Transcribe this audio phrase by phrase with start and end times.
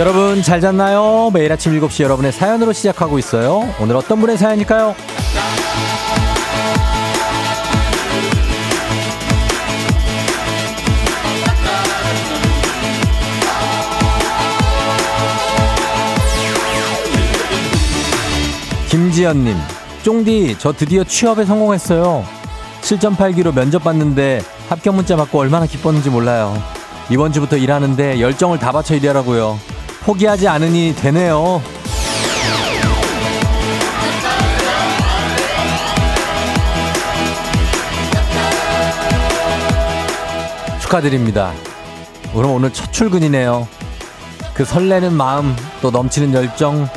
[0.00, 1.30] 여러분 잘 잤나요?
[1.34, 3.70] 매일 아침 7시 여러분의 사연으로 시작하고 있어요.
[3.78, 4.96] 오늘 어떤 분의 사연일까요?
[18.88, 19.54] 김지연님,
[20.02, 22.24] 쫑디, 저 드디어 취업에 성공했어요.
[22.80, 26.56] 7.8기로 면접 봤는데 합격 문자 받고 얼마나 기뻤는지 몰라요.
[27.10, 29.79] 이번 주부터 일하는데 열정을 다 바쳐 일하라고요.
[30.02, 31.62] 포기하지 않으니 되네요.
[40.80, 41.52] 축하드립니다.
[42.34, 43.68] 그럼 오늘 첫 출근이네요.
[44.54, 46.88] 그 설레는 마음, 또 넘치는 열정,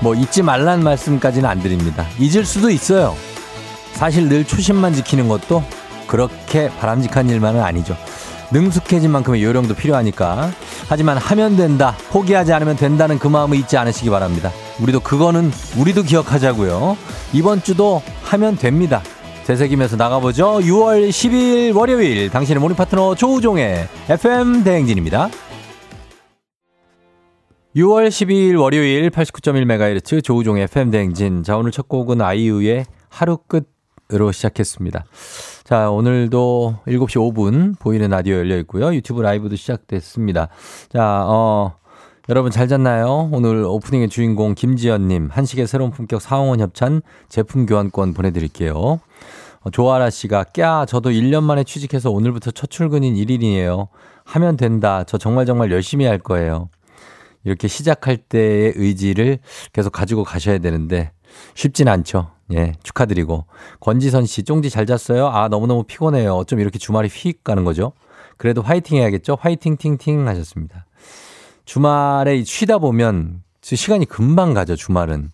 [0.00, 2.06] 뭐 잊지 말라는 말씀까지는 안 드립니다.
[2.18, 3.14] 잊을 수도 있어요.
[3.92, 5.62] 사실 늘 초심만 지키는 것도
[6.06, 7.96] 그렇게 바람직한 일만은 아니죠.
[8.52, 10.50] 능숙해진 만큼의 요령도 필요하니까.
[10.88, 14.50] 하지만 하면 된다, 포기하지 않으면 된다는 그 마음을 잊지 않으시기 바랍니다.
[14.80, 16.96] 우리도 그거는 우리도 기억하자고요.
[17.32, 19.02] 이번 주도 하면 됩니다.
[19.46, 20.58] 되새기면서 나가보죠.
[20.60, 25.28] 6월 10일 월요일 당신의 morning 파트너 조우종의 FM 대행진입니다.
[27.76, 31.42] 6월 12일 월요일 89.1MHz 조우종의 FM 대행진.
[31.44, 35.04] 자, 오늘 첫 곡은 아이유의 하루 끝으로 시작했습니다.
[35.70, 38.92] 자, 오늘도 7시 5분 보이는 라디오 열려 있고요.
[38.92, 40.48] 유튜브 라이브도 시작됐습니다.
[40.88, 41.76] 자, 어,
[42.28, 43.28] 여러분 잘 잤나요?
[43.30, 48.74] 오늘 오프닝의 주인공 김지연님, 한식의 새로운 품격 사홍원 협찬 제품 교환권 보내드릴게요.
[48.74, 53.86] 어, 조아라 씨가, 꺄, 저도 1년 만에 취직해서 오늘부터 첫 출근인 1일이에요.
[54.24, 55.04] 하면 된다.
[55.06, 56.68] 저 정말 정말 열심히 할 거예요.
[57.44, 59.38] 이렇게 시작할 때의 의지를
[59.72, 61.12] 계속 가지고 가셔야 되는데
[61.54, 62.30] 쉽진 않죠.
[62.52, 63.46] 예, 축하드리고.
[63.80, 65.28] 권지선 씨, 쫑지 잘 잤어요?
[65.28, 66.34] 아, 너무너무 피곤해요.
[66.34, 67.92] 어쩜 이렇게 주말이 휙 가는 거죠?
[68.36, 69.36] 그래도 화이팅 해야겠죠?
[69.40, 70.86] 화이팅, 팅팅 하셨습니다.
[71.64, 75.30] 주말에 쉬다 보면 시간이 금방 가죠, 주말은.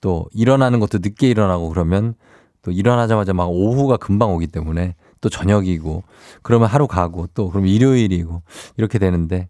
[0.00, 2.14] 또 일어나는 것도 늦게 일어나고 그러면
[2.62, 6.02] 또 일어나자마자 막 오후가 금방 오기 때문에 또 저녁이고
[6.42, 8.42] 그러면 하루 가고 또 그럼 일요일이고
[8.76, 9.48] 이렇게 되는데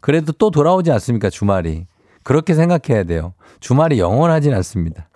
[0.00, 1.86] 그래도 또 돌아오지 않습니까, 주말이.
[2.22, 3.34] 그렇게 생각해야 돼요.
[3.60, 5.08] 주말이 영원하진 않습니다.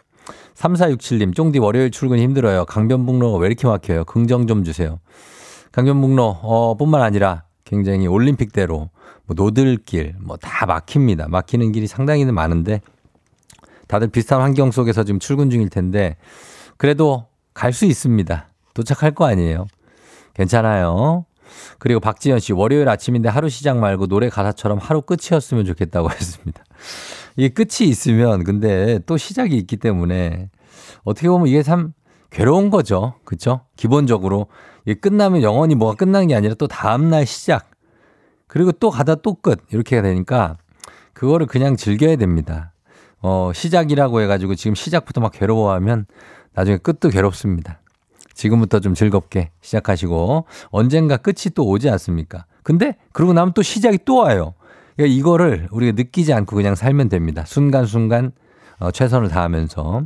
[0.61, 2.67] 3467님, 쫑디 월요일 출근 힘들어요.
[2.67, 4.05] 강변북로가 왜 이렇게 막혀요?
[4.05, 5.01] 긍정 좀 주세요.
[5.73, 8.91] 강변북로, 어, 뿐만 아니라 굉장히 올림픽대로,
[9.25, 11.29] 뭐 노들길, 뭐 다 막힙니다.
[11.29, 12.81] 막히는 길이 상당히 많은데
[13.89, 16.17] 다들 비슷한 환경 속에서 지금 출근 중일 텐데
[16.77, 18.49] 그래도 갈 수 있습니다.
[18.75, 19.67] 도착할 거 아니에요.
[20.35, 21.25] 괜찮아요.
[21.79, 26.63] 그리고 박지현 씨, 월요일 아침인데 하루 시작 말고 노래 가사처럼 하루 끝이었으면 좋겠다고 했습니다.
[27.37, 30.51] 이게 끝이 있으면 근데 또 시작이 있기 때문에
[31.05, 31.93] 어떻게 보면 이게 참
[32.31, 33.15] 괴로운 거죠.
[33.25, 33.63] 그쵸?
[33.77, 34.47] 기본적으로.
[34.85, 37.71] 이게 끝나면 영원히 뭐가 끝난 게 아니라 또 다음 날 시작.
[38.47, 39.61] 그리고 또 가다 또 끝.
[39.71, 40.57] 이렇게 되니까
[41.13, 42.73] 그거를 그냥 즐겨야 됩니다.
[43.23, 46.07] 어, 시작이라고 해 가지고 지금 시작부터 막 괴로워하면
[46.55, 47.81] 나중에 끝도 괴롭습니다.
[48.35, 52.47] 지금부터 좀 즐겁게 시작하시고 언젠가 끝이 또 오지 않습니까?
[52.63, 54.55] 근데 그러고 나면 또 시작이 또 와요.
[54.97, 57.45] 그러니까 이거를 우리가 느끼지 않고 그냥 살면 됩니다.
[57.47, 58.33] 순간순간
[58.79, 60.03] 어, 최선을 다하면서.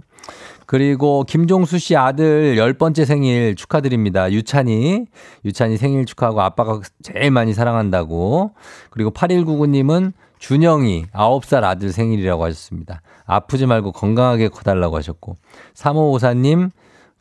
[0.66, 4.32] 그리고 김종수 씨 아들 열 번째 생일 축하드립니다.
[4.32, 5.06] 유찬이.
[5.44, 8.52] 유찬이 생일 축하하고 아빠가 제일 많이 사랑한다고.
[8.90, 13.00] 그리고 8199님은 준영이 9살 아들 생일이라고 하셨습니다.
[13.26, 15.36] 아프지 말고 건강하게 커달라고 하셨고.
[15.74, 16.70] 3554님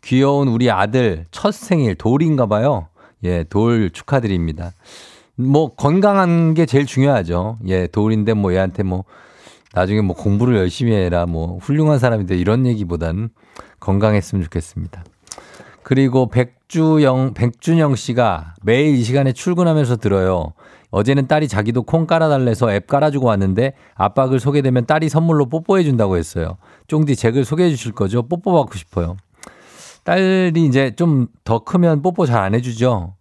[0.01, 2.87] 귀여운 우리 아들 첫 생일 돌인가 봐요.
[3.23, 4.71] 예, 돌 축하드립니다.
[5.35, 7.57] 뭐 건강한 게 제일 중요하죠.
[7.67, 9.03] 예, 돌인데 뭐 얘한테 뭐
[9.73, 13.29] 나중에 뭐 공부를 열심히 해라 뭐 훌륭한 사람인데 이런 얘기보단
[13.79, 15.03] 건강했으면 좋겠습니다.
[15.81, 20.53] 그리고 백주영 백준영 씨가 매일 이 시간에 출근하면서 들어요.
[20.91, 23.73] 어제는 딸이 자기도 콩 깔아달래서 앱 깔아주고 왔는데
[24.29, 26.57] 글 소개되면 딸이 선물로 뽀뽀해 준다고 했어요.
[26.87, 28.21] 쫑디 제 글 소개해 주실 거죠?
[28.23, 29.17] 뽀뽀 받고 싶어요.
[30.03, 33.15] 딸이 이제 좀 더 크면 뽀뽀 잘 안 해주죠?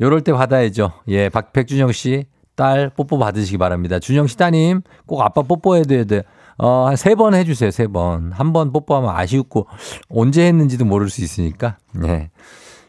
[0.00, 0.92] 요럴 때 받아야죠.
[1.08, 3.98] 예, 박, 백준영 씨, 딸 뽀뽀 받으시기 바랍니다.
[3.98, 6.22] 준영 씨 따님, 꼭 아빠 뽀뽀해야 돼.
[6.58, 8.32] 어, 한 세 번 해주세요, 세 번.
[8.32, 9.66] 한 번 뽀뽀하면 아쉬웠고,
[10.08, 11.76] 언제 했는지도 모를 수 있으니까.
[12.04, 12.30] 예.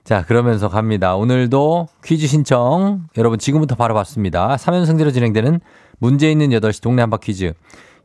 [0.04, 1.16] 자, 그러면서 갑니다.
[1.18, 4.56] 오늘도 퀴즈 신청, 여러분 지금부터 바로 받습니다.
[4.56, 5.60] 3연승제로 진행되는
[6.00, 7.54] 문제 있는 8시 동네 한바퀴즈.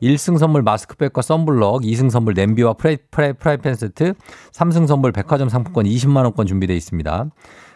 [0.02, 4.14] 1승 선물 마스크팩과 썬블럭, 2승 선물 냄비와 프라이, 프라이, 프라이팬 세트,
[4.50, 7.26] 3승 선물 백화점 상품권 20만원권 준비되어 있습니다.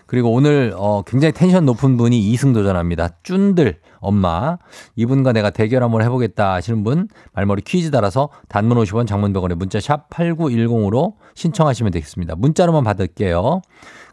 [0.06, 3.08] 그리고 오늘 어, 굉장히 텐션 높은 분이 2승 도전합니다.
[3.25, 4.56] 쭌들 엄마.
[4.94, 9.81] 이분과 내가 대결 한번 해보겠다 하시는 분 말머리 퀴즈 달아서 단문 50원 장문 100원에 문자
[9.81, 12.37] 샵 8910으로 신청하시면 되겠습니다.
[12.37, 13.62] 문자로만 받을게요.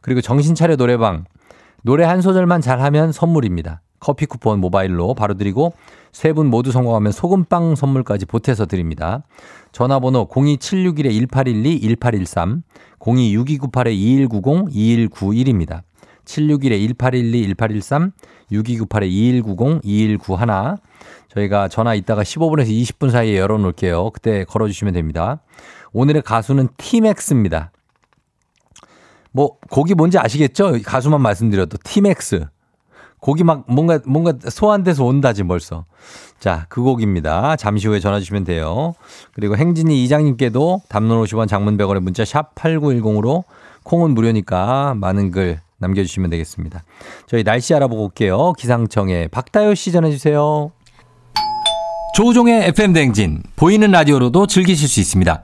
[0.02, 1.26] 그리고 정신차려 노래방.
[1.84, 3.83] 노래 한 소절만 잘하면 선물입니다.
[4.04, 5.74] 커피 쿠폰 모바일로 바로 드리고
[6.12, 9.24] 세 분 모두 성공하면 소금빵 선물까지 보태서 드립니다.
[9.72, 12.64] 전화번호 02761-1812, 1813,
[13.00, 15.82] 026298-2190, 2191입니다.
[16.26, 18.12] 761-1812, 1813,
[18.52, 20.78] 6298-2190, 2191.
[21.30, 24.12] 저희가 전화 이따가 15분에서 20분 사이에 열어놓을게요.
[24.12, 25.42] 그때 걸어주시면 됩니다.
[25.94, 27.72] 오늘의 가수는 티맥스입니다.
[29.32, 30.78] 뭐, 곡이 뭔지 아시겠죠?
[30.86, 32.46] 가수만 말씀드려도 티맥스.
[33.24, 35.86] 곡이 막 뭔가, 뭔가 소환돼서 온다지 벌써.
[36.40, 37.56] 자, 그 곡입니다.
[37.56, 38.96] 잠시 후에 전화 주시면 돼요.
[39.34, 43.46] 그리고 행진이 이장님께도 단문 50원 장문 100원의 문자 샵 8910으로
[43.84, 46.84] 콩은 무료니까 많은 글 남겨 주시면 되겠습니다.
[47.26, 48.52] 저희 날씨 알아보고 올게요.
[48.58, 50.72] 기상청에 박다효 씨 전해 주세요.
[52.16, 55.44] 조우종의 FM 대행진 보이는 라디오로도 즐기실 수 있습니다.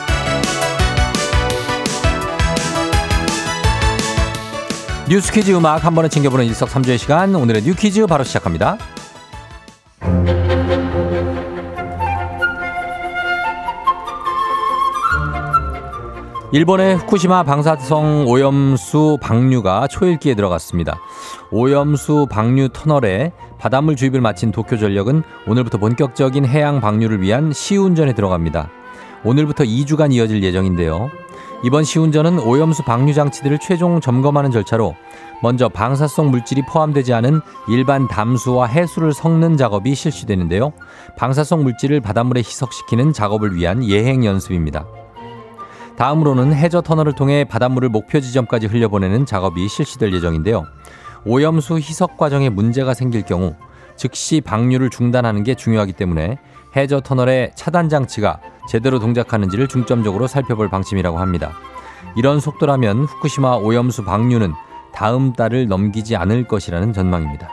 [5.09, 8.77] 뉴스 퀴즈 음악 한 번에 챙겨보는 일석삼조의 시간 오늘의 New Quiz 바로 시작합니다
[16.53, 20.99] 일본의 후쿠시마 방사성 오염수 방류가 초읽기에 들어갔습니다.
[21.49, 28.69] 오염수 방류 터널에 바닷물 주입을 마친 도쿄전력은 오늘부터 본격적인 해양 방류를 위한 시운전에 들어갑니다.
[29.23, 31.09] 오늘부터 2주간 이어질 예정인데요.
[31.63, 34.95] 이번 시운전은 오염수 방류 장치들을 최종 점검하는 절차로
[35.43, 40.73] 먼저 방사성 물질이 포함되지 않은 일반 담수와 해수를 섞는 작업이 실시되는데요.
[41.17, 44.87] 방사성 물질을 바닷물에 희석시키는 작업을 위한 예행 연습입니다.
[45.97, 50.65] 다음으로는 해저 터널을 통해 바닷물을 목표 지점까지 흘려보내는 작업이 실시될 예정인데요.
[51.25, 53.55] 오염수 희석 과정에 문제가 생길 경우
[53.95, 56.39] 즉시 방류를 중단하는 게 중요하기 때문에
[56.75, 61.51] 해저 터널의 차단 장치가 제대로 동작하는지를 중점적으로 살펴볼 방침이라고 합니다.
[62.15, 64.53] 이런 속도라면 후쿠시마 오염수 방류는
[64.93, 67.49] 다음 달을 넘기지 않을 것이라는 전망입니다.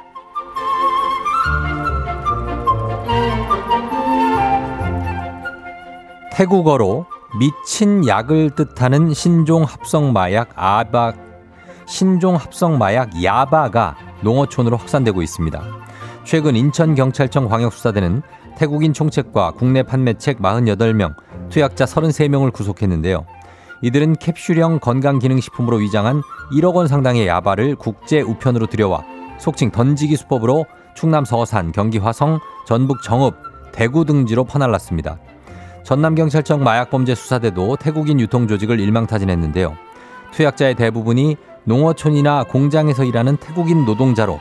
[6.33, 7.07] 태국어로
[7.39, 11.15] 미친 약을 뜻하는 신종 합성 마약 아바
[11.87, 15.63] 신종 합성 마약 야바가 농어촌으로 확산되고 있습니다.
[16.25, 18.23] 최근 인천 경찰청 광역수사대는
[18.59, 21.15] 태국인 총책과 국내 판매책 48명,
[21.49, 23.25] 투약자 33명을 구속했는데요.
[23.83, 29.05] 이들은 캡슐형 건강기능식품으로 위장한 1억 원 상당의 야바를 국제 우편으로 들여와
[29.39, 33.37] 속칭 던지기 수법으로 충남 서산, 경기 화성, 전북 정읍,
[33.71, 35.21] 대구 등지로 퍼날랐습니다.
[35.85, 39.77] 전남경찰청 마약범죄수사대도 태국인 유통조직을 일망타진했는데요.
[40.33, 44.41] 투약자의 대부분이 농어촌이나 공장에서 일하는 태국인 노동자로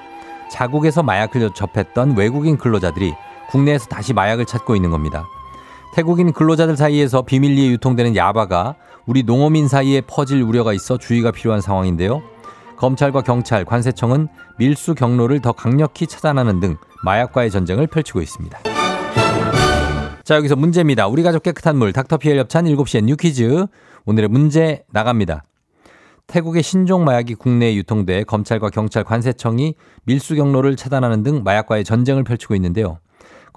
[0.51, 3.13] 자국에서 마약을 접했던 외국인 근로자들이
[3.49, 5.25] 국내에서 다시 마약을 찾고 있는 겁니다.
[5.93, 8.75] 태국인 근로자들 사이에서 비밀리에 유통되는 야바가
[9.05, 12.21] 우리 농어민 사이에 퍼질 우려가 있어 주의가 필요한 상황인데요.
[12.77, 14.27] 검찰과 경찰, 관세청은
[14.59, 18.59] 밀수 경로를 더 강력히 차단하는 등 마약과의 전쟁을 펼치고 있습니다.
[20.23, 21.07] 자, 여기서 문제입니다.
[21.07, 23.65] 우리 가족 깨끗한 물, 닥터피엘 협찬 7시에 뉴퀴즈.
[24.05, 25.43] 오늘의 문제 나갑니다.
[26.27, 32.55] 태국의 신종 마약이 국내에 유통돼 검찰과 경찰, 관세청이 밀수 경로를 차단하는 등 마약과의 전쟁을 펼치고
[32.55, 32.99] 있는데요.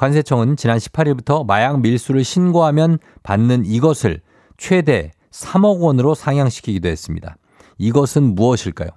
[0.00, 4.23] 관세청은 지난 18일부터 마약 밀수를 신고하면 받는 이것을
[4.57, 7.37] 최대 3억 원으로 상향시키기도 했습니다.
[7.76, 8.88] 이것은 무엇일까요?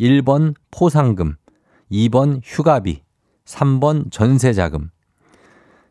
[0.00, 1.36] 1번 포상금,
[1.92, 3.02] 2번 휴가비,
[3.44, 4.88] 3번 전세자금.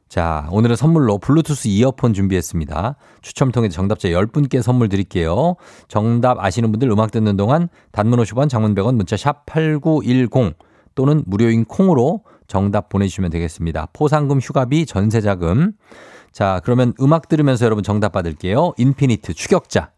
[0.10, 2.96] 자, 오늘은 선물로 블루투스 이어폰 준비했습니다.
[3.22, 5.56] 추첨 통해 정답자 10분께 선물 드릴게요.
[5.88, 10.56] 정답 아시는 분들 음악 듣는 동안 단문 50원, 장문 100원, 문자 샵 8910
[10.96, 13.88] 또는 무료인 콩으로 정답 보내주시면 되겠습니다.
[13.94, 15.74] 포상금, 휴가비, 전세자금.
[16.32, 18.74] 자, 그러면 음악 들으면서 여러분 정답 받을게요.
[18.78, 19.92] 인피니트 추격자.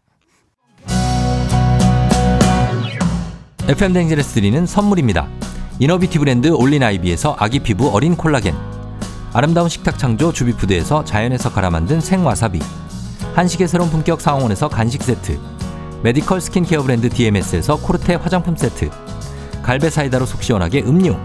[3.68, 5.28] FM 댕진에서 드리는 선물입니다.
[5.78, 8.70] 이너비티 브랜드 올린아이비에서 아기 피부 어린 콜라겐.
[9.32, 12.60] 아름다운 식탁 창조 주비푸드에서 자연에서 갈아 만든 생와사비
[13.34, 15.38] 한식의 새로운 품격 상황원에서 간식 세트
[16.02, 18.90] 메디컬 스킨케어 브랜드 DMS에서 코르테 화장품 세트
[19.62, 21.16] 갈베 사이다로 속 시원하게 음료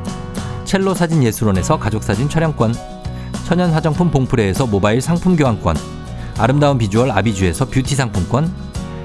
[0.66, 2.74] 첼로 사진 예술원에서 가족사진 촬영권
[3.46, 5.76] 천연 화장품 봉프레에서 모바일 상품 교환권
[6.38, 8.52] 아름다운 비주얼 아비주에서 뷰티 상품권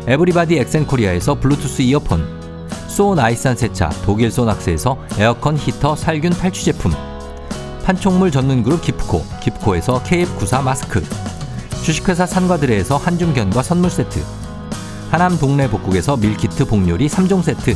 [0.07, 2.41] 에브리바디 엑센 코리아에서 블루투스 이어폰
[2.89, 6.93] 소 나이산 세차 독일 소낙스에서 에어컨 히터 살균 탈취 제품
[7.85, 11.03] 판촉물 전문 그룹 기프코, 기프코에서 KF94 마스크,
[11.83, 14.23] 주식회사 산과드레에서 한줌견과 선물 세트,
[15.11, 17.75] 하남 동네 복국에서 밀키트 복요리 3종 세트,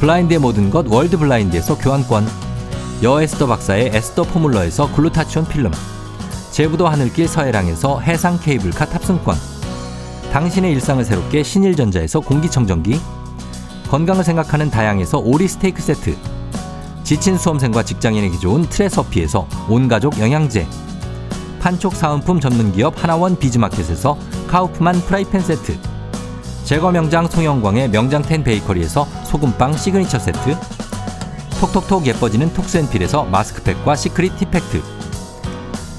[0.00, 2.26] 블라인드의 모든 것 월드 블라인드에서 교환권,
[3.02, 5.72] 여에스더 박사의 에스더 포뮬러에서 글루타치온 필름,
[6.52, 9.36] 제부도 하늘길 서해랑에서 해상 케이블카 탑승권,
[10.32, 13.00] 당신의 일상을 새롭게 신일전자에서 공기청정기,
[13.90, 16.16] 건강을 생각하는 다양에서 오리 스테이크 세트,
[17.02, 20.64] 지친 수험생과 직장인에게 좋은 트레서피에서 온가족 영양제,
[21.60, 24.16] 판촉 사은품 전문기업 하나원 비즈마켓에서
[24.46, 25.76] 카우프만 프라이팬 세트,
[26.62, 30.56] 제거 명장 송영광의 명장텐 베이커리에서 소금빵 시그니처 세트,
[31.62, 34.82] 톡톡톡 예뻐지는 톡스앤필에서 마스크팩과 시크릿 티팩트,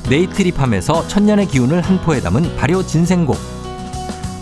[0.09, 3.37] 네이트리팜에서 천년의 기운을 한 포에 담은 발효 진생곡,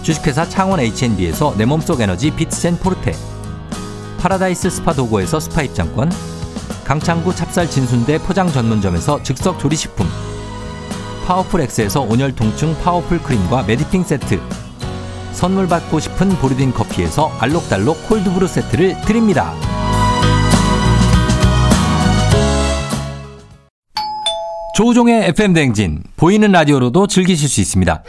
[0.02, 3.16] 주식회사 창원 H&B에서 내 몸속 에너지 비트젠 포르테,
[4.18, 6.12] 파라다이스 스파 도고에서 스파 입장권,
[6.86, 10.08] 강창구 찹쌀 진순대 포장 전문점에서 즉석 조리식품,
[11.28, 14.42] 파워풀 엑스에서 온열 통증 파워풀 크림과 메디핑 세트,
[15.34, 19.54] 선물 받고 싶은 보르딘 커피에서 알록달록 콜드브루 세트를 드립니다.
[24.74, 28.04] 조우종의 FM 댕진 보이는 라디오로도 즐기실 수 있습니다.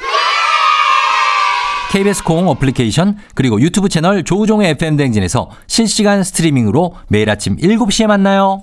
[1.90, 8.58] KBS 콩 어플리케이션 그리고 유튜브 채널 조우종의 FM 댕진에서 실시간 스트리밍으로 매일 아침 7시에 만나요.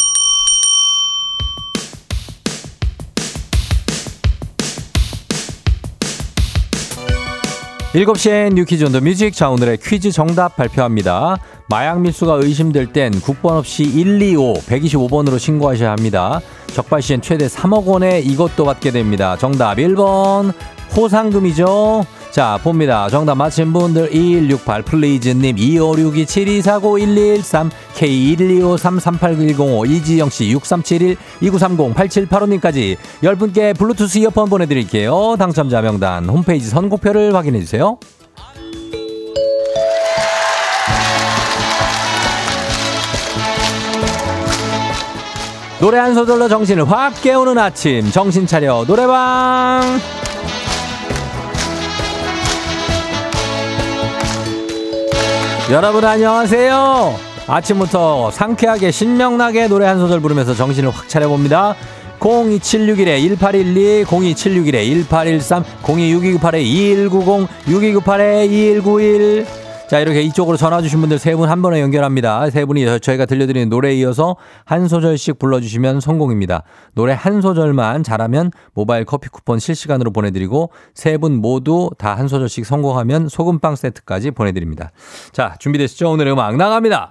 [7.93, 9.33] 7시엔 New Quiz on the Music.
[9.33, 11.37] 자, 오늘의 퀴즈 정답 발표합니다.
[11.69, 16.41] 마약 밀수가 의심될 땐 국번 없이 125, 125번으로 신고하셔야 합니다.
[16.73, 19.37] 적발 시엔 최대 3억 원의 이것도 받게 됩니다.
[19.37, 20.51] 정답 1번
[20.97, 22.05] 호상금이죠.
[22.31, 23.07] 자, 봅니다.
[23.09, 32.97] 정답 맞힌 분들 2168 플리즈님 2562 7249 1213 K125 33810 이지영 씨 6371 2930 8785님까지
[33.21, 35.35] 10분께 블루투스 이어폰 보내드릴게요.
[35.37, 37.99] 당첨자 명단 홈페이지 선곡표를 확인해 주세요.
[45.79, 49.81] 노래 한 소절로 정신을 확 깨우는 아침 정신 차려 노래방
[55.71, 57.15] 여러분 안녕하세요.
[57.47, 61.75] 아침부터 상쾌하게 신명나게 노래 한 소절 부르면서 정신을 확 차려봅니다.
[62.19, 65.05] 02761에 1812, 02761
[69.91, 69.95] 에 1813, 02628에 2190, 6298에 2191.
[69.95, 72.49] 자, 이렇게 이쪽으로 전화 주신 분들 세 분 한 번에 연결합니다.
[72.51, 76.63] 세 분이 저희가 들려드리는 노래에 이어서 한 소절씩 불러주시면 성공입니다.
[76.93, 82.65] 노래 한 소절만 잘하면 모바일 커피 쿠폰 실시간으로 보내드리고 세 분 모두 다 한 소절씩
[82.65, 84.91] 성공하면 소금빵 세트까지 보내드립니다.
[85.31, 86.11] 자, 준비되시죠?
[86.11, 87.09] 오늘의 음악 나갑니다.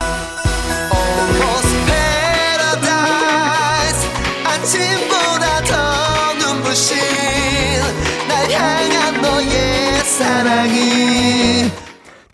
[10.04, 11.07] 사랑이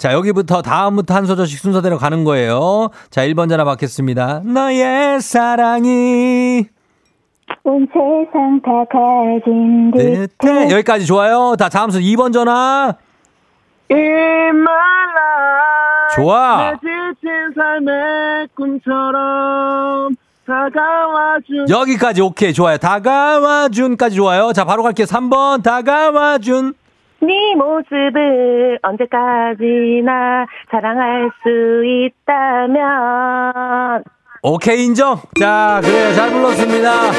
[0.05, 2.91] 자, 여기부터 다음부터 한 소절씩 순서대로 가는 거예요.
[3.09, 4.43] 자, 1번 전화 받겠습니다.
[4.45, 6.67] 너의 사랑이
[7.63, 10.71] 온 세상 다 가진 듯해.
[10.71, 11.57] 여기까지 좋아요.
[11.59, 12.95] 다 다음 순서 2번 전화.
[16.15, 16.73] 좋아.
[16.73, 20.15] 내 지친 삶의 꿈처럼
[20.47, 21.71] 다가와준.
[21.71, 22.77] 여기까지 오케이 좋아요.
[22.77, 24.53] 다가와준까지 좋아요.
[24.53, 25.07] 자 바로 갈게요.
[25.07, 26.75] 3번 다가와준.
[27.27, 31.49] 네 모습을 언제까지나 사랑할 수
[32.27, 34.05] 있다면.
[34.43, 35.19] 오케이 인정.
[35.41, 36.13] 자 그래요.
[36.15, 37.13] 잘 불렀습니다.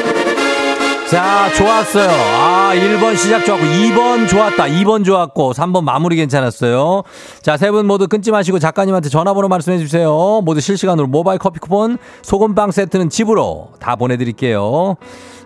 [1.10, 2.08] 자 좋았어요.
[2.10, 4.64] 아 1번 시작 좋았고 2번 좋았다.
[4.64, 7.02] 2번 좋았고 3번 마무리 괜찮았어요.
[7.42, 10.40] 자 세 분 모두 끊지 마시고 작가님한테 전화번호 말씀해 주세요.
[10.44, 14.96] 모두 실시간으로 모바일 커피 쿠폰 소금빵 세트는 집으로 다 보내드릴게요.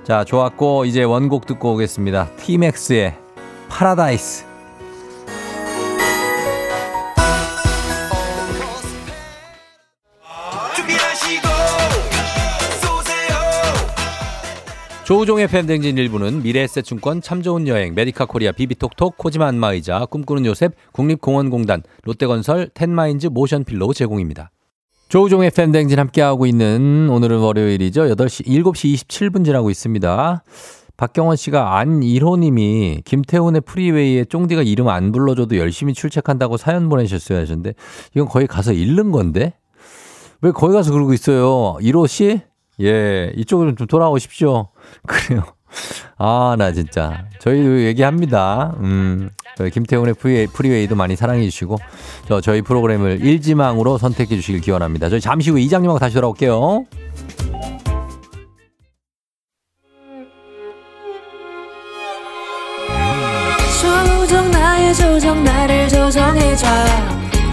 [0.03, 2.29] 자 좋았고 이제 원곡 듣고 오겠습니다.
[2.39, 3.15] 티맥스의
[3.69, 4.50] 파라다이스
[15.11, 20.75] 조우종의 FM 댕진 1부는 미래에셋증권 참 좋은 여행 메디카 코리아 비비톡톡 코지마 안마의자 꿈꾸는 요셉
[20.93, 24.53] 국립공원공단 롯데건설 텐마인즈 모션필로우 제공입니다.
[25.09, 28.03] 조우종의 FM 댕진 함께하고 있는 오늘은 월요일이죠.
[28.03, 30.45] 8시 7시 27분 지나고 있습니다.
[30.97, 37.75] 박경원 씨가 안일호님이 김태훈의 프리웨이에 쫑디가 이름 안 불러줘도 열심히 출첵한다고 사연 보내셨어요 하셨는데
[38.15, 39.55] 이건 거의 가서 있는 건데
[40.41, 41.79] 왜 거기 가서 그러고 있어요?
[41.81, 42.43] 1호 씨?
[42.81, 44.69] 예, 이쪽으로 좀 돌아오십시오.
[45.07, 45.43] 그래요.
[46.19, 47.25] 아, 나 진짜.
[47.39, 48.75] 저희도 얘기합니다.
[48.81, 49.31] 음,
[49.73, 51.77] 김태훈의 프리웨이, 프리웨이도 많이 사랑해주시고,
[52.27, 55.09] 저, 저희 프로그램을 일지망으로 선택해주시길 기원합니다.
[55.09, 56.87] 저희 잠시 후 이장님하고 다시 돌아올게요.
[63.81, 66.67] 조정 나의 조정 나를 조정해줘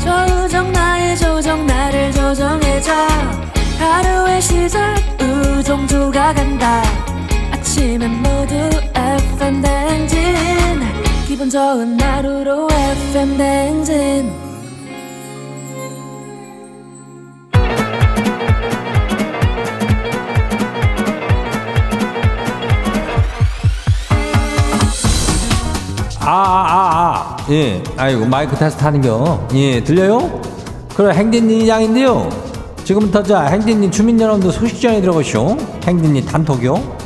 [0.04, 6.82] 조정 나의 조정 나를 조정해줘 하루의 시절 우정조가 간다
[7.52, 8.56] 아침엔 모두
[8.96, 10.18] FM 댕진
[11.28, 14.48] 기분 좋은 하루로 FM 댕진
[26.20, 27.52] 아, 아, 아, 아.
[27.52, 27.82] 예.
[27.96, 29.48] 아이고, 마이크 테스트 하는겨.
[29.54, 30.42] 예, 들려요?
[30.94, 32.30] 그래, 행진이 장인데요.
[32.88, 35.58] 지금부터 자, 행진이 주민 여러분들 소식 전해 들어보시오.
[35.84, 36.98] 행진이 단톡요.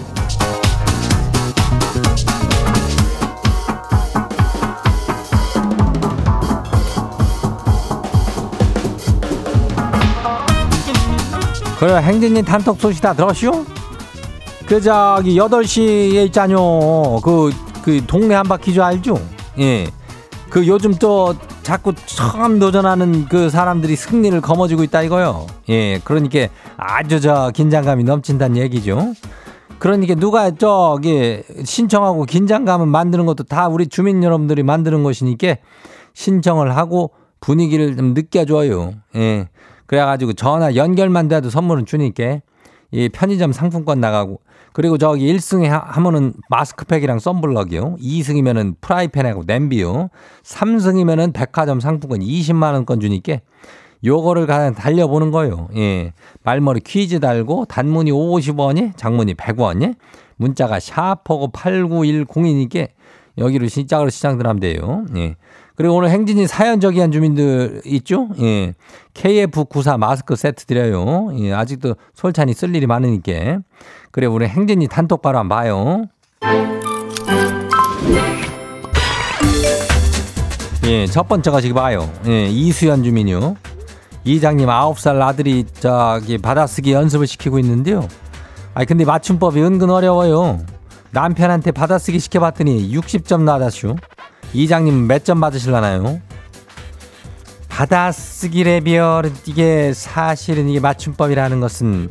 [11.79, 13.65] 그래, 행진이 단톡 소식 다 들었시오?
[14.67, 17.19] 그, 저기, 8시에 있잖요.
[17.21, 17.50] 그,
[17.81, 19.19] 그, 동네 한바퀴 줄 알죠?
[19.57, 19.88] 예.
[20.47, 21.33] 그 요즘 또
[21.63, 25.48] 자꾸 처음 도전하는 그 사람들이 승리를 거머쥐고 있다 이거요.
[25.70, 26.00] 예.
[26.00, 29.13] 그러니까 아주 저 긴장감이 넘친다는 얘기죠.
[29.80, 35.56] 그러니까 누가 저기 신청하고 긴장감을 만드는 것도 다 우리 주민 여러분들이 만드는 것이니까
[36.13, 38.94] 신청을 하고 분위기를 좀 느껴줘요.
[39.15, 39.48] 예.
[39.88, 42.39] 그래가지고 전화 연결만 돼도 선물은 주니까
[42.91, 44.39] 이 편의점 상품권 나가고
[44.74, 47.98] 그리고 저기 1승에 하면은 마스크팩이랑 썬블럭이요.
[48.00, 50.10] 2승이면은 프라이팬하고 냄비요.
[50.44, 53.38] 3승이면은 백화점 상품권 20만 원권 주니까
[54.04, 55.70] 요거를 가장 달려보는 거예요.
[55.75, 56.13] 예.
[56.44, 59.96] 말머리 퀴즈 달고 단문이 50원이 장문이 100원이
[60.38, 62.90] 문자가 샤퍼고 8910이니까
[63.38, 65.05] 여기로 시작으로 시작들 하면 돼요.
[65.16, 65.36] 예.
[65.81, 68.29] 그리고 오늘 행진이 사연적이한 주민들 있죠?
[68.39, 68.75] 예.
[69.15, 71.31] KF94 마스크 세트 드려요.
[71.39, 71.53] 예.
[71.53, 73.61] 아직도 솔찬이 쓸 일이 많으니까.
[74.11, 76.05] 그래, 우리 행진이 단톡 바로 한번 봐요.
[80.85, 82.07] 예, 첫 번째 가지고 봐요.
[82.27, 83.55] 예, 이수연 주민요.
[84.24, 88.07] 이장님 아홉 살 아들이 저기 받아쓰기 연습을 시키고 있는데요.
[88.75, 90.59] 아니 근데 맞춤법이 은근 어려워요.
[91.09, 93.96] 남편한테 받아쓰기 시켜봤더니 60점 나다슈.
[94.53, 96.20] 이장님 몇 점 받으실라나요?
[97.70, 102.09] 받아쓰기 레벨 이게 사실은 이게 맞춤법이라는 것은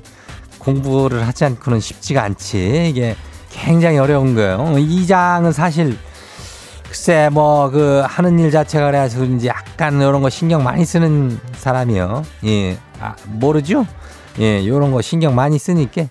[0.58, 2.88] 공부를 하지 않고는 쉽지가 않지.
[2.90, 3.16] 이게
[3.50, 4.76] 굉장히 어려운 거예요.
[4.78, 5.96] 이 장은 사실
[6.86, 12.22] 글쎄 뭐 그 하는 일 자체가 그래서 그런지 약간 이런 거 신경 많이 쓰는 사람이요.
[12.46, 13.86] 예, 아, 모르죠?
[14.38, 16.04] 예, 요런 거 신경 많이 쓰니까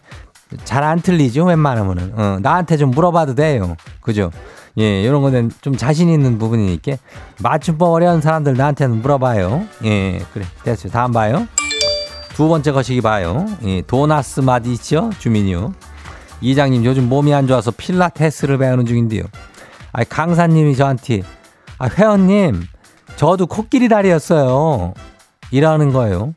[0.64, 1.46] 잘 안 틀리죠.
[1.46, 3.76] 웬만하면은 어, 나한테 좀 물어봐도 돼요.
[4.02, 4.32] 그죠?
[4.80, 6.94] 예, 이런 거는 좀 자신 있는 부분이니까
[7.42, 9.66] 맞춤법 어려운 사람들 나한테는 물어봐요.
[9.86, 10.90] 예, 그래 됐죠.
[10.90, 11.48] 다음 봐요.
[12.34, 13.46] 두 번째 거시기 봐요.
[13.66, 15.74] 예, 도나스 마디죠 주민이요.
[16.42, 19.24] 이장님 요즘 몸이 안 좋아서 필라테스를 배우는 중인데요.
[19.92, 21.24] 아, 강사님이 저한테
[21.78, 22.64] 아, 회원님
[23.18, 24.94] 저도 코끼리 다리였어요.
[25.52, 26.34] 이러는 거예요.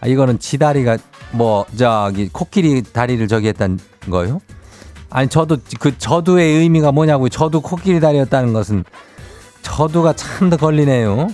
[0.00, 0.96] 아, 이거는 지다리가
[1.32, 4.40] 뭐 저기 코끼리 다리를 저기 했다는 거예요?
[5.10, 8.84] 아니 저도 그 저도의 의미가 뭐냐고 저도 코끼리 다리였다는 것은
[9.62, 11.28] 저도가 참 더 걸리네요.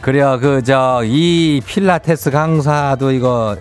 [0.00, 3.56] 그래요 그 저 이 필라테스 강사도 이거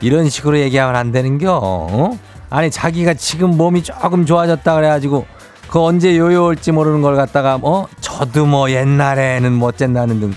[0.00, 1.58] 이런 식으로 얘기하면 안 되는겨.
[1.62, 2.18] 어?
[2.50, 5.26] 아니 자기가 지금 몸이 조금 좋아졌다 그래가지고
[5.68, 10.34] 그 언제 요요 올지 모르는 걸 갖다가 어 저도 뭐 옛날에는 뭐 어쨌나는 등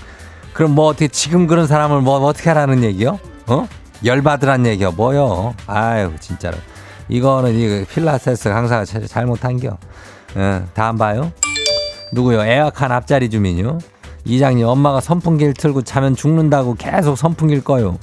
[0.54, 3.18] 그럼 뭐 어떻게 지금 그런 사람을 뭐 어떻게 하라는 얘기요?
[3.46, 3.68] 어
[4.04, 5.54] 열받으란 얘기요 뭐요?
[5.66, 6.56] 아유 진짜로.
[7.08, 9.78] 이거는 이 필라테스 강사가 잘못한겨.
[10.36, 11.32] 어, 다음 봐요.
[12.12, 12.42] 누구요?
[12.42, 13.78] 애악한 앞자리 주민요.
[14.24, 17.98] 이장님 엄마가 선풍기를 틀고 자면 죽는다고 계속 선풍기를 꺼요.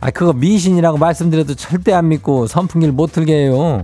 [0.00, 3.82] 아 그거 미신이라고 말씀드려도 절대 안 믿고 선풍기를 못 틀게 해요.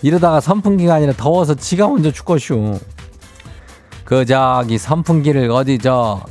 [0.00, 2.78] 이러다가 선풍기가 아니라 더워서 지가 먼저 죽겠쇼.
[4.04, 6.22] 그 저기 선풍기를 어디 저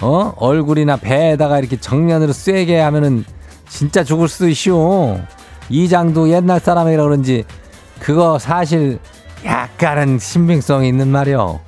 [0.00, 0.32] 어?
[0.36, 3.24] 얼굴이나 배에다가 이렇게 정면으로 쐬게 하면은
[3.68, 5.18] 진짜 죽을 수도 있쇼.
[5.70, 7.44] 이 장도 옛날 사람이라 그런지
[8.00, 8.98] 그거 사실
[9.44, 11.60] 약간은 신빙성이 있는 말이요.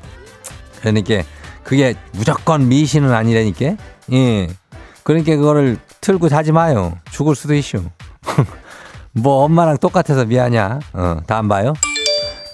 [0.80, 1.22] 그러니까
[1.62, 3.76] 그게 무조건 미신은 아니라니까.
[4.12, 4.48] 예.
[5.02, 6.96] 그러니까 그거를 틀고 자지 마요.
[7.10, 7.82] 죽을 수도 있슈.
[9.12, 10.80] 뭐 엄마랑 똑같아서 미안냐.
[10.92, 11.74] 어, 다음 봐요.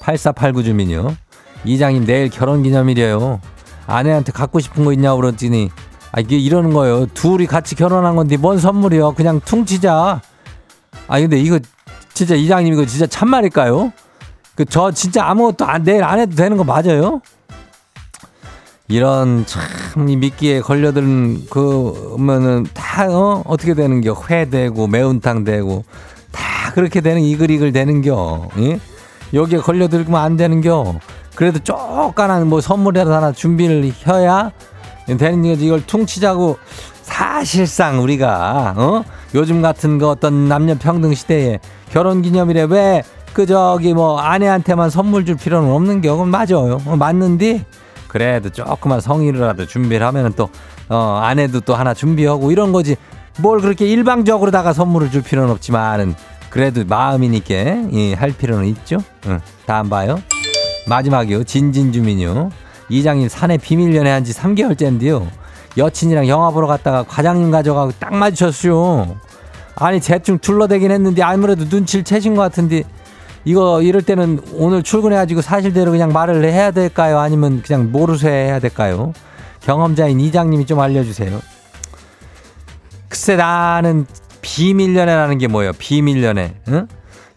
[0.01, 1.17] 8489 주민요.
[1.65, 3.41] 이장님 내일 결혼 기념일이에요.
[3.87, 5.71] 아내한테 갖고 싶은 거 있냐고 그랬더니
[6.13, 7.07] 아 이게 이러는 거예요.
[7.07, 9.13] 둘이 같이 결혼한 건데 뭔 선물이요.
[9.13, 10.23] 그냥 퉁치자.
[11.09, 11.59] 아 근데 이거
[12.15, 13.93] 진짜 이장님 이거 진짜 참말일까요?
[14.57, 17.21] 그 저 진짜 아무것도 안, 내일 안 해도 되는 거 맞아요?
[18.89, 19.63] 이런 참
[19.97, 23.43] 미끼에 걸려든 그면은 다 어?
[23.45, 25.85] 어떻게 되는겨 회 되고 매운탕 되고
[26.31, 28.81] 다 그렇게 되는 이글이글 되는겨 예?
[29.35, 31.01] 여기에 걸려들면 안 되는겨
[31.35, 34.53] 그래도 쪼까난 뭐 선물이라도 하나 준비를 해야
[35.07, 35.67] 되는 거지.
[35.67, 36.57] 이걸 퉁치자고
[37.11, 39.05] 사실상 우리가, 어?
[39.35, 43.03] 요즘 같은 거 어떤 남녀 평등 시대에 결혼 기념일에 왜
[43.37, 46.81] 그 저기 뭐 아내한테만 선물 줄 필요는 없는 게 그건 맞아요.
[46.87, 47.67] 어, 맞는데
[48.09, 50.49] 그래도 조그만 성의라도 준비를 하면은 또,
[50.89, 52.97] 어, 아내도 또 하나 준비하고 이런 거지.
[53.39, 56.15] 뭘 그렇게 일방적으로다가 선물을 줄 필요는 없지만은
[56.49, 57.55] 그래도 마음이니까
[57.93, 59.03] 예, 할 필요는 있죠.
[59.27, 59.39] 응.
[59.67, 60.19] 다음 봐요.
[60.89, 61.45] 마지막이요.
[61.45, 62.49] 진진주민요.
[62.89, 65.27] 이장님 산에 비밀 연애한 지 3개월째인데요.
[65.77, 69.17] 여친이랑 영화 보러 갔다가 과장님 가져가고 딱 마주쳤어요.
[69.75, 72.83] 아니 대충 둘러대긴 했는데 아무래도 눈치를 채신 것 같은데
[73.45, 77.19] 이거 이럴 때는 오늘 출근해가지고 사실대로 그냥 말을 해야 될까요?
[77.19, 79.13] 아니면 그냥 모르쇠 해야 될까요?
[79.61, 81.41] 경험자인 이장님이 좀 알려주세요.
[83.09, 84.07] 글쎄 나는
[84.43, 85.73] 비밀연애라는 게 뭐예요?
[85.79, 86.55] 비밀연애.
[86.69, 86.87] 응?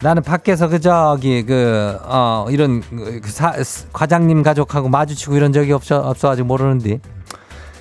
[0.02, 3.52] 나는 밖에서 그 저기 그 어 이런 그 사,
[3.92, 7.00] 과장님 가족하고 마주치고 이런 적이 없어 없어가지고 모르는데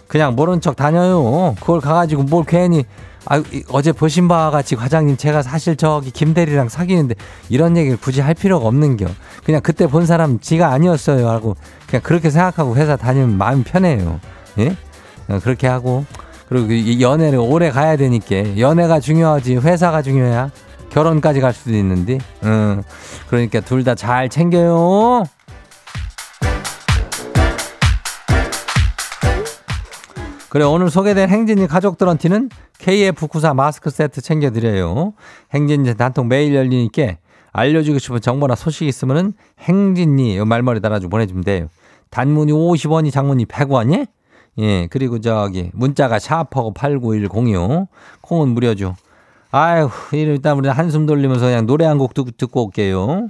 [0.10, 1.56] 그냥 모른 척 다녀요.
[1.62, 2.84] 그걸 가가지고 뭘 괜히
[3.26, 7.15] 아 어제 보신 바와 같이 과장님 제가 사실 저기 김대리랑 사귀는데
[7.50, 9.06] 이런 얘기를 굳이 할 필요가 없는겨.
[9.45, 11.56] 그냥 그때 본 사람 지가 아니었어요 하고
[11.88, 14.19] 그냥 그렇게 생각하고 회사 다니면 마음 편해요.
[14.58, 14.76] 예?
[15.30, 16.06] 어, 그렇게 하고
[16.50, 20.50] 그리고 이 연애를 오래 가야 되니까 연애가 중요하지 회사가 중요해야
[20.89, 22.82] 결혼까지 갈 수도 있는데 응.
[23.30, 25.24] 그러니까 둘 다 잘 챙겨요
[30.49, 35.13] 그래 오늘 소개된 행진이 가족들한테는 KF94 마스크 세트 챙겨드려요
[35.53, 37.17] 행진이 단통 매일 열리니까
[37.51, 41.67] 알려주고 싶은 정보나 소식 있으면은 행진이 말머리 달아주고 보내주면 돼요
[42.09, 44.07] 단문이 50원이 장문이 100원이
[44.59, 47.88] 예, 그리고 저기 문자가 샤프하고 89106
[48.21, 48.95] 콩은 무료죠.
[49.51, 53.29] 아유, 일단 우리 한숨 돌리면서 그냥 노래 한 곡 듣고 올게요.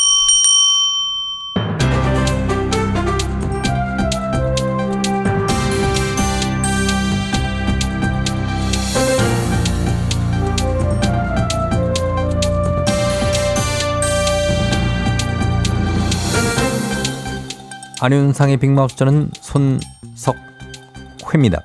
[18.03, 21.61] 안윤상의 빅마우스 저는 손석회입니다.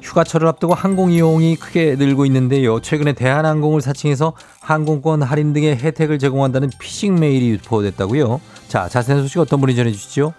[0.00, 2.80] 휴가철을 앞두고 항공 이용이 크게 늘고 있는데요.
[2.80, 8.40] 최근에 대한항공을 사칭해서 항공권 할인 등의 혜택을 제공한다는 피싱 메일이 유포됐다고요.
[8.68, 10.32] 자, 자세한 소식 어떤 분이 전해 주시죠?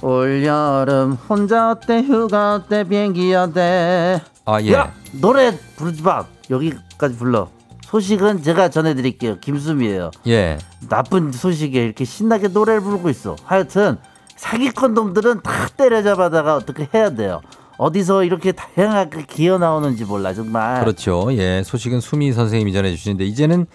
[0.00, 4.72] 올 여름 혼자 어때 휴가 어때 비행기 어때 아 예.
[4.72, 7.50] 야 노래 부르지 마 여기까지 불러
[7.82, 10.56] 소식은 제가 전해드릴게요 김수미예요 예.
[10.88, 13.98] 나쁜 소식에 이렇게 신나게 노래를 부르고 있어 하여튼
[14.40, 17.42] 사기꾼 놈들은 다 때려잡아다가 어떻게 해야 돼요
[17.76, 20.80] 어디서 이렇게 다양하게 기어 나오는지 몰라 정말.
[20.80, 21.28] 그렇죠.
[21.32, 23.66] 예, 소식은 수미 선생님이 전해 주시는데 이제는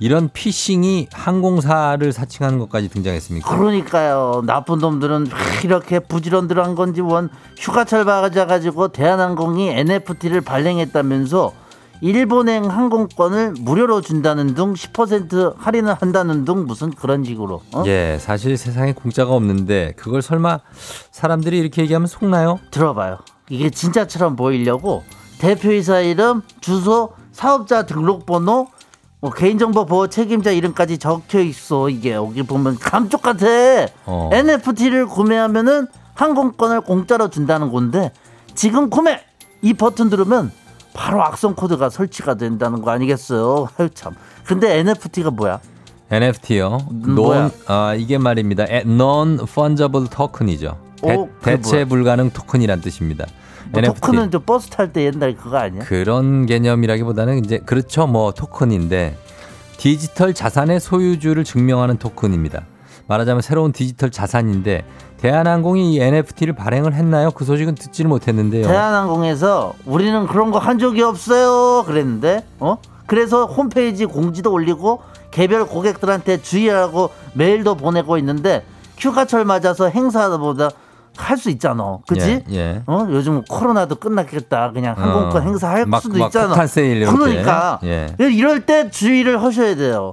[0.00, 3.56] 이런 피싱이 항공사를 사칭하는 것까지 등장했습니까?
[3.56, 4.42] 그러니까요.
[4.44, 5.28] 나쁜 놈들은
[5.62, 11.52] 이렇게 부지런들한 건지 원 휴가철 맞아가지고 대한항공이 NFT를 발행했다면서
[12.04, 17.62] 일본행 항공권을 무료로 준다는 등 10% 할인을 한다는 등 무슨 그런 식으로.
[17.72, 17.82] 어?
[17.86, 20.60] 예, 사실 세상에 공짜가 없는데 그걸 설마
[21.10, 22.60] 사람들이 이렇게 얘기하면 속나요?
[22.70, 23.20] 들어봐요.
[23.48, 25.02] 이게 진짜처럼 보이려고
[25.38, 28.66] 대표이사 이름, 주소, 사업자 등록번호,
[29.20, 31.88] 뭐 개인정보 보호 책임자 이름까지 적혀 있어.
[31.88, 33.46] 이게 여기 보면 감쪽 같아.
[34.04, 34.28] 어.
[34.30, 38.12] NFT를 구매하면은 항공권을 공짜로 준다는 건데
[38.54, 39.22] 지금 구매
[39.62, 40.52] 이 버튼 누르면
[40.94, 43.68] 바로 악성 코드가 설치가 된다는 거 아니겠어요?
[43.76, 44.14] 아유 참.
[44.44, 45.60] 근데 NFT가 뭐야?
[46.10, 46.78] NFT요.
[46.90, 47.38] 음, 뭐야?
[47.38, 48.64] non 아 이게 말입니다.
[48.68, 50.78] non fungible token이죠.
[51.02, 51.84] 대, 어, 대체 뭐야?
[51.86, 53.26] 불가능 토큰이란 뜻입니다.
[53.72, 55.82] 뭐 토큰은 저 버스 탈 때 옛날 그거 아니야?
[55.82, 59.18] 그런 개념이라기보다는 이제 그렇죠 뭐 토큰인데
[59.76, 62.66] 디지털 자산의 소유주를 증명하는 토큰입니다.
[63.08, 64.84] 말하자면 새로운 디지털 자산인데
[65.28, 67.30] 대한항공이 이 NFT를 발행을 했나요?
[67.30, 68.66] 그 소식은 듣지를 못했는데요.
[68.66, 76.42] 대한항공에서 우리는 그런 거 한 적이 없어요 그랬는데 어 그래서 홈페이지 공지도 올리고 개별 고객들한테
[76.42, 78.64] 주의하라고 메일도 보내고 있는데
[78.98, 80.68] 휴가철 맞아서 행사보다
[81.16, 82.82] 할 수 있잖아 그지 예, 예.
[82.86, 87.06] 어 요즘 코로나도 끝났겠다 그냥 항공권 어, 행사 할 막- 수도 막 있잖아 세일.
[87.06, 88.08] 그러니까 예.
[88.18, 90.12] 이럴 때 주의를 하셔야 돼요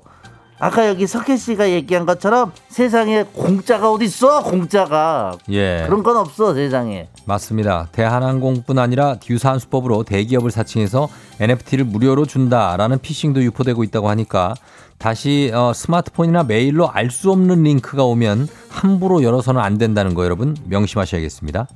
[0.63, 4.43] 아까 여기 석혜 씨가 얘기한 것처럼 세상에 공짜가 어디 있어?
[4.43, 5.83] 공짜가 예.
[5.87, 7.07] 그런 건 없어 세상에.
[7.25, 7.87] 맞습니다.
[7.91, 14.53] 대한항공뿐 아니라 유사한 수법으로 대기업을 사칭해서 NFT를 무료로 준다라는 피싱도 유포되고 있다고 하니까
[14.99, 20.55] 다시 어, 스마트폰이나 메일로 알 수 없는 링크가 오면 함부로 열어서는 안 된다는 거 여러분
[20.67, 21.67] 명심하셔야겠습니다.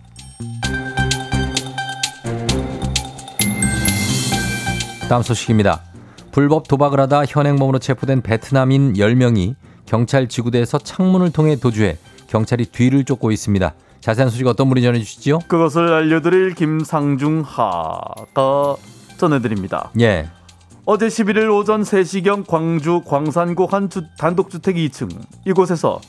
[5.10, 5.95] 다음 소식입니다.
[6.36, 13.32] 불법 도박을 하다 현행범으로 체포된 베트남인 10명이 경찰 지구대에서 창문을 통해 도주해 경찰이 뒤를 쫓고
[13.32, 13.74] 있습니다.
[14.02, 15.40] 자세한 소식 어떤 분이 전해주시죠?
[15.48, 18.76] 그것을 알려드릴 김상중 하가
[19.16, 19.92] 전해드립니다.
[20.02, 20.28] 예.
[20.84, 26.02] 어제 11일 오전 3시경 광주 광산구 한 주, 단독주택 2층 이곳에서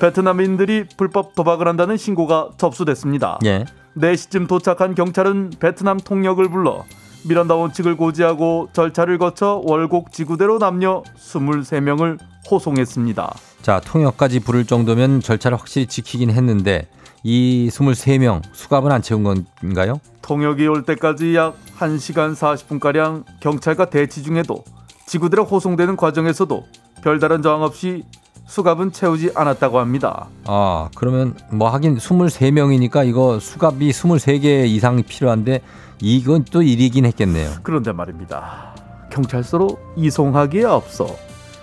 [0.00, 3.38] 베트남인들이 불법 도박을 한다는 신고가 접수됐습니다.
[3.44, 3.66] 예.
[3.98, 6.86] 4시쯤 도착한 경찰은 베트남 통역을 불러
[7.26, 12.18] 미란다 원칙을 고지하고 절차를 거쳐 월곡 지구대로 남녀 23명을
[12.50, 13.34] 호송했습니다.
[13.62, 16.86] 자, 통역까지 부를 정도면 절차를 확실히 지키긴 했는데
[17.22, 20.00] 이 23명 수갑은 안 채운 건가요?
[20.20, 24.62] 통역이 올 때까지 약 1시간 40분가량 경찰과 대치 중에도
[25.06, 26.64] 지구대로 호송되는 과정에서도
[27.02, 28.04] 별다른 저항 없이
[28.46, 30.28] 수갑은 채우지 않았다고 합니다.
[30.44, 35.62] 아, 그러면 뭐 하긴 23명이니까 이거 수갑이 23개 이상 필요한데
[36.04, 37.50] 이건 또 일이긴 했겠네요.
[37.62, 38.74] 그런데 말입니다.
[39.10, 41.06] 경찰서로 이송하기에 앞서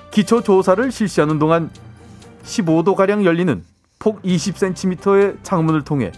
[0.10, 1.69] 기초 조사를 실시하는 동안
[2.43, 3.63] 15도 가량 열리는
[3.99, 6.12] 폭 20cm의 창문을 통해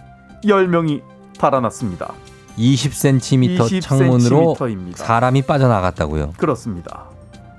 [0.46, 1.02] 10명이
[1.38, 2.14] 달아났습니다.
[2.58, 5.04] 20cm 20cm 창문으로 입니다.
[5.04, 6.36] 사람이 빠져나갔다고요.
[6.38, 7.08] 그렇습니다.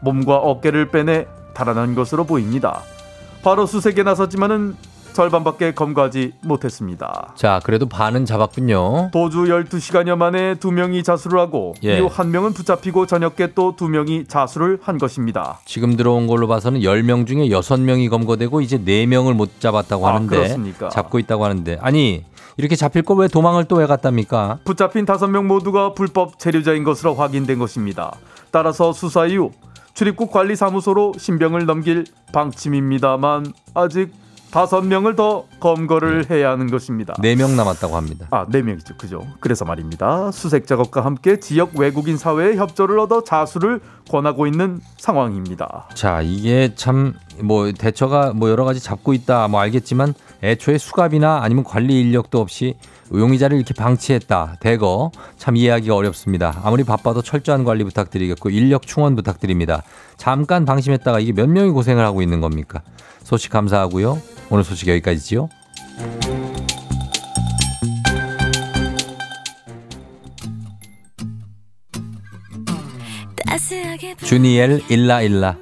[0.00, 2.80] 몸과 어깨를 빼내 달아난 것으로 보입니다.
[3.42, 4.76] 바로 수색에 나섰지만은
[5.14, 7.32] 절반밖에 검거하지 못했습니다.
[7.36, 9.10] 자, 그래도 반은 잡았군요.
[9.12, 11.96] 도주 12시간여 만에 두 명이 자수를 하고 예.
[11.96, 15.58] 이후 한 명은 붙잡히고 저녁에 또 두 명이 자수를 한 것입니다.
[15.64, 20.88] 지금 들어온 걸로 봐서는 10명 중에 6명이 검거되고 이제 4명을 못 잡았다고 아, 하는데 그렇습니까?
[20.90, 22.24] 잡고 있다고 하는데 아니
[22.56, 24.58] 이렇게 잡힐 거 왜 도망을 또왜 갔답니까?
[24.64, 28.12] 붙잡힌 다섯 명 모두가 불법 체류자인 것으로 확인된 것입니다.
[28.50, 29.50] 따라서 수사 이후
[29.94, 34.10] 출입국 관리사무소로 신병을 넘길 방침입니다만 아직
[34.54, 37.12] 다섯 명을 더 검거를 해야 하는 것입니다.
[37.14, 38.28] 4명 남았다고 합니다.
[38.30, 38.94] 아, 네 명이죠.
[38.96, 39.26] 그죠.
[39.40, 40.30] 그래서 말입니다.
[40.30, 45.88] 수색 작업과 함께 지역 외국인 사회의 협조를 얻어 자수를 권하고 있는 상황입니다.
[45.94, 51.64] 자, 이게 참 뭐 대처가 뭐 여러 가지 잡고 있다 뭐 알겠지만 애초에 수갑이나 아니면
[51.64, 52.76] 관리 인력도 없이
[53.12, 54.56] 용의자를 이렇게 방치했다.
[54.60, 56.60] 대거 참 이해하기가 어렵습니다.
[56.64, 59.82] 아무리 바빠도 철저한 관리 부탁드리겠고 인력 충원 부탁드립니다.
[60.16, 62.82] 잠깐 방심했다가 이게 몇 명이 고생을 하고 있는 겁니까?
[63.22, 64.20] 소식 감사하고요.
[64.50, 65.48] 오늘 소식 여기까지지요.
[74.24, 75.56] 주니엘 일라 일라.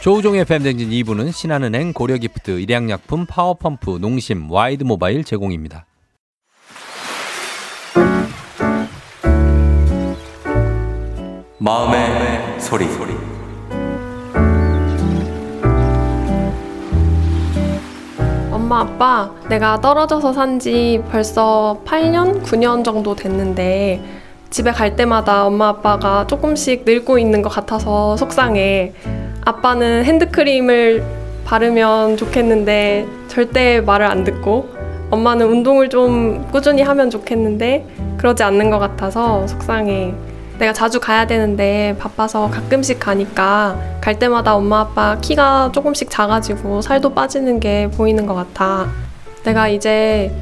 [0.00, 5.84] 조우종의 FM 댕진 2부는 신한은행 고려기프트 일양약품 파워펌프 농심 와이드모바일 제공입니다.
[11.58, 12.86] 마음의 소리
[18.50, 24.17] 엄마 아빠 내가 떨어져서 산 지 벌써 8년 9년 정도 됐는데
[24.50, 28.92] 집에 갈 때마다 엄마 아빠가 조금씩 늙고 있는 것 같아서 속상해
[29.44, 31.04] 아빠는 핸드크림을
[31.44, 34.68] 바르면 좋겠는데 절대 말을 안 듣고
[35.10, 37.86] 엄마는 운동을 좀 꾸준히 하면 좋겠는데
[38.18, 40.14] 그러지 않는 것 같아서 속상해
[40.58, 47.14] 내가 자주 가야 되는데 바빠서 가끔씩 가니까 갈 때마다 엄마 아빠 키가 조금씩 작아지고 살도
[47.14, 48.88] 빠지는 게 보이는 것 같아.
[49.44, 50.32] 내가 이제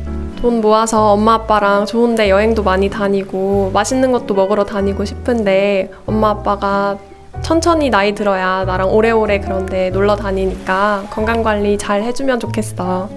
[0.40, 6.96] 돈 모아서 엄마 아빠랑 좋은데 여행도 많이 다니고 맛있는 것도 먹으러 다니고 싶은데 엄마 아빠가
[7.42, 13.08] 천천히 나이 들어야 나랑 오래오래 그런데 놀러 다니니까 건강 관리 잘 해주면 좋겠어.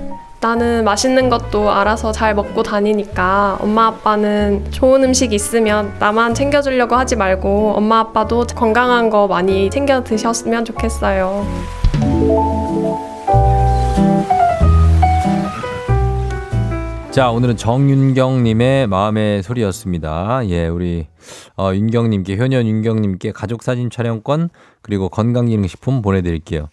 [0.42, 7.18] 나는 맛있는 것도 알아서 잘 먹고 다니니까 엄마 아빠는 좋은 음식 있으면 나만 챙겨주려고 하지
[7.18, 11.46] 말고 엄마 아빠도 건강한 거 많이 챙겨 드셨으면 좋겠어요.
[17.20, 20.40] 자, 오늘은 정윤경님의 마음의 소리였습니다.
[20.48, 21.08] 예, 우리,
[21.58, 24.50] 어, 윤경님께, 효년 윤경님께 가족사진 촬영권,
[24.82, 26.70] 그리고 건강기능식품 보내드릴게요.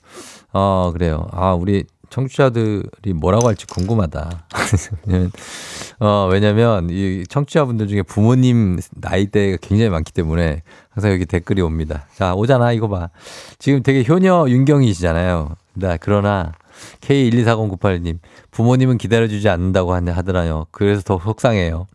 [0.53, 1.27] 어, 그래요.
[1.33, 4.47] 아, 우리 청취자들이 뭐라고 할지 궁금하다.
[5.99, 12.07] 어, 왜냐면, 이 청취자분들 중에 부모님 나이대가 굉장히 많기 때문에 항상 여기 댓글이 옵니다.
[12.15, 13.11] 자, 오잖아, 이거 봐.
[13.59, 15.57] 지금 되게 효녀 윤경이시잖아요.
[15.75, 16.53] 나, 그러나,
[17.01, 18.19] K1240982님,
[18.51, 20.67] 부모님은 기다려주지 않는다고 하더라요.
[20.71, 21.87] 그래서 더 속상해요.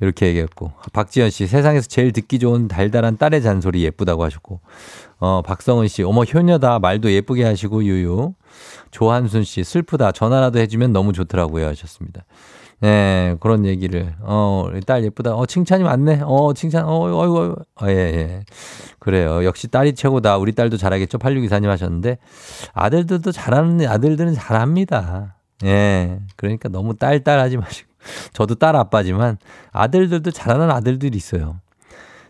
[0.00, 0.72] 이렇게 얘기했고.
[0.92, 4.60] 박지현 씨, 세상에서 제일 듣기 좋은 달달한 딸의 잔소리 예쁘다고 하셨고.
[5.18, 6.78] 어, 박성은 씨, 어머, 효녀다.
[6.78, 8.34] 말도 예쁘게 하시고, 유유.
[8.90, 10.12] 조한순 씨, 슬프다.
[10.12, 11.66] 전화라도 해주면 너무 좋더라고요.
[11.68, 12.24] 하셨습니다.
[12.82, 14.12] 네, 그런 얘기를.
[14.22, 15.36] 어, 우리 딸 예쁘다.
[15.36, 16.22] 어, 칭찬이 많네.
[16.24, 17.56] 어, 칭찬, 어, 어이구, 어이구.
[17.80, 18.44] 어, 예, 예.
[18.98, 19.44] 그래요.
[19.44, 20.36] 역시 딸이 최고다.
[20.38, 21.18] 우리 딸도 잘하겠죠.
[21.18, 22.18] 8624님 하셨는데,
[22.74, 25.36] 아들들도 잘하는, 아들들은 잘합니다.
[25.62, 26.18] 예.
[26.34, 27.88] 그러니까 너무 딸, 딸 하지 마시고.
[28.34, 29.38] 저도 딸 아빠지만,
[29.70, 31.60] 아들들도 잘하는 아들들이 있어요.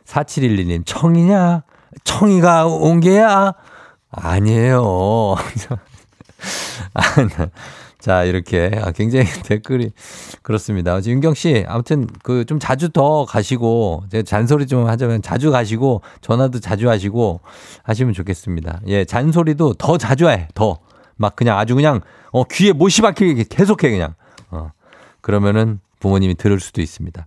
[0.04, 1.62] 4712님, 청이냐?
[2.04, 3.54] 청이가 온 게야?
[4.10, 5.36] 아니에요.
[8.02, 8.68] 자, 이렇게.
[8.82, 9.92] 아, 굉장히 댓글이
[10.42, 10.98] 그렇습니다.
[11.04, 16.58] 윤경 씨, 아무튼 그 좀 자주 더 가시고, 제가 잔소리 좀 하자면 자주 가시고, 전화도
[16.58, 17.40] 자주 하시고
[17.84, 18.80] 하시면 좋겠습니다.
[18.88, 20.80] 예, 잔소리도 더 자주 해, 더.
[21.16, 22.00] 막 그냥 아주 그냥,
[22.32, 24.14] 어, 귀에 못이 박히게 계속해, 그냥.
[24.50, 24.72] 어.
[25.20, 27.26] 그러면은 부모님이 들을 수도 있습니다.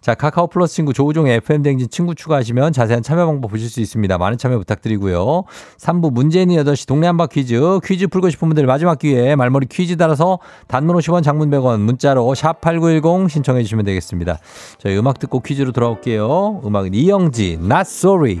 [0.00, 4.18] 자, 카카오 플러스 친구 조우종의 FM댕진 친구 추가하시면 자세한 참여 방법 보실 수 있습니다.
[4.18, 5.44] 많은 참여 부탁드리고요.
[5.78, 7.80] 3부 문재인이 8시 동네 한바 퀴즈.
[7.84, 13.28] 퀴즈 풀고 싶은 분들 마지막 기회에 말머리 퀴즈 달아서 단문 50원 장문 100원 문자로 샵8910
[13.30, 14.38] 신청해 주시면 되겠습니다.
[14.78, 16.62] 저희 음악 듣고 퀴즈로 돌아올게요.
[16.64, 18.40] 음악은 이영지, Not Sorry.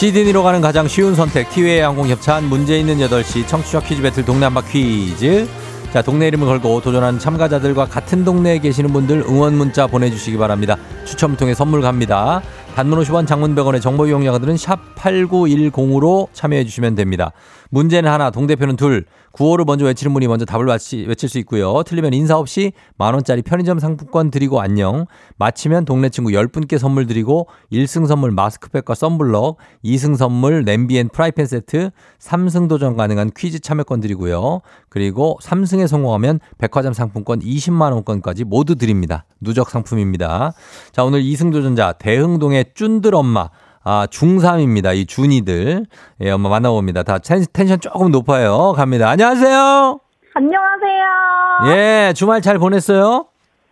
[0.00, 1.50] 시드니로 가는 가장 쉬운 선택.
[1.50, 3.46] 티웨이 항공 협찬 문제 있는 8시.
[3.46, 5.46] 청취자 퀴즈 배틀 동네 한바 퀴즈.
[5.92, 10.78] 자 동네 이름을 걸고 도전하는 참가자들과 같은 동네에 계시는 분들 응원 문자 보내주시기 바랍니다.
[11.04, 12.40] 추첨 통해 선물 갑니다.
[12.74, 17.32] 단문 50원 장문 100원의 정보 이용료들은 샵 8910으로 참여해 주시면 됩니다
[17.70, 19.06] 문제는 하나 동대표는 둘.
[19.32, 21.84] 구호를 먼저 외치는 분이 먼저 답을 맞히, 외칠 수 있고요.
[21.84, 25.06] 틀리면 인사 없이 만원짜리 편의점 상품권 드리고 안녕.
[25.36, 31.46] 마치면 동네 친구 10분께 선물 드리고 1승 선물 마스크팩과 썬블럭 2승 선물 냄비 and 프라이팬
[31.46, 34.62] 세트 3승 도전 가능한 퀴즈 참여권 드리고요.
[34.88, 39.24] 그리고 3승에 성공하면 백화점 상품권 20만 원권까지 모두 드립니다.
[39.40, 40.54] 누적 상품입니다.
[40.90, 43.48] 자 오늘 2승 도전자 대흥동의 쭌들 엄마
[43.92, 44.94] 아, 중3입니다.
[44.94, 45.84] 이 준이들.
[46.20, 47.02] 예, 엄마 만나봅니다.
[47.02, 48.72] 다 텐, 텐션 조금 높아요.
[48.76, 49.08] 갑니다.
[49.10, 49.98] 안녕하세요.
[50.32, 51.74] 안녕하세요.
[51.74, 53.26] 예, 주말 잘 보냈어요?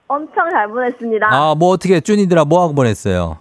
[0.08, 1.24] 엄청 잘 보냈습니다.
[1.32, 3.36] 아, 뭐 어떻게 준이들아 뭐 하고 보냈어요?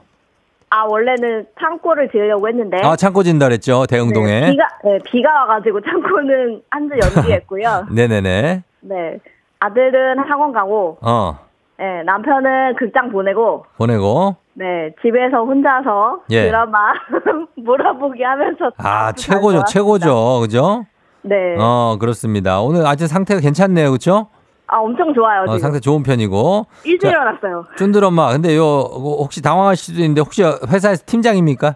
[0.69, 2.77] 아, 원래는 창고를 지으려고 했는데.
[2.83, 3.87] 아, 창고 진다 그랬죠.
[3.87, 4.39] 대흥동에.
[4.41, 7.87] 네, 비가, 네, 비가 와가지고 창고는 한 주 연기했고요.
[7.91, 8.61] 네네네.
[8.81, 9.17] 네.
[9.61, 11.39] 아들은 학원 가고, 어,
[11.79, 14.35] 네, 남편은 극장 보내고, 보내고.
[14.53, 16.45] 네, 집에서 혼자서 예.
[16.45, 16.93] 드라마
[17.55, 18.71] 몰아보기 하면서.
[18.77, 19.63] 아, 최고죠.
[19.65, 20.39] 최고죠.
[20.41, 20.85] 그죠?
[21.21, 21.35] 네.
[21.59, 22.61] 어, 그렇습니다.
[22.61, 23.91] 오늘 아직 상태가 괜찮네요.
[23.91, 24.27] 그쵸?
[24.65, 25.43] 아, 엄청 좋아요.
[25.43, 25.59] 어, 지금.
[25.59, 26.65] 상태 좋은 편이고.
[26.83, 27.65] 일찍 자, 일어났어요.
[27.77, 31.75] 쫀들 엄마, 근데 요, 혹시 당황할 수도 있는데 혹시 회사에서 팀장입니까?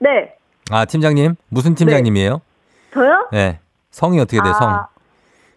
[0.00, 0.34] 네.
[0.70, 1.36] 아, 팀장님?
[1.48, 2.42] 무슨 팀장님이에요?
[2.92, 3.28] 저요?
[3.32, 3.60] 네.
[3.90, 4.68] 성이 어떻게 돼, 성?
[4.68, 4.86] 아,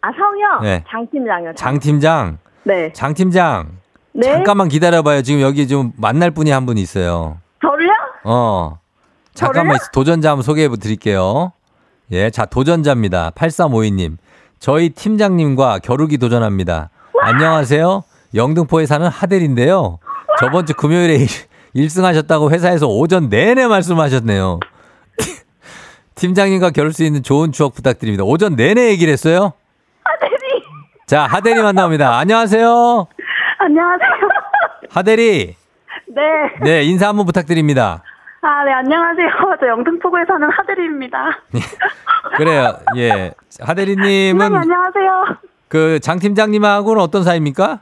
[0.01, 0.59] 아, 성이요?
[0.63, 0.83] 네.
[0.87, 1.53] 장팀장이요.
[1.55, 2.37] 장 팀장.
[2.63, 2.93] 네.
[2.93, 3.80] 장 팀장.
[4.13, 4.27] 네.
[4.31, 5.21] 잠깐만 기다려봐요.
[5.21, 7.37] 지금 여기 좀 만날 분이 한 분 있어요.
[7.61, 7.91] 저를요?
[8.25, 8.79] 어.
[9.33, 9.87] 잠깐만 있어.
[9.93, 11.53] 도전자 한번 소개해 드릴게요.
[12.11, 13.31] 예, 자, 도전자입니다.
[13.31, 14.17] 8352님.
[14.59, 16.89] 저희 팀장님과 겨루기 도전합니다.
[17.21, 18.03] 안녕하세요.
[18.35, 19.99] 영등포에 사는 하델인데요.
[20.39, 21.25] 저번 주 금요일에
[21.75, 24.59] 1승 하셨다고 회사에서 오전 내내 말씀하셨네요.
[26.15, 28.23] 팀장님과 겨룰 수 있는 좋은 추억 부탁드립니다.
[28.25, 29.53] 오전 내내 얘기를 했어요?
[30.03, 30.35] 하대리.
[31.07, 32.17] 자, 하대리 만나봅니다.
[32.17, 33.07] 안녕하세요.
[33.63, 34.09] 안녕하세요.
[34.89, 35.55] 하대리.
[36.07, 36.21] 네.
[36.61, 38.03] 네, 인사 한번 부탁드립니다.
[38.41, 39.27] 아, 네, 안녕하세요.
[39.59, 41.17] 저 영등포구에 사는 하대리입니다.
[42.37, 42.77] 그래요.
[42.97, 43.31] 예.
[43.61, 45.25] 하대리님은 팀장님, 안녕하세요.
[45.67, 47.79] 그 장 팀장님하고는 어떤 사이입니까?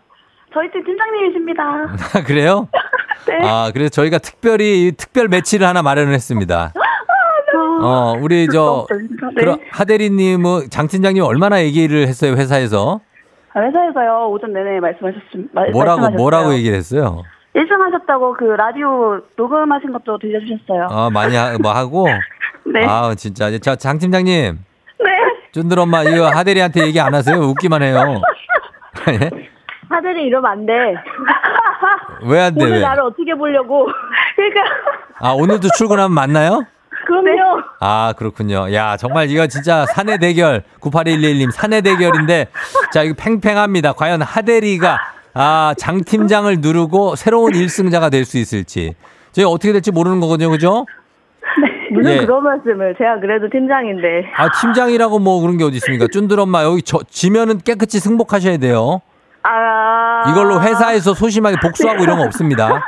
[0.54, 1.64] 저희 팀 팀장님이십니다.
[2.20, 2.68] 아, 그래요?
[3.28, 3.40] 네.
[3.48, 6.74] 아, 그래서 저희가 특별히 이 특별 매치를 하나 마련을 했습니다.
[6.76, 8.86] 아, 어, 우리 저.
[8.92, 9.42] 네.
[9.42, 13.00] 그럼 하대리님은 장 팀장님 얼마나 얘기를 했어요, 회사에서?
[13.54, 15.62] 아, 회사에서요 오전 내내 말씀하셨습니다.
[15.72, 17.24] 뭐라고, 뭐라고 얘기를 했어요?
[17.56, 20.88] 1등 하셨다고 그 라디오 녹음하신 것도 들려주셨어요.
[20.92, 22.08] 어, 많이 하, 뭐 하고?
[22.66, 22.86] 네.
[22.86, 23.50] 아, 진짜.
[23.60, 24.60] 저, 장 팀장님.
[25.00, 25.06] 네.
[25.52, 27.38] 쫀들 엄마, 이거 하대리한테 얘기 안 하세요?
[27.40, 28.22] 웃기만 해요.
[29.10, 29.30] 예?
[29.90, 30.74] 하들이 이러면 안 돼.
[32.24, 32.82] 왜 안 돼, 오늘 왜?
[32.82, 33.88] 나를 어떻게 보려고.
[34.36, 34.62] 그러니까
[35.20, 36.62] 아, 오늘도 출근하면 만나요?
[37.10, 37.62] 그럼요.
[37.80, 38.72] 아, 그렇군요.
[38.74, 42.48] 야, 정말 이거 진짜 사내 대결, 9811님 사내 대결인데,
[42.94, 43.94] 자, 이거 팽팽합니다.
[43.94, 45.00] 과연 하대리가,
[45.34, 48.94] 아, 장 팀장을 누르고 새로운 1승자가 될 수 있을지.
[49.32, 50.86] 저희 어떻게 될지 모르는 거거든요, 그죠?
[51.92, 52.18] 무슨 예.
[52.26, 52.96] 그런 말씀을.
[53.00, 54.32] 제가 그래도 팀장인데.
[54.36, 56.06] 아, 팀장이라고 뭐 그런 게 어디 있습니까?
[56.12, 59.02] 쫀들 엄마, 여기 저, 지면은 깨끗이 승복하셔야 돼요.
[59.42, 60.30] 아.
[60.30, 62.86] 이걸로 회사에서 소심하게 복수하고 이런 거 없습니다.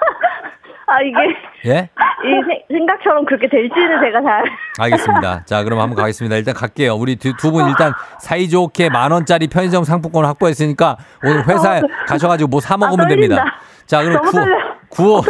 [0.92, 1.72] 아, 이게.
[1.72, 1.90] 예?
[2.26, 4.44] 이 세- 생각처럼 그렇게 될지는 제가 잘.
[4.80, 5.46] 알겠습니다.
[5.46, 6.36] 자, 그럼 한번 가겠습니다.
[6.36, 6.96] 일단 갈게요.
[6.96, 12.78] 우리 두 분 일단 사이좋게 만 원짜리 편의점 상품권 확보했으니까 오늘 회사에 가셔가지고 뭐 사
[12.78, 13.10] 먹으면 아.
[13.10, 13.46] 됩니다.
[13.86, 14.46] 자, 그럼 구호.
[14.90, 15.22] 구호.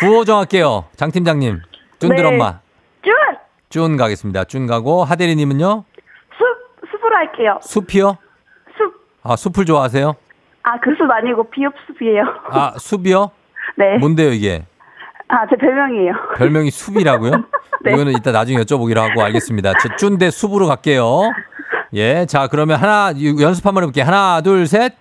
[0.00, 0.84] 구호 정할게요.
[0.96, 1.60] 장 팀장님.
[1.98, 2.24] 쫀들 네.
[2.24, 2.60] 엄마.
[3.02, 3.12] 준!
[3.70, 4.44] 준 가겠습니다.
[4.44, 5.84] 준 가고 하대리님은요?
[6.36, 7.58] 숲, 숲으로 할게요.
[7.62, 8.18] 숲이요?
[8.76, 8.94] 숲.
[9.22, 10.14] 아, 숲을 좋아하세요?
[10.64, 12.22] 아, 그 숲 아니고 비읍숲이에요.
[12.50, 13.30] 아, 숲이요?
[13.76, 13.98] 네.
[13.98, 14.64] 뭔데요, 이게?
[15.28, 16.12] 아, 제 별명이에요.
[16.36, 17.30] 별명이 숲이라고요?
[17.84, 17.92] 네.
[17.92, 19.72] 이거는 이따 나중에 여쭤보기로 하고 알겠습니다.
[19.82, 21.30] 저 쭌대 숲으로 갈게요.
[21.94, 24.04] 예, 자 그러면 하나 유- 연습 한번 해볼게요.
[24.04, 24.94] 하나, 둘, 셋.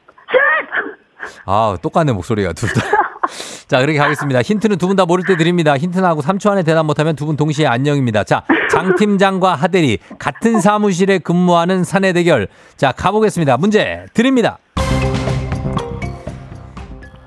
[1.46, 2.82] 아, 똑같네 목소리가 둘 다.
[3.68, 4.42] 자, 그렇게 가겠습니다.
[4.42, 5.78] 힌트는 두 분 다 모를 때 드립니다.
[5.78, 8.24] 힌트 나고 3초 안에 대답 못하면 두 분 동시에 안녕입니다.
[8.24, 12.48] 자, 장 팀장과 하대리 같은 사무실에 근무하는 사내 대결.
[12.78, 13.58] 자, 가보겠습니다.
[13.58, 14.58] 문제 드립니다.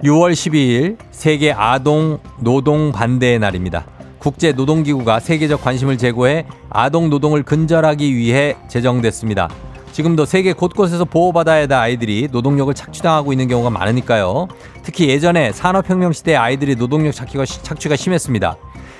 [0.02, 3.86] 6월 12일 세계 아동 노동 반대의 날입니다.
[4.18, 9.48] 국제 노동기구가 세계적 관심을 제고해 아동 노동을 근절하기 위해 제정됐습니다.
[9.92, 14.48] 지금도 세계 곳곳에서 보호받아야 할 아이들이 노동력을 착취당하고 있는 경우가 많으니까요.
[14.82, 18.56] 특히 예전에 산업혁명 시대 아이들이 노동력 착취가, 착취가 심했습니다.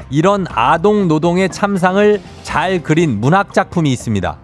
[0.08, 4.38] 이런 아동 노동의 참상을 잘 그린 문학작품이 있습니다.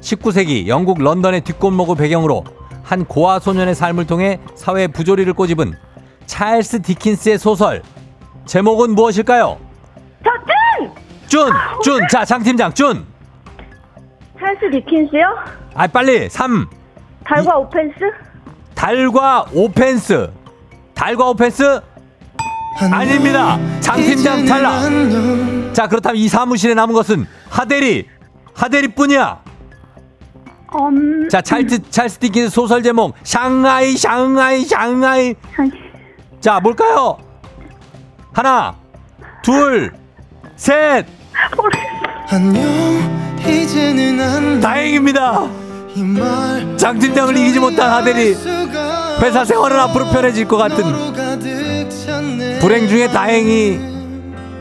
[0.00, 2.44] 19세기 영국 런던의 뒷골목을 배경으로
[2.92, 5.72] 한 고아 소년의 삶을 통해 사회 부조리를 꼬집은
[6.26, 7.82] 찰스 디킨스의 소설
[8.44, 9.58] 제목은 무엇일까요?
[10.22, 10.30] 저
[11.26, 11.50] 준!
[11.50, 11.52] 준!
[11.82, 12.08] 준!
[12.08, 13.06] 자, 장 팀장, 준!
[14.38, 15.24] 찰스 디킨스요?
[15.72, 16.28] 아, 빨리!
[16.28, 16.68] 3!
[17.24, 17.94] 달과 오펜스?
[18.74, 20.30] 달과 오펜스!
[20.92, 21.80] 달과 오펜스?
[22.92, 23.58] 아닙니다!
[23.80, 25.72] 장 팀장 탈락!
[25.72, 28.06] 자, 그렇다면 이 사무실에 남은 것은 하대리!
[28.52, 29.41] 하대리 뿐이야!
[30.74, 35.34] 음, 자, 찰스, 찰스 디킨스 소설 제목, 샹하이, 샹하이, 샹하이.
[36.40, 37.18] 자, 뭘까요?
[38.32, 38.74] 하나,
[39.42, 39.92] 둘,
[40.56, 41.06] 셋!
[42.30, 42.62] 안녕
[43.40, 45.48] 이제는 안 다행입니다!
[46.78, 48.34] 장 팀장을 이기지 못한 하대리.
[49.20, 50.82] 회사 생활은 앞으로 편해질 것 같은
[52.60, 53.78] 불행 중에 다행히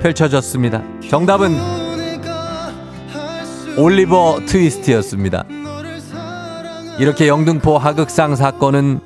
[0.01, 0.83] 펼쳐졌습니다.
[1.09, 1.55] 정답은
[3.77, 5.45] 올리버 트위스트였습니다.
[6.99, 8.99] 이렇게 영등포 하극상 사건은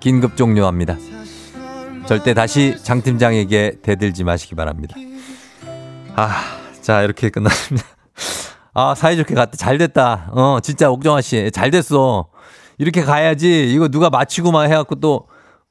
[0.00, 0.96] 긴급 종료합니다.
[2.06, 4.94] 절대 다시 장 팀장에게 대들지 마시기 바랍니다.
[6.16, 6.30] 아,
[6.80, 7.86] 자 이렇게 끝났습니다.
[8.72, 10.30] 아 사이좋게 갔다 잘 됐다.
[10.32, 12.28] 어 진짜 옥정아 씨 잘 됐어.
[12.78, 13.72] 이렇게 가야지.
[13.72, 15.26] 이거 누가 맞히고만 해갖고 또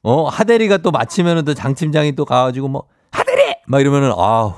[0.06, 4.52] 어 하대리가 또 맞히면은 또 장 팀장이 또 가가지고 뭐 하대리 막 이러면은 아우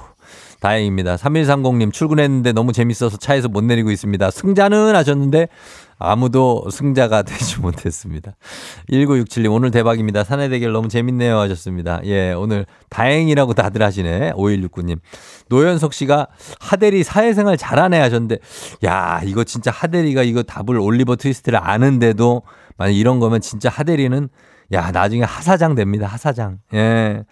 [0.61, 1.17] 다행입니다.
[1.17, 4.31] 3130님 출근했는데 너무 재밌어서 차에서 못 내리고 있습니다.
[4.31, 5.49] 승자는 하셨는데
[5.99, 8.37] 아무도 승자가 되지 못했습니다.
[8.91, 10.25] 1967님 오늘 대박입니다.
[10.25, 12.01] 사내 대결 너무 재밌네요 하셨습니다.
[12.05, 14.33] 예, 오늘 다행이라고 다들 하시네.
[14.33, 14.99] 5169님.
[15.49, 16.29] 노현석 씨가
[16.61, 18.39] 하대리 사회생활 잘하네 하셨는데
[18.85, 22.43] 야, 이거 진짜 하대리가 이거 답을 올리버 트위스트를 아는데도
[22.77, 24.29] 만약 이런 거면 진짜 하대리는
[24.73, 26.07] 야, 나중에 하사장 됩니다.
[26.07, 26.59] 하사장.
[26.75, 27.25] 예.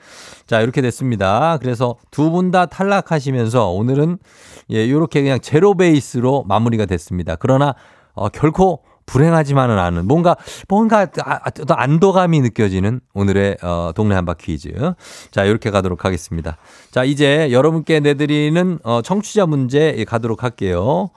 [0.46, 1.58] 자, 이렇게 됐습니다.
[1.60, 4.18] 그래서 두 분 다 탈락하시면서 오늘은
[4.70, 7.36] 예, 요렇게 그냥 제로 베이스로 마무리가 됐습니다.
[7.36, 7.74] 그러나
[8.14, 10.34] 어, 결코 불행하지만은 않은 뭔가
[10.68, 14.72] 뭔가 아, 아, 또 안도감이 느껴지는 오늘의 어, 동네 한바 퀴즈.
[15.30, 16.56] 자, 이렇게 가도록 하겠습니다.
[16.90, 21.10] 자, 이제 여러분께 내드리는 어, 청취자 문제 가도록 할게요.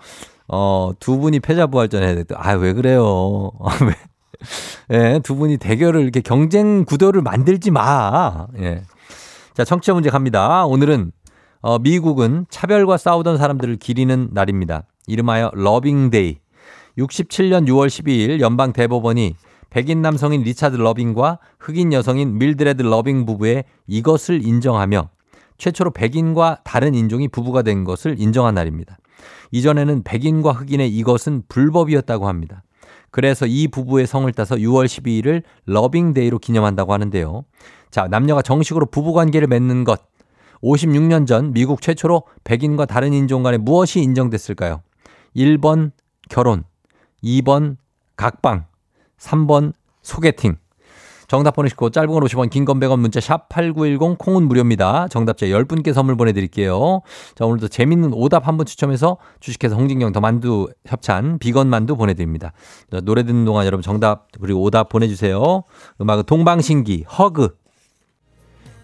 [0.49, 2.24] 어, 두 분이 패자부활전 해야 돼.
[2.36, 3.51] 아, 왜 그래요?
[3.63, 3.93] 아, 왜?
[4.91, 8.47] 예, 두 분이 대결을 이렇게 경쟁 구도를 만들지 마.
[8.59, 8.83] 예.
[9.53, 10.65] 자, 청취자 문제 갑니다.
[10.65, 11.11] 오늘은
[11.61, 14.83] 어, 미국은 차별과 싸우던 사람들을 기리는 날입니다.
[15.07, 16.38] 이름하여 Loving Day.
[16.97, 19.35] 67년 6월 12일 연방 대법원이
[19.69, 25.09] 백인 남성인 리차드 러빙과 흑인 여성인 밀드레드 러빙 부부의 이것을 인정하며
[25.57, 28.97] 최초로 백인과 다른 인종이 부부가 된 것을 인정한 날입니다.
[29.51, 32.63] 이전에는 백인과 흑인의 이것은 불법이었다고 합니다.
[33.18, 37.45] 그래서 이 부부의 성을 따서 6월 12일을 Loving Day로 기념한다고 하는데요.
[37.89, 40.03] 자, 남녀가 정식으로 부부 관계를 맺는 것.
[40.61, 44.84] 56년 전 미국 최초로 백인과 다른 인종 간에 무엇이 인정됐을까요?
[45.36, 45.93] 1번
[46.30, 46.63] 결혼,
[47.24, 47.78] 2번
[48.18, 48.68] 각방,
[49.18, 50.57] 3번 소개팅.
[51.28, 55.07] 정답 보내시고 짧은 건 50원, 긴 건 100원 문자 샵 8910 콩은 무료입니다.
[55.09, 57.01] 정답자 10분께 선물 보내드릴게요.
[57.36, 62.53] 자, 오늘도 재밌는 오답 한 분 추첨해서 주식회사 홍진경 더 만두 협찬 비건 만두 보내드립니다.
[62.91, 65.63] 자, 노래 듣는 동안 여러분 정답 그리고 오답 보내주세요.
[66.01, 67.55] 음악은 동방신기 허그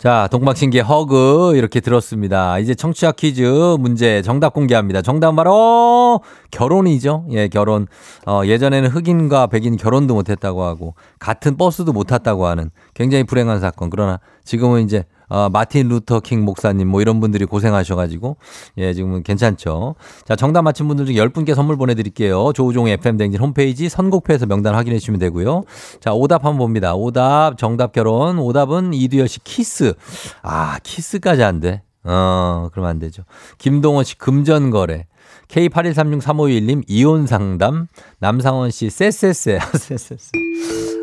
[0.03, 2.59] 자, 동방신기의 허그 이렇게 들었습니다.
[2.59, 5.01] 이제 청취자 퀴즈 문제 정답 공개합니다.
[5.01, 6.19] 정답은 바로
[6.51, 7.25] 결혼이죠.
[7.31, 7.87] 예, 결혼.
[8.27, 13.89] 어, 예전에는 흑인과 백인 결혼도 못했다고 하고 같은 버스도 못 탔다고 하는 굉장히 불행한 사건.
[13.89, 18.37] 그러나 지금은 이제 어, 마틴 루터 킹 목사님 뭐 이런 분들이 고생하셔가지고
[18.77, 19.95] 예 지금은 괜찮죠.
[20.25, 22.53] 자 정답 맞힌 분들 중 10분께 선물 보내드릴게요.
[22.53, 25.63] 조우종 FM 댕진 홈페이지 선곡표에서 명단 확인해 주시면 되고요.
[25.99, 26.93] 자 오답 한번 봅니다.
[26.93, 29.95] 오답 정답 결혼 오답은 이두열 씨 키스
[30.43, 31.81] 아 키스까지 안 돼.
[32.03, 33.23] 어 그러면 안 되죠.
[33.57, 35.07] 김동원 씨 금전거래
[35.47, 37.87] K81363521님 이혼 상담
[38.19, 40.29] 남상원 씨 쎄쎄쎄 쎄쎄쎄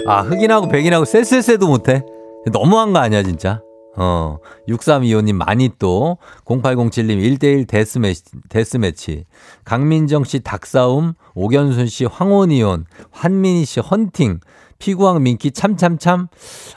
[0.07, 2.05] 아 흑인하고 백인하고 쎄쎄쎄도 못해
[2.53, 3.61] 너무한 거 아니야 진짜
[3.97, 4.39] 어,
[4.69, 9.25] 6325님 많이 또 0807님 1대1 데스매치, 데스매치.
[9.65, 14.41] 강민정 씨 닭싸움 오견순 씨 황혼이혼 환민희 씨 헌팅
[14.79, 16.29] 피구왕 민키 참참참.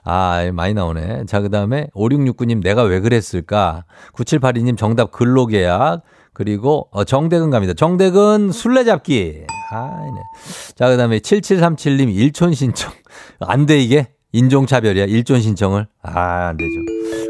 [0.03, 1.25] 아 많이 나오네.
[1.25, 3.85] 자 그 다음에 5669님 내가 왜 그랬을까?
[4.13, 6.01] 9782님 정답 근로계약.
[6.33, 7.73] 그리고 어, 정대근 갑니다.
[7.75, 9.45] 정대근 술래잡기.
[9.71, 10.21] 아 네.
[10.75, 12.91] 자 그 다음에 7737님 일촌 신청.
[13.39, 16.71] 안 돼 이게 인종차별이야 일촌 신청을 아 안 되죠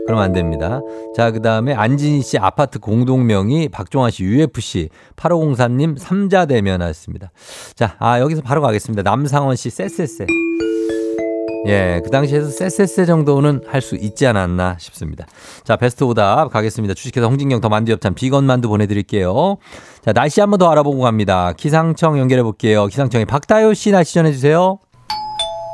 [0.06, 0.82] 그러면 안 됩니다.
[1.16, 7.32] 자, 그 다음에 안진희 씨 아파트 공동명의, 박종환 씨 UFC, 8503님 삼자 대면 하였습니다.
[7.76, 9.02] 자, 아, 여기서 바로 가겠습니다.
[9.04, 10.26] 남상원 씨 쎄쎄쎄.
[11.68, 15.26] 예, 그 당시에서 쎄쎄쎄 정도는 할 수 있지 않았나 싶습니다.
[15.64, 16.94] 자, 베스트 오답 가겠습니다.
[16.94, 19.56] 주식회사 홍진경 더 만두 엽찬 비건 만두 보내드릴게요.
[20.04, 21.54] 자, 날씨 한번 더 알아보고 갑니다.
[21.56, 22.88] 기상청 연결해 볼게요.
[22.88, 24.80] 기상청에 박다효 씨 날씨 전해주세요.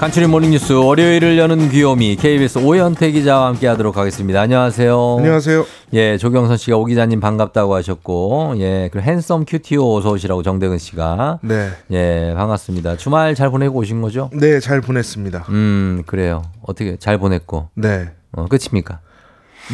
[0.00, 4.40] 간추린 모닝뉴스 월요일을 여는 귀요미 KBS 오현태 기자와 함께하도록 하겠습니다.
[4.40, 5.16] 안녕하세요.
[5.18, 5.66] 안녕하세요.
[5.92, 11.40] 예, 조경선 씨가 오 기자님 반갑다고 하셨고, 예, 그리고 handsome cutie오 어서 오시라고 정대근 씨가.
[11.42, 11.68] 네.
[11.90, 12.96] 예, 반갑습니다.
[12.96, 14.30] 주말 잘 보내고 오신 거죠?
[14.32, 15.44] 네, 잘 보냈습니다.
[15.50, 16.44] 음, 그래요.
[16.62, 17.68] 어떻게 잘 보냈고.
[17.74, 18.08] 네.
[18.32, 19.00] 어, 끝입니까?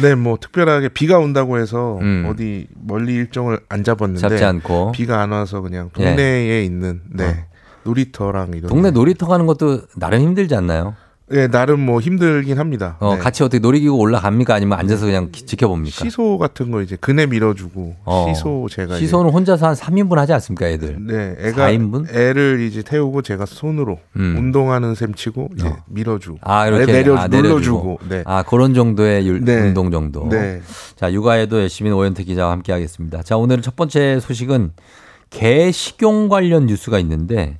[0.01, 2.27] 네, 뭐 특별하게 비가 온다고 해서 음.
[2.29, 4.91] 어디 멀리 일정을 안 잡았는데 잡지 않고.
[4.91, 7.23] 비가 안 와서 그냥 동네에 있는 네.
[7.23, 7.56] 어.
[7.87, 10.95] 놀이터랑 이런 동네 놀이터 가는 것도 나름 힘들지 않나요?
[11.29, 12.95] 네, 나름 뭐 힘들긴 합니다.
[13.01, 13.19] 어, 네.
[13.19, 14.55] 같이 어떻게 놀이기구 올라갑니까?
[14.55, 16.05] 아니면 앉아서 그냥 기- 지켜봅니까?
[16.05, 18.31] 시소 같은 거 이제 그네 밀어주고 어.
[18.33, 20.95] 시소 제가 이제- 시소는 혼자서 한 3인분 하지 않습니까, 애들?
[21.05, 22.13] 네, 애가 4인분?
[22.15, 24.35] 애를 이제 태우고 제가 손으로 음.
[24.37, 25.75] 운동하는 셈 치고 이제 어.
[25.87, 28.23] 밀어주고 아, 이렇게 내려 아, 눌러주고 네.
[28.25, 29.59] 아, 그런 정도의 율- 네.
[29.63, 30.29] 운동 정도.
[30.29, 30.61] 네.
[30.95, 33.21] 자, 육아에도 열심히 오현태 기자와 함께 하겠습니다.
[33.23, 34.71] 자, 오늘은 첫 번째 소식은
[35.29, 37.59] 개 식용 관련 뉴스가 있는데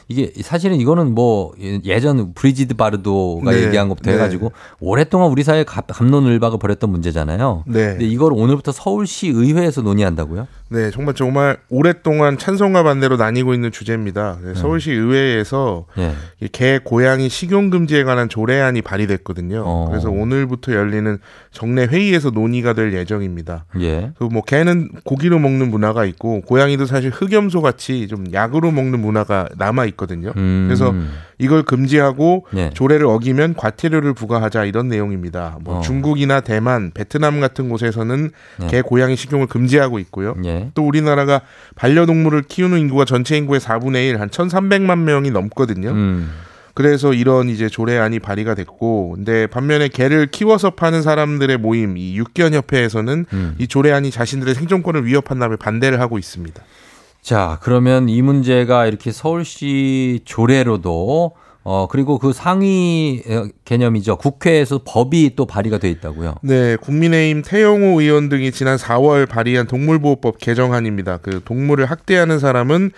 [0.11, 1.53] 이게 사실은 이거는 뭐
[1.85, 4.17] 예전 브리지드 바르도가 네, 얘기한 것부터 네.
[4.17, 7.63] 해가지고 오랫동안 우리 사회에 갑- 감론을박을 벌였던 문제잖아요.
[7.67, 7.87] 네.
[7.91, 10.47] 근데 이걸 오늘부터 서울시 의회에서 논의한다고요?
[10.69, 14.37] 네, 정말 정말 오랫동안 찬성과 반대로 나뉘고 있는 주제입니다.
[14.43, 16.13] 네, 서울시 의회에서 예.
[16.39, 19.63] 이 개, 고양이 식용 금지에 관한 조례안이 발의됐거든요.
[19.65, 19.87] 어.
[19.89, 21.17] 그래서 오늘부터 열리는
[21.51, 23.65] 정례 회의에서 논의가 될 예정입니다.
[23.81, 24.11] 예.
[24.19, 29.85] 뭐 개는 고기로 먹는 문화가 있고 고양이도 사실 흑염소 같이 좀 약으로 먹는 문화가 남아
[29.85, 30.33] 있 거든요.
[30.35, 30.65] 음.
[30.67, 30.93] 그래서
[31.37, 32.71] 이걸 금지하고 예.
[32.73, 35.57] 조례를 어기면 과태료를 부과하자 이런 내용입니다.
[35.61, 35.81] 뭐 어.
[35.81, 38.67] 중국이나 대만, 베트남 같은 곳에서는 네.
[38.67, 40.35] 개, 고양이 식용을 금지하고 있고요.
[40.43, 40.71] 예.
[40.73, 41.41] 또 우리나라가
[41.75, 45.89] 반려동물을 키우는 인구가 전체 인구의 4분의 1, 한 1,300만 명이 넘거든요.
[45.91, 46.31] 음.
[46.73, 52.53] 그래서 이런 이제 조례안이 발의가 됐고, 근데 반면에 개를 키워서 파는 사람들의 모임, 이 육견
[52.53, 53.55] 협회에서는 음.
[53.57, 56.63] 이 조례안이 자신들의 생존권을 위협한다며 반대를 하고 있습니다.
[57.21, 64.15] 자, 그러면 이 문제가 이렇게 서울시 조례로도 어 그리고 그 상위 어, 개념이죠.
[64.17, 66.37] 국회에서 법이 또 발의가 돼 있다고요.
[66.41, 71.17] 네, 국민의힘 태영호 의원 등이 지난 4월 발의한 동물보호법 개정안입니다.
[71.17, 72.91] 그 동물을 학대하는 사람은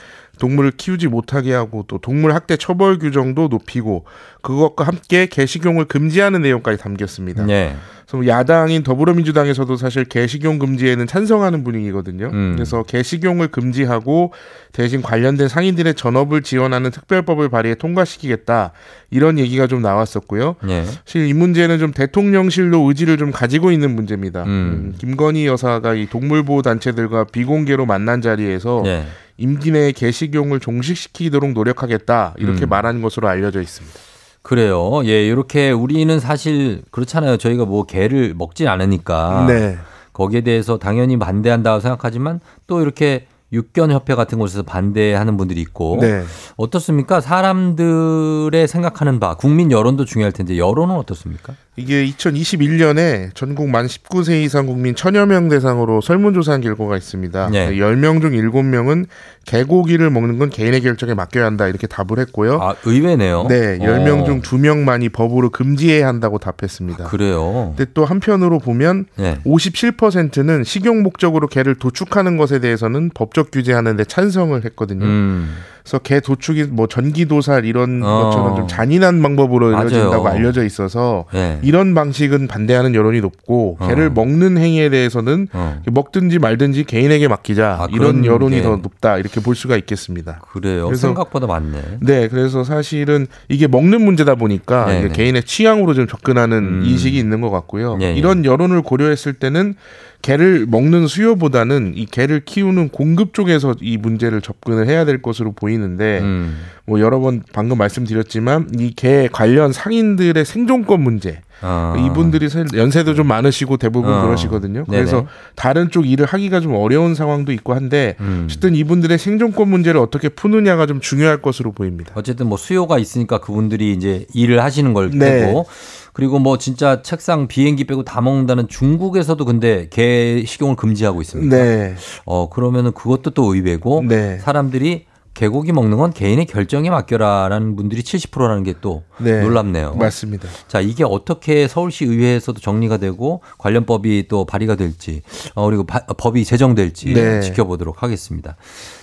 [0.43, 4.03] 동물을 키우지 못하게 하고 또 동물 학대 처벌 규정도 높이고
[4.41, 7.45] 그것과 함께 개식용을 금지하는 내용까지 담겼습니다.
[7.45, 7.73] 네.
[8.05, 12.29] 그래서 야당인 더불어민주당에서도 사실 개식용 금지에는 찬성하는 분위기거든요.
[12.33, 12.51] 음.
[12.55, 14.33] 그래서 개식용을 금지하고
[14.73, 18.73] 대신 관련된 상인들의 전업을 지원하는 특별법을 발의해 통과시키겠다
[19.11, 20.57] 이런 얘기가 좀 나왔었고요.
[20.67, 20.83] 예.
[20.83, 24.43] 사실 이 문제는 좀 대통령실로 의지를 좀 가지고 있는 문제입니다.
[24.43, 24.49] 음.
[24.49, 29.05] 음, 김건희 여사가 이 동물보호 단체들과 비공개로 만난 자리에서 예.
[29.37, 32.69] 임기 내에 개식용을 종식시키도록 노력하겠다 이렇게 음.
[32.69, 33.99] 말한 것으로 알려져 있습니다.
[34.41, 35.01] 그래요.
[35.05, 37.37] 예, 이렇게 우리는 사실 그렇잖아요.
[37.37, 39.77] 저희가 뭐 개를 먹진 않으니까 네.
[40.11, 46.23] 거기에 대해서 당연히 반대한다고 생각하지만 또 이렇게 육견 협회 같은 곳에서 반대하는 분들이 있고 네.
[46.57, 47.21] 어떻습니까?
[47.21, 51.53] 사람들의 생각하는 바 국민 여론도 중요할 텐데 여론은 어떻습니까?
[51.75, 57.49] 이게 2021년에 전국 만 19세 이상 국민 천여 명 대상으로 설문조사한 결과가 있습니다.
[57.51, 57.71] 네.
[57.71, 59.07] 10명 중 7명은
[59.45, 62.59] 개고기를 먹는 건 개인의 결정에 맡겨야 한다 이렇게 답을 했고요.
[62.61, 63.47] 아, 의외네요.
[63.49, 67.05] 네, 10명 어, 중 2명만이 법으로 금지해야 한다고 답했습니다.
[67.05, 67.73] 그래요.
[67.75, 69.39] 근데 또 한편으로 보면 네.
[69.43, 75.05] 57%는 식용 목적으로 개를 도축하는 것에 대해서는 법적 규제하는 데 찬성을 했거든요.
[75.05, 75.55] 음.
[75.83, 78.23] 그래서 개 도축이 뭐 전기도살 이런 어.
[78.23, 79.67] 것처럼 좀 잔인한 방법으로.
[79.69, 81.59] 이루어진다고 알려져 있어서 네.
[81.61, 83.87] 이런 방식은 반대하는 여론이 높고 어.
[83.87, 85.81] 개를 먹는 행위에 대해서는 어.
[85.91, 88.61] 먹든지 말든지 개인에게 맡기자 아, 이런 여론이 게.
[88.61, 90.39] 더 높다 이렇게 볼 수가 있겠습니다.
[90.53, 90.85] 그래요.
[90.85, 91.81] 그래서- 생각보다 많네.
[91.99, 95.09] 네, 그래서 사실은 이게 먹는 문제다 보니까 네, 네.
[95.09, 96.83] 개인의 취향으로 좀 접근하는 음.
[96.85, 97.97] 인식이 있는 것 같고요.
[98.01, 98.13] 예, 예.
[98.13, 99.75] 이런 여론을 고려했을 때는
[100.23, 106.19] 개를 먹는 수요보다는 이 개를 키우는 공급 쪽에서 이 문제를 접근을 해야 될 것으로 보이는데
[106.21, 106.57] 음.
[106.85, 111.95] 뭐 여러 번 방금 말씀드렸지만 이 개 관련 상인들의 생존권 문제 아.
[111.97, 114.25] 이분들이 연세도 좀 많으시고 대부분 어.
[114.25, 114.83] 그러시거든요.
[114.85, 114.97] 네네.
[114.97, 118.43] 그래서 다른 쪽 일을 하기가 좀 어려운 상황도 있고 한데 음.
[118.45, 122.11] 어쨌든 이분들의 생존권 문제를 어떻게 푸느냐가 좀 중요할 것으로 보입니다.
[122.15, 125.45] 어쨌든 뭐 수요가 있으니까 그분들이 이제 일을 하시는 걸 네.
[125.45, 125.65] 빼고
[126.11, 131.55] 그리고 뭐 진짜 책상 비행기 빼고 다 먹는다는 중국에서도 근데 개 식용을 금지하고 있습니다.
[131.55, 131.95] 네.
[132.25, 134.37] 어 그러면은 그것도 또 의외고 네.
[134.39, 139.41] 사람들이 개고기 먹는 건 개인의 결정에 맡겨라라는 분들이 70%라는 게또 네.
[139.41, 139.95] 놀랍네요.
[139.95, 140.47] 맞습니다.
[140.67, 145.21] 자, 이게 어떻게 서울시 의회에서도 정리가 되고 관련 법이 또 발의가 될지,
[145.55, 147.41] 어, 그리고 바- 법이 제정될지 네.
[147.41, 148.55] 지켜보도록 하겠습니다.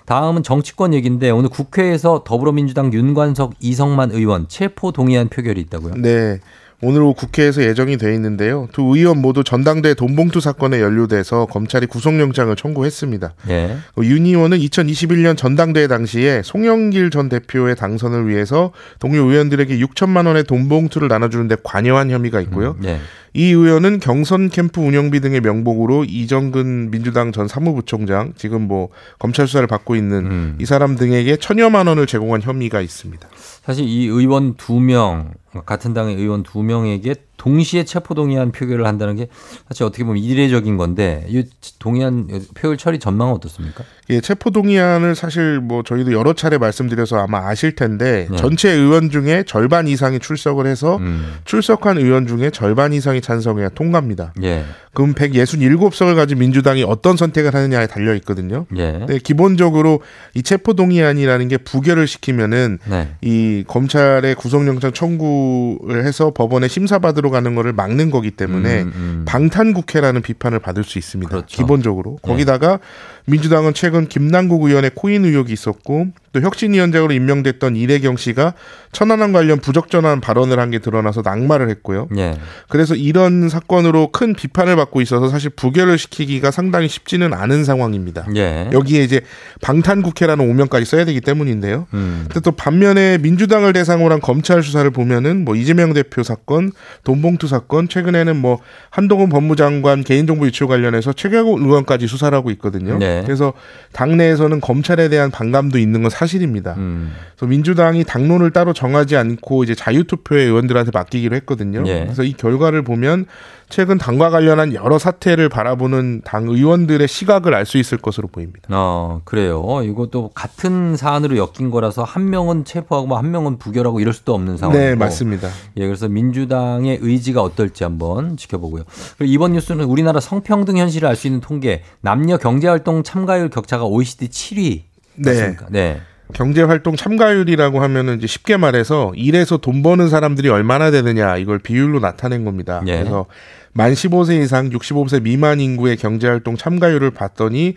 [0.06, 5.94] 다음은 정치권 얘기인데 오늘 국회에서 더불어민주당 윤관석 이성만 의원 체포 동의안 표결이 있다고요?
[5.96, 6.38] 네.
[6.82, 8.68] 오늘 오후 국회에서 예정이 돼 있는데요.
[8.72, 13.34] 두 의원 모두 전당대 돈봉투 사건에 연루돼서 검찰이 구속영장을 청구했습니다.
[13.50, 13.76] 예.
[14.02, 21.08] 윤 의원은 2021년 전당대회 당시에 송영길 전 대표의 당선을 위해서 동료 의원들에게 6천만 원의 돈봉투를
[21.08, 22.76] 나눠주는데 관여한 혐의가 있고요.
[22.84, 22.98] 예.
[23.32, 29.66] 이 의원은 경선 캠프 운영비 등의 명목으로 이정근 민주당 전 사무부총장 지금 뭐 검찰 수사를
[29.68, 30.56] 받고 있는 음.
[30.60, 33.28] 이 사람 등에게 천여만 원을 제공한 혐의가 있습니다.
[33.70, 35.32] 사실 이 의원 두 명,
[35.64, 39.28] 같은 당의 의원 두 명에게 동시에 체포 동의안 표결을 한다는 게
[39.66, 41.42] 사실 어떻게 보면 이례적인 건데 이
[41.78, 43.82] 동의안 표결 처리 전망은 어떻습니까?
[44.10, 48.36] 예, 체포 동의안을 사실 뭐 저희도 여러 차례 말씀드려서 아마 아실 텐데 네.
[48.36, 51.32] 전체 의원 중에 절반 이상이 출석을 해서 음.
[51.46, 54.34] 출석한 의원 중에 절반 이상이 찬성해야 통과입니다.
[54.42, 54.64] 예.
[54.92, 58.66] 그럼 167석을 가진 민주당이 어떤 선택을 하느냐에 달려 있거든요.
[58.76, 59.06] 예.
[59.06, 60.02] 네, 기본적으로
[60.34, 63.14] 이 체포 동의안이라는 게 부결을 시키면은 네.
[63.22, 69.22] 이 검찰의 구속영장 청구를 해서 법원에 심사받으러 가는 거를 막는 거기 때문에 음, 음.
[69.26, 71.30] 방탄 국회라는 비판을 받을 수 있습니다.
[71.30, 71.46] 그렇죠.
[71.46, 72.28] 기본적으로 네.
[72.28, 72.78] 거기다가
[73.26, 78.54] 민주당은 최근 김남국 의원의 코인 의혹이 있었고 또 혁신위원장으로 임명됐던 이래경 씨가
[78.92, 82.08] 천안함 관련 부적절한 발언을 한 게 드러나서 낙마를 했고요.
[82.16, 82.36] 예.
[82.68, 88.26] 그래서 이런 사건으로 큰 비판을 받고 있어서 사실 부결을 시키기가 상당히 쉽지는 않은 상황입니다.
[88.36, 88.70] 예.
[88.72, 89.20] 여기에 이제
[89.62, 91.86] 방탄국회라는 오명까지 써야 되기 때문인데요.
[91.94, 92.26] 음.
[92.28, 96.70] 근데 또 반면에 민주당을 대상으로 한 검찰 수사를 보면은 뭐 이재명 대표 사건,
[97.04, 98.58] 돈봉투 사건, 최근에는 뭐
[98.90, 102.98] 한동훈 법무장관 개인정보 유출 관련해서 최경호 의원까지 수사를 하고 있거든요.
[103.10, 103.22] 네.
[103.24, 103.52] 그래서
[103.92, 106.74] 당내에서는 검찰에 대한 반감도 있는 건 사실입니다.
[106.78, 107.12] 음.
[107.36, 111.82] 그래서 민주당이 당론을 따로 정하지 않고 이제 자유투표에 의원들한테 맡기기로 했거든요.
[111.86, 112.04] 예.
[112.04, 113.26] 그래서 이 결과를 보면
[113.70, 118.62] 최근 당과 관련한 여러 사태를 바라보는 당 의원들의 시각을 알 수 있을 것으로 보입니다.
[118.70, 119.62] 어, 그래요.
[119.84, 124.84] 이것도 같은 사안으로 엮인 거라서 한 명은 체포하고 뭐한 명은 부결하고 이럴 수도 없는 상황이고.
[124.84, 125.48] 네, 맞습니다.
[125.76, 128.82] 예, 그래서 민주당의 의지가 어떨지 한번 지켜보고요.
[129.18, 134.28] 그리고 이번 뉴스는 우리나라 성평등 현실을 알 수 있는 통계, 남녀 경제활동 참가율 격차가 OECD
[134.28, 134.82] 7위.
[135.16, 135.30] 네.
[135.32, 135.66] 맞습니까?
[135.70, 136.00] 네.
[136.32, 141.98] 경제 활동 참가율이라고 하면은 이제 쉽게 말해서 일해서 돈 버는 사람들이 얼마나 되느냐 이걸 비율로
[142.00, 142.82] 나타낸 겁니다.
[142.86, 142.98] 예.
[142.98, 143.26] 그래서
[143.72, 147.74] 만 15세 이상 65세 미만 인구의 경제활동 참가율을 봤더니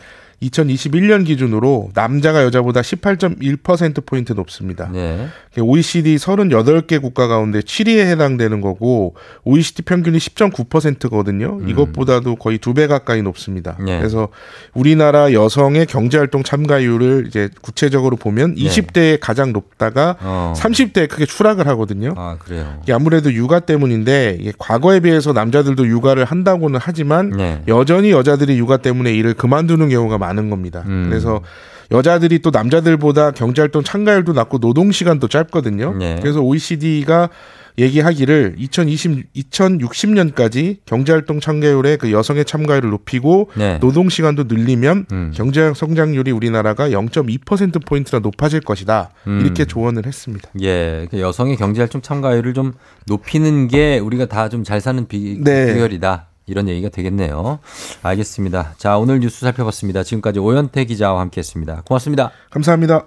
[0.49, 4.89] 2021년 기준으로 남자가 여자보다 18.1%포인트 높습니다.
[4.91, 5.27] 네.
[5.59, 11.59] OECD 38개 국가 가운데 7위에 해당되는 거고 OECD 평균이 10.9%거든요.
[11.67, 13.77] 이것보다도 거의 두 배 가까이 높습니다.
[13.85, 13.99] 네.
[13.99, 14.29] 그래서
[14.73, 20.53] 우리나라 여성의 경제활동 참가율을 이제 구체적으로 보면 20대에 가장 높다가 어.
[20.57, 22.15] 30대에 크게 추락을 하거든요.
[22.17, 22.79] 아, 그래요.
[22.81, 27.61] 이게 아무래도 육아 때문인데 과거에 비해서 남자들도 육아를 한다고는 하지만 네.
[27.67, 30.83] 여전히 여자들이 육아 때문에 일을 그만두는 경우가 많은 겁니다.
[30.87, 31.07] 음.
[31.09, 31.41] 그래서
[31.91, 35.95] 여자들이 또 남자들보다 경제활동 참가율도 낮고 노동 시간도 짧거든요.
[35.97, 36.17] 네.
[36.21, 37.29] 그래서 OECD가
[37.77, 43.79] 얘기하기를 2020 2060년까지 경제활동 참가율의 그 여성의 참가율을 높이고 네.
[43.79, 45.31] 노동 시간도 늘리면 음.
[45.33, 49.09] 경제 성장률이 우리나라가 0.2% 포인트나 높아질 것이다.
[49.27, 49.41] 음.
[49.43, 50.49] 이렇게 조언을 했습니다.
[50.61, 52.73] 예, 그 여성의 경제활동 참가율을 좀
[53.07, 55.73] 높이는 게 우리가 다 좀 잘 사는 비, 네.
[55.73, 56.27] 비결이다.
[56.45, 57.59] 이런 얘기가 되겠네요.
[58.01, 58.73] 알겠습니다.
[58.77, 60.03] 자, 오늘 뉴스 살펴봤습니다.
[60.03, 61.81] 지금까지 오현태 기자와 함께 했습니다.
[61.85, 62.31] 고맙습니다.
[62.49, 63.05] 감사합니다.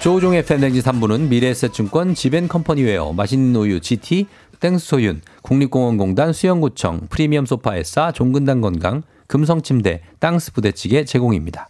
[0.00, 4.26] 조우종의 팬데믹 3부는 미래에셋증권 지벤컴퍼니웨어 맛있는 우유 GT
[4.60, 11.68] 땡스소윤 국립공원공단 수영구청 프리미엄 소파에싸 종근당 건강 금성침대 땅스 부대찌개 제공입니다.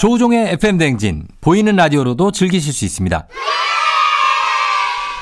[0.00, 3.28] 조우종의 FM 댕진 보이는 라디오로도 즐기실 수 있습니다.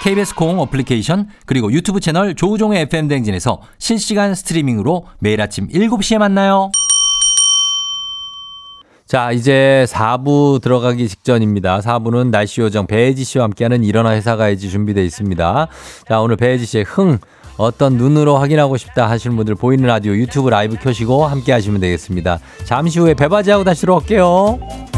[0.02, 6.70] KBS 콩 어플리케이션 그리고 유튜브 채널 조우종의 FM 댕진에서 실시간 스트리밍으로 매일 아침 7시에 만나요.
[9.06, 11.80] 자, 이제 4부 들어가기 직전입니다.
[11.80, 15.68] 4부는 날씨 요정 배혜지 씨와 함께하는 일어나 회사 가야지 준비되어 있습니다.
[16.06, 17.18] 자, 오늘 배혜지 씨의 흥
[17.56, 22.38] 어떤 눈으로 확인하고 싶다 하시는 분들 보이는 라디오 유튜브 라이브 켜시고 함께 하시면 되겠습니다.
[22.64, 24.97] 잠시 후에 배바지하고 다시 들어올게요.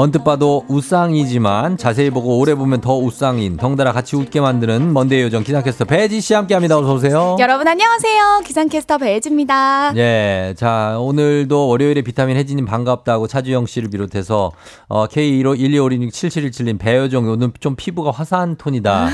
[0.00, 5.44] 언뜻 봐도 우상이지만 자세히 보고 오래 보면 더 우상인 덩달아 같이 웃게 만드는 먼데이 요정
[5.44, 6.78] 기상캐스터 배지 씨 함께합니다.
[6.78, 7.36] 어서 오세요.
[7.38, 8.40] 여러분 안녕하세요.
[8.46, 9.92] 기상캐스터 배혜지입니다.
[9.96, 14.52] 예, 자 오늘도 월요일에 비타민 혜진님 반갑다고 차주영 씨를 비롯해서
[14.88, 19.10] 어, K1512567717님 배효정 오늘 좀 피부가 화사한 톤이다.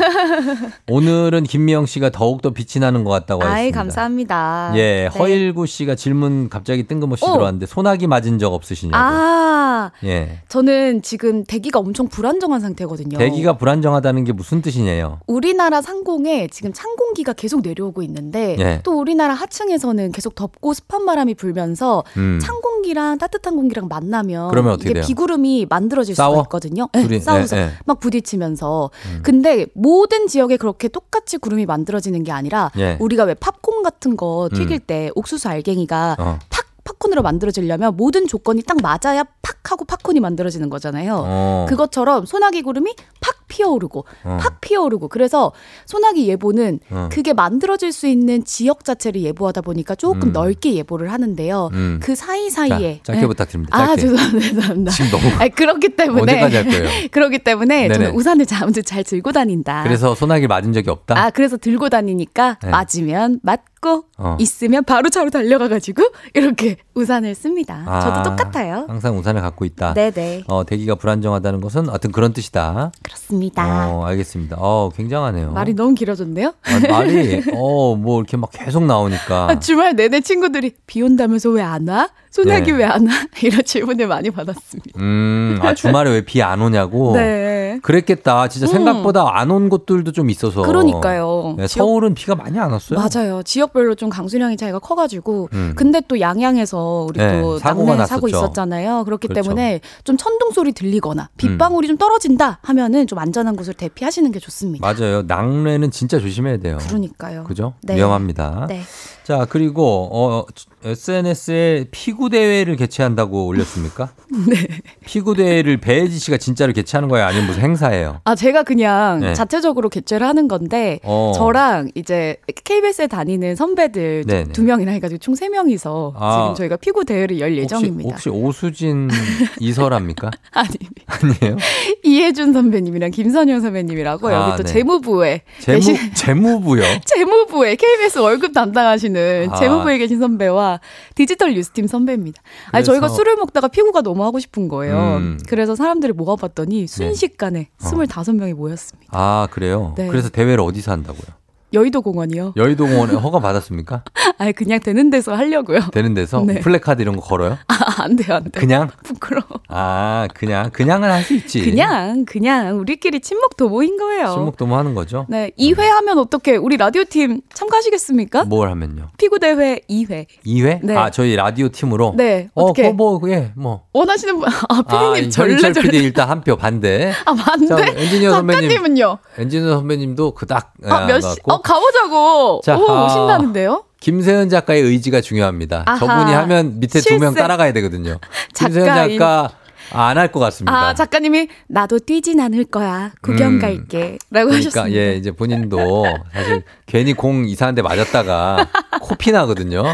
[0.88, 3.78] 오늘은 김미영 씨가 더욱더 빛이 나는 것 같다고 아이 했습니다.
[3.80, 4.70] 감사합니다.
[4.76, 5.06] 예, 네.
[5.18, 7.32] 허일구 씨가 질문 갑자기 뜬금없이 오.
[7.32, 8.96] 들어왔는데 소나기 맞은 적 없으시냐고.
[8.96, 10.42] 아 예.
[10.48, 13.18] 저는 지금 대기가 엄청 불안정한 상태거든요.
[13.18, 15.20] 대기가 불안정하다는 게 무슨 뜻이냐요?
[15.26, 18.80] 우리나라 상공에 지금 찬 공기가 계속 내려오고 있는데 예.
[18.82, 22.38] 또 우리나라 하층에서는 계속 덥고 습한 바람이 불면서 음.
[22.42, 25.04] 찬 공기랑 따뜻한 공기랑 만나면 그러면 어떻게 이게 돼요?
[25.06, 26.34] 비구름이 만들어질 싸워?
[26.34, 26.88] 수가 있거든요.
[26.92, 27.18] 네?
[27.20, 27.70] 싸워서 예, 예.
[27.84, 28.90] 막 부딪히면서.
[29.06, 29.20] 음.
[29.22, 32.96] 근데 모든 지역에 그렇게 똑같이 구름이 만들어지는 게 아니라 예.
[33.00, 34.80] 우리가 왜 팝콘 같은 거 튀길 음.
[34.86, 36.38] 때 옥수수 알갱이가 어.
[36.86, 41.22] 팍 팝콘으로 만들어지려면 모든 조건이 딱 맞아야 팍 하고 팝콘이 만들어지는 거잖아요.
[41.26, 41.66] 어.
[41.68, 44.38] 그것처럼 소나기 구름이 팍 피어오르고 어.
[44.40, 45.52] 팍 피어오르고 그래서
[45.86, 47.08] 소나기 예보는 어.
[47.10, 50.32] 그게 만들어질 수 있는 지역 자체를 예보하다 보니까 조금 음.
[50.32, 51.70] 넓게 예보를 하는데요.
[51.72, 52.00] 음.
[52.02, 53.26] 그 사이 사이에 자, 짧게 네.
[53.26, 53.76] 부탁드립니다.
[53.76, 54.02] 아 짧게.
[54.02, 54.40] 죄송합니다.
[54.48, 54.90] 죄송합니다.
[54.92, 57.08] 지금 너무 아니, 그렇기 때문에 언제까지 할 거예요?
[57.10, 57.94] 그렇기 때문에 네네.
[57.94, 59.82] 저는 우산을 자- 아무튼 잘 들고 다닌다.
[59.84, 61.18] 그래서 소나기 맞은 적이 없다.
[61.18, 62.70] 아 그래서 들고 다니니까 네.
[62.70, 64.36] 맞으면 맞 고 어.
[64.40, 66.02] 있으면 바로 차로 달려가가지고
[66.34, 67.84] 이렇게 우산을 씁니다.
[67.86, 68.84] 아, 저도 똑같아요.
[68.88, 69.94] 항상 우산을 갖고 있다.
[69.94, 72.90] 네네 어, 대기가 불안정하다는 것은 어떤 그런 뜻이다.
[73.04, 73.88] 그렇습니다.
[73.90, 74.56] 어, 알겠습니다.
[74.58, 75.52] 어, 굉장하네요.
[75.52, 76.48] 말이 너무 길어졌네요.
[76.64, 79.48] 아, 말이 어, 뭐 이렇게 막 계속 나오니까.
[79.50, 82.08] 아, 주말 내내 친구들이 비 온다면서 왜 안 와?
[82.30, 82.78] 소나기 네.
[82.78, 83.12] 왜안 와?
[83.42, 84.98] 이런 질문을 많이 받았습니다.
[85.00, 87.12] 음, 아, 주말에 왜 비 안 오냐고.
[87.16, 87.78] 네.
[87.82, 88.48] 그랬겠다.
[88.48, 88.72] 진짜 음.
[88.72, 90.62] 생각보다 안온 곳들도 좀 있어서.
[90.62, 91.54] 그러니까요.
[91.58, 92.98] 네, 서울은 비가 많이 안 왔어요.
[92.98, 93.42] 맞아요.
[93.42, 95.50] 지역 별로 좀 강수량의 차이가 커가지고.
[95.52, 95.72] 음.
[95.76, 98.44] 근데 또 양양에서 우리 네, 또 사고가 낙내 사고 났었죠.
[98.44, 99.04] 있었잖아요.
[99.04, 99.40] 그렇기 그렇죠.
[99.40, 99.56] 음.
[99.56, 104.86] 때문에 좀 천둥 소리 들리거나 빗방울이 좀 떨어진다 하면은 좀 안전한 곳을 대피하시는 게 좋습니다.
[104.86, 105.22] 맞아요.
[105.22, 106.78] 낙뢰는 진짜 조심해야 돼요.
[106.88, 107.44] 그러니까요.
[107.44, 107.74] 그죠?
[107.82, 107.96] 네.
[107.96, 108.66] 위험합니다.
[108.68, 108.82] 네.
[109.26, 110.44] 자, 그리고, 어,
[110.84, 114.10] SNS에 피구 대회를 개최한다고 올렸습니까?
[114.48, 114.68] 네.
[115.04, 117.26] 피구 대회를 배혜지 씨가 진짜로 개최하는 거예요?
[117.26, 118.20] 아니면 무슨 행사예요?
[118.22, 119.34] 아, 제가 그냥 네.
[119.34, 121.32] 자체적으로 개최를 하는 건데, 어.
[121.34, 124.52] 저랑 이제 KBS에 다니는 선배들 네네.
[124.52, 126.42] 두 명이나 해가지고 총 세 명이서 아.
[126.54, 128.10] 지금 저희가 피구 대회를 열 예정입니다.
[128.10, 129.10] 혹시, 혹시 오수진
[129.58, 130.30] 이설합니까?
[130.54, 130.68] 아니,
[131.06, 131.56] 아니에요?
[132.04, 134.72] 이혜준 선배님이랑 김선영 선배님이라고 아, 여기 또 네.
[134.72, 135.80] 재무부에 재무,
[136.14, 136.84] 재무부요?
[137.04, 139.15] 재무부에 KBS 월급 담당하시는
[139.50, 139.56] 아.
[139.56, 140.80] 재무부에 계신 선배와
[141.14, 142.42] 디지털 뉴스팀 선배입니다.
[142.72, 145.16] 아니 저희가 술을 먹다가 피구가 너무 하고 싶은 거예요.
[145.18, 145.38] 음.
[145.48, 147.86] 그래서 사람들을 모아봤더니 순식간에 어.
[147.86, 149.10] 25명이 모였습니다.
[149.12, 149.94] 아, 그래요?
[149.96, 150.08] 네.
[150.08, 151.45] 그래서 대회를 어디서 한다고요?
[151.76, 152.54] 여의도 공원이요.
[152.56, 154.02] 여의도 공원에 허가 받았습니까?
[154.38, 155.80] 아니 그냥 되는 데서 하려고요.
[155.92, 156.60] 되는 데서 네.
[156.60, 157.58] 플래카드 이런 거 걸어요?
[157.68, 158.52] 아, 안 돼요, 안 돼요.
[158.54, 158.90] 그냥?
[159.04, 159.44] 부끄러워.
[159.68, 161.60] 아, 그냥 그냥은 할 수 있지.
[161.60, 164.28] 그냥 그냥 우리끼리 친목 도모인 거예요.
[164.32, 165.26] 친목 도모 하는 거죠?
[165.28, 168.44] 네, 2회 하면 어떻게 우리 라디오 팀 참가하시겠습니까?
[168.44, 169.08] 뭘 하면요?
[169.18, 170.26] 피구 대회 2회.
[170.46, 170.80] 2회?
[170.82, 170.96] 네.
[170.96, 172.14] 아, 저희 라디오 팀으로?
[172.16, 172.82] 네, 어, 어떻게?
[172.82, 173.82] 그거 뭐, 예, 뭐.
[173.92, 175.88] 원하시는 분, 아, 아, 피디님 현인철 절레 절레.
[175.90, 177.12] PD 일단 한 표 반대.
[177.24, 177.66] 아, 반대?
[177.66, 178.68] 자, 엔지니어 선배님.
[178.70, 179.18] 작가님은요?
[179.38, 181.40] 엔지니어 선배님도 그닥 아, 몇 시?
[181.44, 182.60] 어, 가보자고.
[182.64, 183.08] 자, 오, 아.
[183.08, 183.84] 신나는데요?
[184.00, 185.82] 김세현 작가의 의지가 중요합니다.
[185.86, 185.98] 아하.
[185.98, 187.34] 저분이 하면 밑에 두 명.
[187.34, 188.18] 따라가야 되거든요.
[188.54, 189.18] 작가인.
[189.18, 189.50] 작가
[189.92, 190.76] 안 할 것 같습니다.
[190.88, 193.12] 아, 작가님이 나도 뛰진 않을 거야.
[193.22, 193.60] 구경 음.
[193.60, 194.18] 갈게.
[194.30, 194.92] 라고 그러니까 하셨습니다.
[194.92, 198.66] 예 이제 본인도 사실 괜히 공 이상한 데 맞았다가
[199.00, 199.84] 코피 나거든요.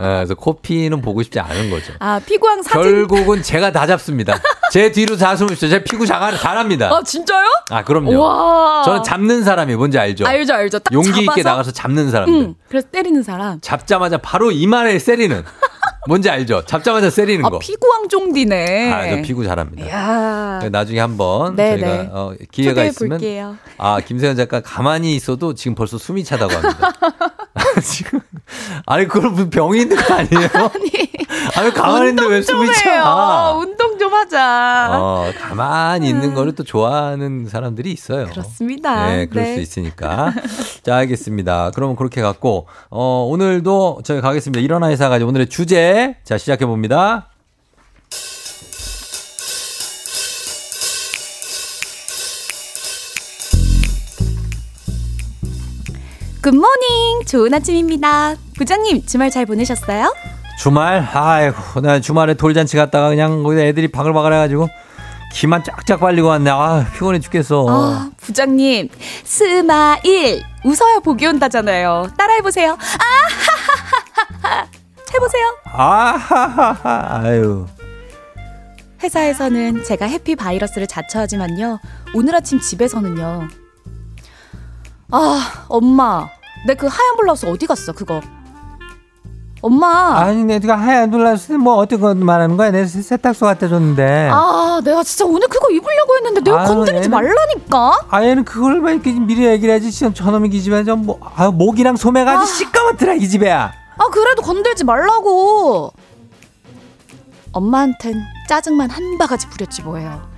[0.00, 1.92] 예, 그래서 코피는 보고 싶지 않은 거죠.
[1.98, 2.82] 아, 피구왕 사진.
[2.82, 4.38] 결국은 제가 다 잡습니다.
[4.70, 5.54] 제 뒤로 다 쉬죠.
[5.68, 6.90] 제가 피구 잘, 잘합니다.
[6.94, 7.46] 아, 진짜요?
[7.70, 8.18] 아 그럼요.
[8.20, 8.82] 와.
[8.84, 10.26] 저는 잡는 사람이 뭔지 알죠?
[10.26, 10.78] 알죠, 알죠.
[10.80, 11.48] 딱 용기 있게 잡아서?
[11.48, 12.34] 나가서 잡는 사람들.
[12.40, 12.54] 응.
[12.68, 13.60] 그래서 때리는 사람.
[13.60, 15.44] 잡자마자 바로 이마에 세리는.
[16.08, 16.62] 뭔지 알죠?
[16.64, 17.58] 잡자마자 세리는 아, 거.
[17.58, 18.92] 피구왕 쫑디네.
[18.92, 19.86] 아, 저 피구 잘합니다.
[19.90, 20.58] 야.
[20.72, 22.08] 나중에 한번 네, 저희가 네.
[22.10, 23.56] 어, 기회가 있으면 볼게요.
[23.76, 26.92] 아 김세현 작가 가만히 있어도 지금 벌써 숨이 차다고 합니다.
[27.84, 28.20] 지금
[28.86, 30.48] 아니 그걸 병이 있는 거 아니에요?
[31.56, 32.66] 아니 가만히 있는데 왜 숨이.
[32.72, 33.52] 차?
[33.52, 34.88] 운동 좀 하자.
[34.92, 38.26] 어 가만히 있는 거를 또 좋아하는 사람들이 있어요.
[38.28, 39.10] 그렇습니다.
[39.10, 39.54] 네, 그럴 네.
[39.56, 40.32] 수 있으니까.
[40.82, 41.72] 자, 알겠습니다.
[41.74, 44.60] 그러면 그렇게 갖고, 어, 오늘도 저희 가겠습니다.
[44.60, 45.97] 일어나 회사 가지고 오늘의 주제.
[46.24, 47.28] 자, 시작해 봅니다.
[56.42, 57.24] Good morning.
[57.26, 58.34] 좋은 아침입니다.
[58.56, 60.14] 부장님, 주말 잘 보내셨어요?
[60.58, 61.06] 주말?
[61.12, 64.68] 아이고, 나 주말에 돌잔치 갔다가 그냥 거기다 애들이 바글바글 해가지고
[65.32, 66.50] 기만 쫙쫙 빨리고 왔네.
[66.50, 67.66] 아, 피곤해 죽겠어.
[67.68, 68.88] 아, 부장님,
[69.24, 70.42] smile.
[70.64, 72.08] 웃어야 복이 온다잖아요.
[72.16, 72.76] 따라해보세요.
[74.42, 74.77] 아하하하하.
[75.14, 75.44] 해보세요.
[75.64, 77.20] 아하하하.
[77.22, 77.66] 아유.
[79.02, 81.78] 회사에서는 제가 해피 바이러스를 자처하지만요.
[82.14, 83.48] 오늘 아침 집에서는요.
[85.10, 86.28] 아, 엄마.
[86.66, 88.20] 내 그 하얀 블라우스 어디 갔어, 그거?
[89.60, 90.18] 엄마.
[90.20, 92.70] 아니, 내가 하얀 블라우스 뭐거 말하는 거야?
[92.70, 94.28] 내 세탁소 갖다 줬는데.
[94.32, 98.00] 아, 내가 진짜 오늘 그거 입으려고 했는데 내가 아유, 건드리지 애는- 말라니까.
[98.10, 99.90] 아, 얘는 그걸 왜 이렇게 미리 얘기를 해야지.
[99.92, 103.72] 지금 저놈이 이 집에 좀 뭐, 아, 목이랑 소매가 아주 시꺼멓더라, 이 집에야.
[103.98, 105.92] 아, 그래도 건들지 말라고.
[107.52, 110.28] 엄마한텐 짜증만 한 바가지 부렸지 뭐예요.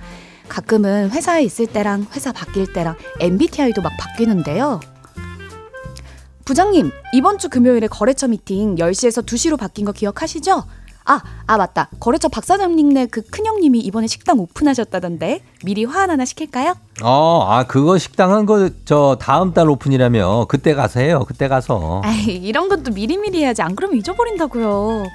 [0.49, 4.79] 가끔은 회사에 있을 때랑 회사 바뀔 때랑 MBTI도 막 바뀌는데요.
[6.43, 10.65] 부장님, 이번 주 금요일에 거래처 미팅 10시에서 2시로 바뀐 거 기억하시죠?
[11.05, 11.89] 아, 아 맞다.
[11.99, 16.75] 거래처 박사장님네 그 큰형님이 이번에 식당 오픈하셨다던데 미리 화환 하나 시킬까요?
[17.03, 20.45] 어, 아, 그거 식당은 그, 저, 다음 달 오픈이라며.
[20.47, 21.25] 그때 가서 해요.
[21.27, 22.01] 그때 가서.
[22.03, 23.61] 아이, 이런 건또 미리미리 해야지.
[23.61, 25.05] 안 그러면 잊어버린다고요.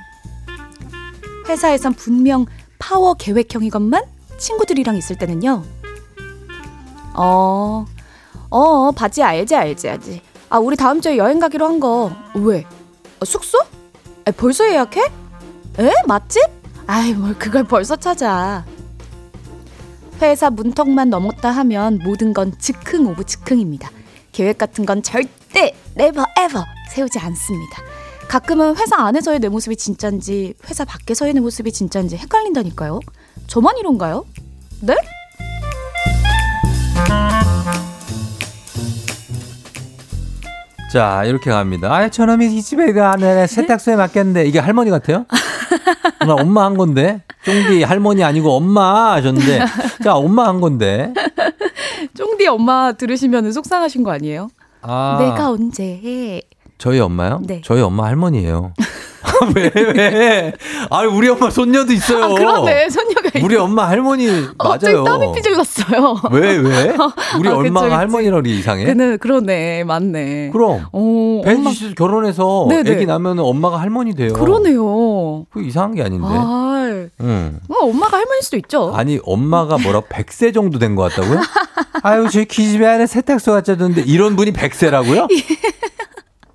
[1.49, 2.47] 회사에선 분명
[2.78, 4.03] 파워 계획형이건만
[4.37, 5.62] 친구들이랑 있을 때는요.
[7.14, 7.87] 어,
[8.51, 10.22] 어, 바지 알지, 알지, 알지.
[10.49, 12.12] 아, 우리 다음 주에 여행 가기로 한 거.
[12.34, 12.64] 왜?
[13.20, 13.59] 어, 숙소?
[14.24, 15.01] 아, 벌써 예약해?
[15.79, 15.93] 에?
[16.07, 16.43] 맛집?
[16.87, 18.64] 아이, 뭘 그걸 벌써 찾아.
[20.22, 23.91] 회사 문턱만 넘었다 하면 모든 건 즉흥 of 즉흥입니다.
[24.33, 27.83] 계획 같은 건 절대 never ever 세우지 않습니다.
[28.29, 33.01] 가끔은 회사 안에서의 내 모습이 진짠지 회사 밖에서의 내 모습이 진짠지 헷갈린다니까요.
[33.47, 34.24] 저만 이런가요?
[34.81, 34.95] 네?
[40.93, 41.93] 자, 이렇게 갑니다.
[41.93, 45.27] 아, 저놈이 이 집에 그 안에 세탁소에 맡겼는데, 이게 할머니 같아요?
[46.27, 47.22] 나 엄마 한 건데.
[47.45, 49.61] 쫑디 할머니 아니고 엄마 하셨는데.
[50.03, 51.12] 자, 엄마 한 건데.
[52.14, 54.49] 쫑디 엄마 들으시면 속상하신 거 아니에요?
[54.83, 55.18] 아.
[55.20, 56.43] 내가 언제 해?
[56.79, 57.41] 저희 엄마요?
[57.47, 57.61] 네.
[57.64, 58.72] 저희 엄마 할머니예요.
[59.55, 60.53] 왜, 왜?
[60.91, 62.24] 아, 우리 엄마 손녀도 있어요.
[62.24, 62.89] 아, 그러네.
[62.91, 64.26] 손녀가 있 우리 엄마 할머니
[64.59, 65.05] 맞아요.
[65.05, 66.20] 땀이 삐질렀어요.
[66.32, 66.97] 왜, 왜?
[67.39, 67.95] 우리 아, 그쵸, 엄마가 그치.
[67.95, 68.84] 할머니라고 이상해?
[68.84, 69.84] 그는 그러네.
[69.84, 70.51] 맞네.
[70.53, 70.84] 그럼.
[70.93, 72.91] 오, 배지 엄마 씨 결혼해서 네네.
[72.93, 74.32] 애기 나면 엄마가 할머니 돼요.
[74.32, 75.45] 그러네요.
[75.51, 76.26] 그 이상한 게 아닌데.
[76.28, 77.61] 아, 응.
[77.68, 78.93] 어, 엄마가 할머니일 수도 있죠.
[78.95, 81.41] 아니 엄마가 뭐라 100세 정도 된 것 같다고요?
[82.03, 85.28] 아유 저희 기집애 안에 세탁소 갖다 줬는데 이런 분이 100세라고요?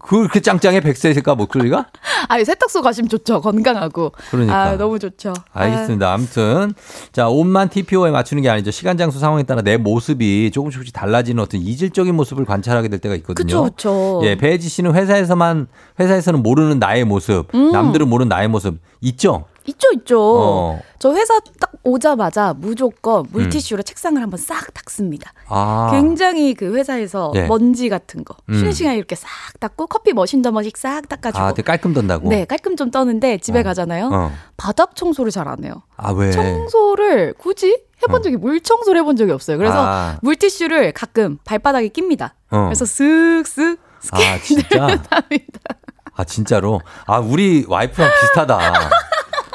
[0.04, 1.88] 그렇게 짱짱해 100세일까 목소리가?
[2.28, 3.42] 아니 세탁소 가시면 좋죠.
[3.42, 4.12] 건강하고.
[4.30, 4.62] 그러니까.
[4.62, 5.34] 아, 너무 좋죠.
[5.54, 6.14] 알겠습니다.
[6.14, 6.74] 아무튼
[7.12, 8.72] 자 옷만 TPO에 맞추는 게 아니죠.
[8.72, 13.16] 시간 장소 상황에 따라 내 모습이 조금씩 조금씩 달라지는 어떤 이질적인 모습을 관찰하게 될 때가
[13.16, 13.64] 있거든요.
[13.64, 14.22] 그쵸.
[14.24, 15.68] 예, 배지 씨는 회사에서만
[16.00, 17.72] 회사에서는 모르는 나의 모습, 음.
[17.72, 19.46] 남들은 모르는 나의 모습 있죠?
[19.72, 20.20] 있죠, 있죠.
[20.22, 20.80] 어.
[21.00, 25.32] 저 회사 딱 오자마자 무조건 물티슈로 책상을 한번 싹 닦습니다.
[25.36, 25.46] 음.
[25.50, 25.90] 아.
[25.92, 27.44] 굉장히 그 회사에서 예.
[27.48, 28.54] 먼지 같은 거 음.
[28.56, 29.28] 쉬는 시간에 이렇게 싹
[29.60, 32.30] 닦고 커피 머신 더 머신 싹 닦아주고 아, 깔끔 던다고.
[32.30, 34.10] 네 깔끔 좀 떠는데 집에 가잖아요.
[34.14, 34.32] 어.
[34.58, 35.82] 바닥 청소를 잘 안 해요.
[35.98, 36.32] 아 왜?
[36.32, 39.58] 청소를 굳이 해본 적이 물 청소를 해본 적이 없어요.
[39.58, 40.18] 그래서 아.
[40.22, 42.36] 물티슈를 가끔 발바닥에 낍니다.
[42.52, 42.66] 어.
[42.66, 43.78] 그래서 쓱쓱
[44.12, 44.88] 아 진짜?
[46.16, 46.82] 아 진짜로?
[47.06, 48.60] 아 우리 와이프랑 비슷하다.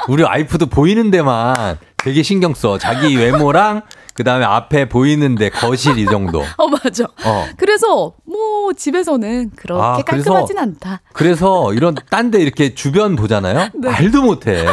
[0.07, 2.77] 우리 와이프도 보이는 데만 되게 신경 써.
[2.77, 3.81] 자기 외모랑
[4.13, 6.43] 그 다음에 앞에 보이는데 거실 이 정도.
[6.57, 7.05] 어 맞아.
[7.25, 7.45] 어.
[7.57, 11.01] 그래서 뭐 집에서는 그렇게 아, 깔끔하진 않다.
[11.13, 13.69] 그래서 이런 딴 데 이렇게 주변 보잖아요.
[13.75, 13.89] 네.
[13.91, 14.65] 말도 못 해.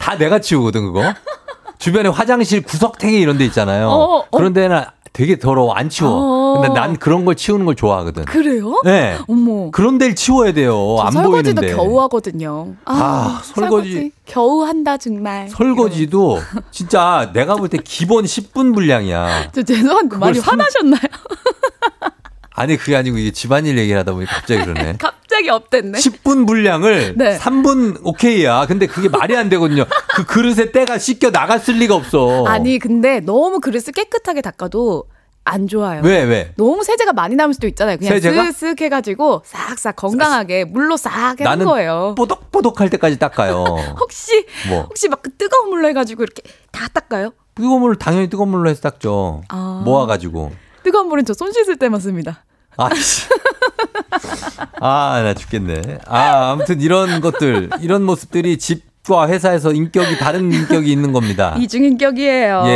[0.00, 1.14] 다 내가 치우거든 그거.
[1.78, 3.88] 주변에 화장실 구석탱이 이런 데 있잖아요.
[3.88, 4.24] 어, 어.
[4.36, 6.10] 그런 데는 되게 더러워 안 치워.
[6.10, 6.60] 어.
[6.60, 8.24] 근데 난 그런 걸 치우는 걸 좋아하거든.
[8.24, 8.80] 그래요?
[8.84, 9.18] 네.
[9.28, 9.70] 어머.
[9.70, 10.96] 그런 데를 치워야 돼요.
[10.98, 11.74] 저안 설거지도 보이는데.
[11.74, 12.74] 겨우 하거든요.
[12.86, 14.12] 아, 아, 설거지.
[14.24, 15.48] 겨우 한다 정말.
[15.50, 16.38] 설거지도
[16.70, 19.50] 진짜 내가 볼 때 기본 10분 분량이야.
[19.52, 21.00] 저 죄송한데 많이 삼- 화나셨나요?
[22.54, 24.96] 아니 그게 아니고 이게 집안일 얘기를 하다 보니 갑자기 그러네.
[25.00, 25.98] 갑자기 업됐네.
[25.98, 27.38] 10분 분량을 네.
[27.38, 28.66] 3분 오케이야.
[28.66, 29.84] 근데 그게 말이 안 되거든요.
[30.14, 32.44] 그 그릇에 때가 씻겨 나갔을 리가 없어.
[32.46, 35.04] 아니 근데 너무 그릇을 깨끗하게 닦아도
[35.44, 36.02] 안 좋아요.
[36.04, 36.52] 왜 왜?
[36.56, 37.96] 너무 세제가 많이 남을 수도 있잖아요.
[37.96, 38.44] 그냥 세제가?
[38.44, 42.14] 쓱쓱 해가지고 싹싹 건강하게 물로 싹 해는 거예요.
[42.16, 43.64] 뽀독뽀독할 때까지 닦아요.
[43.98, 47.30] 혹시 뭐 혹시 막 그 뜨거운 물로 해가지고 이렇게 다 닦아요?
[47.56, 49.42] 뜨거운 물을 당연히 뜨거운 물로 해서 닦죠.
[49.48, 49.82] 아.
[49.84, 50.52] 모아가지고.
[50.82, 52.44] 뜨거운 물은 저 손 씻을 때만 씁니다.
[52.76, 53.26] 아씨.
[54.80, 55.98] 아, 나 죽겠네.
[56.06, 61.54] 아, 아무튼 이런 것들, 이런 모습들이 집과 회사에서 인격이 다른 인격이 있는 겁니다.
[61.58, 62.62] 이중 인격이에요.
[62.66, 62.70] 예,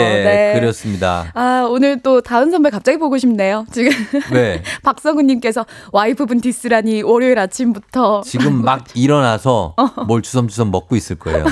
[0.54, 0.60] 네.
[0.60, 1.30] 그렇습니다.
[1.34, 3.64] 아 오늘 또 다은 선배 갑자기 보고 싶네요.
[3.72, 3.90] 지금
[4.32, 4.62] 왜?
[4.82, 10.04] 박성우님께서 와이프분 디스라니 월요일 아침부터 지금 막 일어나서 어.
[10.04, 11.44] 뭘 주섬주섬 먹고 있을 거예요.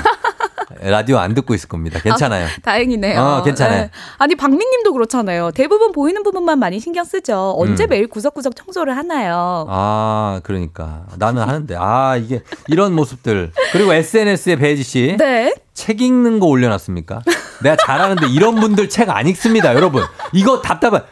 [0.81, 1.99] 라디오 안 듣고 있을 겁니다.
[1.99, 2.47] 괜찮아요.
[2.63, 3.19] 다행이네요.
[3.21, 3.81] 어, 괜찮아요.
[3.83, 3.91] 네.
[4.17, 5.51] 아니 박민님도 그렇잖아요.
[5.51, 7.55] 대부분 보이는 부분만 많이 신경 쓰죠.
[7.57, 7.89] 언제 음.
[7.89, 9.65] 매일 구석구석 청소를 하나요?
[9.69, 11.03] 아, 그러니까.
[11.17, 11.75] 나는 하는데.
[11.77, 13.51] 아, 이게 이런 모습들.
[13.71, 15.15] 그리고 SNS에 배지 씨.
[15.17, 15.53] 네.
[15.73, 17.21] 책 읽는 거 올려놨습니까?
[17.63, 20.03] 내가 잘하는데 이런 분들 책 안 읽습니다, 여러분.
[20.33, 21.03] 이거 답답한.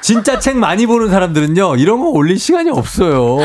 [0.00, 3.36] 진짜 책 많이 보는 사람들은요, 이런 거 올릴 시간이 없어요.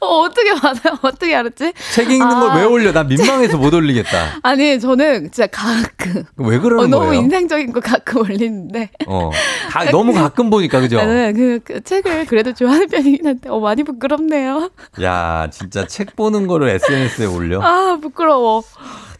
[0.00, 0.98] 어, 어떻게 알아요?
[1.02, 1.72] 어떻게 알았지?
[1.94, 2.40] 책 읽는 아.
[2.52, 2.92] 걸왜 올려?
[2.92, 4.38] 나 민망해서 못 올리겠다.
[4.42, 7.20] 아니 저는 진짜 가끔 왜 어, 그러는 너무 거예요?
[7.22, 9.30] 인상적인 거 가끔 올리는데 어.
[9.70, 10.96] 가- 너무 가끔 보니까, 그죠?
[10.96, 14.70] 나는 그, 그 책을 그래도 좋아하는 편이긴 한데 어 많이 부끄럽네요.
[15.02, 17.60] 야, 진짜 책 보는 거를 SNS에 올려?
[17.62, 18.62] 아 부끄러워.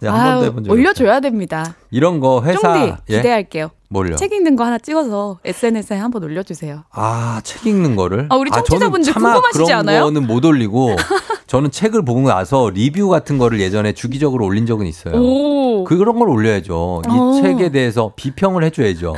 [0.05, 1.76] 야, 한 번도 해본 적 올려줘야 됩니다.
[1.90, 2.61] 이런 거 회사.
[2.61, 3.70] 쫑디 기대할게요.
[3.88, 4.16] 뭘요?
[4.16, 6.84] 책 읽는 거 하나 찍어서 SNS에 한번 올려주세요.
[6.92, 8.26] 아, 책 읽는 거를?
[8.30, 10.05] 아, 우리 청취자분들 저는 차마 궁금하시지 그런 않아요?
[10.05, 10.96] 거는 못 올리고,
[11.46, 15.14] 저는 책을 보고 나서 리뷰 같은 거를 예전에 주기적으로 올린 적은 있어요.
[15.16, 15.84] 오.
[15.84, 17.03] 그런 걸 올려야죠.
[17.07, 17.40] 이 어.
[17.42, 19.14] 책에 대해서 비평을 해줘야죠.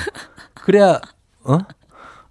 [0.55, 1.01] 그래야,
[1.45, 1.59] 어?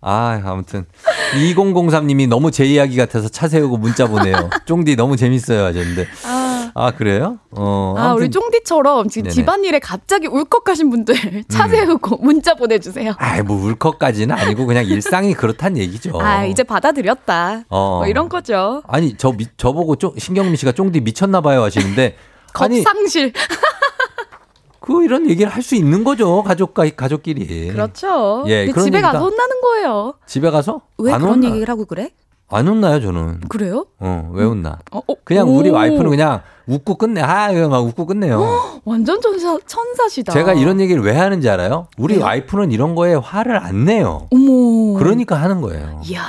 [0.02, 0.86] 아, 아무튼.
[1.34, 4.50] 2003님이 너무 제 이야기 같아서 차 세우고 문자 보내요.
[4.66, 6.08] 쫑디 너무 재밌어요 하셨는데.
[6.26, 6.43] 아,
[6.76, 7.40] 아, 그래요?
[7.52, 7.94] 어.
[7.98, 9.34] 아 우리 아무튼 쫑디처럼 지금 네네.
[9.34, 11.70] 집안일에 갑자기 울컥하신 분들 차 음.
[11.70, 13.14] 세우고 문자 보내주세요.
[13.18, 16.20] 아이, 뭐 울컥까지는 아니고 그냥 일상이 그렇단 얘기죠.
[16.20, 17.64] 아 이제 받아들였다.
[17.70, 17.98] 어.
[18.00, 18.82] 뭐 이런 거죠.
[18.88, 22.16] 아니, 저, 미, 저보고 쫑, 신경미 씨가 쫑디 미쳤나 봐요 하시는데.
[22.56, 23.34] 아니, 겁상실.
[24.80, 26.44] 그 이런 얘기를 할 수 있는 거죠.
[26.44, 27.70] 가족과, 가족끼리.
[27.72, 28.44] 그렇죠.
[28.48, 30.14] 예, 근데 집에 가서 혼나는 거예요.
[30.28, 30.82] 집에 가서?
[30.98, 31.48] 왜안 그런 혼나.
[31.50, 32.10] 얘기를 하고 그래?
[32.50, 33.42] 안 혼나요, 저는.
[33.50, 33.86] 그래요?
[34.00, 34.78] 어, 왜 혼나?
[34.92, 35.58] 어, 어, 그냥 오.
[35.58, 37.22] 우리 와이프는 그냥 웃고 끝내.
[37.22, 38.82] 아, 막 웃고 끝내요.
[38.86, 40.32] 완전 천사 천사시다.
[40.34, 41.88] 제가 이런 얘기를 왜 하는지 알아요?
[41.98, 42.26] 우리 왜요?
[42.26, 44.28] 와이프는 이런 거에 화를 안 내요.
[44.32, 45.00] 어머.
[45.00, 46.02] 그러니까 하는 거예요.
[46.06, 46.24] 이야.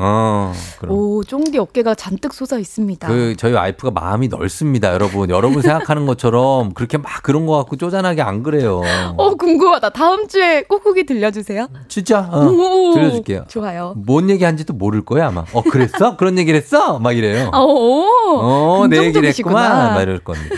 [0.00, 0.96] 어, 그럼.
[0.96, 3.08] 오, 쫑디 어깨가 잔뜩 솟아 있습니다.
[3.08, 5.28] 그 저희 와이프가 마음이 넓습니다, 여러분.
[5.30, 8.82] 여러분 생각하는 것처럼 그렇게 막 그런 거 갖고 쪼잔하게 안 그래요.
[9.16, 9.90] 어, 궁금하다.
[9.90, 11.68] 다음 주에 꾹꾹이 들려주세요.
[11.88, 12.20] 진짜?
[12.30, 13.44] 어, 오, 들려줄게요.
[13.48, 13.94] 좋아요.
[13.96, 15.44] 뭔 얘기한지도 모를 거야 아마.
[15.52, 16.16] 어 그랬어?
[16.18, 16.98] 그런 얘기를 했어?
[16.98, 17.50] 막 이래요.
[17.52, 18.04] 아, 오,
[18.40, 19.28] 어, 내 얘기를.
[19.28, 19.94] 했구만.
[19.94, 20.54] 막 이럴 겁니다.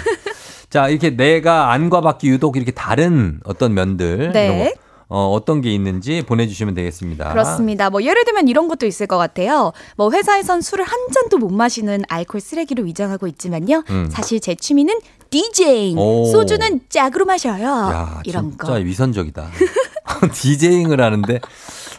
[0.68, 4.30] 자, 이렇게 내가 안과 밖이 유독 이렇게 다른 어떤 면들.
[4.32, 4.74] 네.
[5.10, 7.30] 어, 어떤 게 있는지 보내주시면 되겠습니다.
[7.30, 7.90] 그렇습니다.
[7.90, 9.72] 뭐 예를 들면 이런 것도 있을 것 같아요.
[9.96, 13.82] 뭐 회사에선 술을 한 잔도 못 마시는 알코올 쓰레기로 위장하고 있지만요.
[13.90, 14.08] 음.
[14.10, 14.94] 사실 제 취미는
[15.30, 15.98] 디제잉.
[15.98, 16.26] 오.
[16.26, 17.64] 소주는 짝으로 마셔요.
[17.66, 18.72] 야, 이런 진짜 거.
[18.74, 19.50] 위선적이다.
[20.32, 21.40] 디제잉을 하는데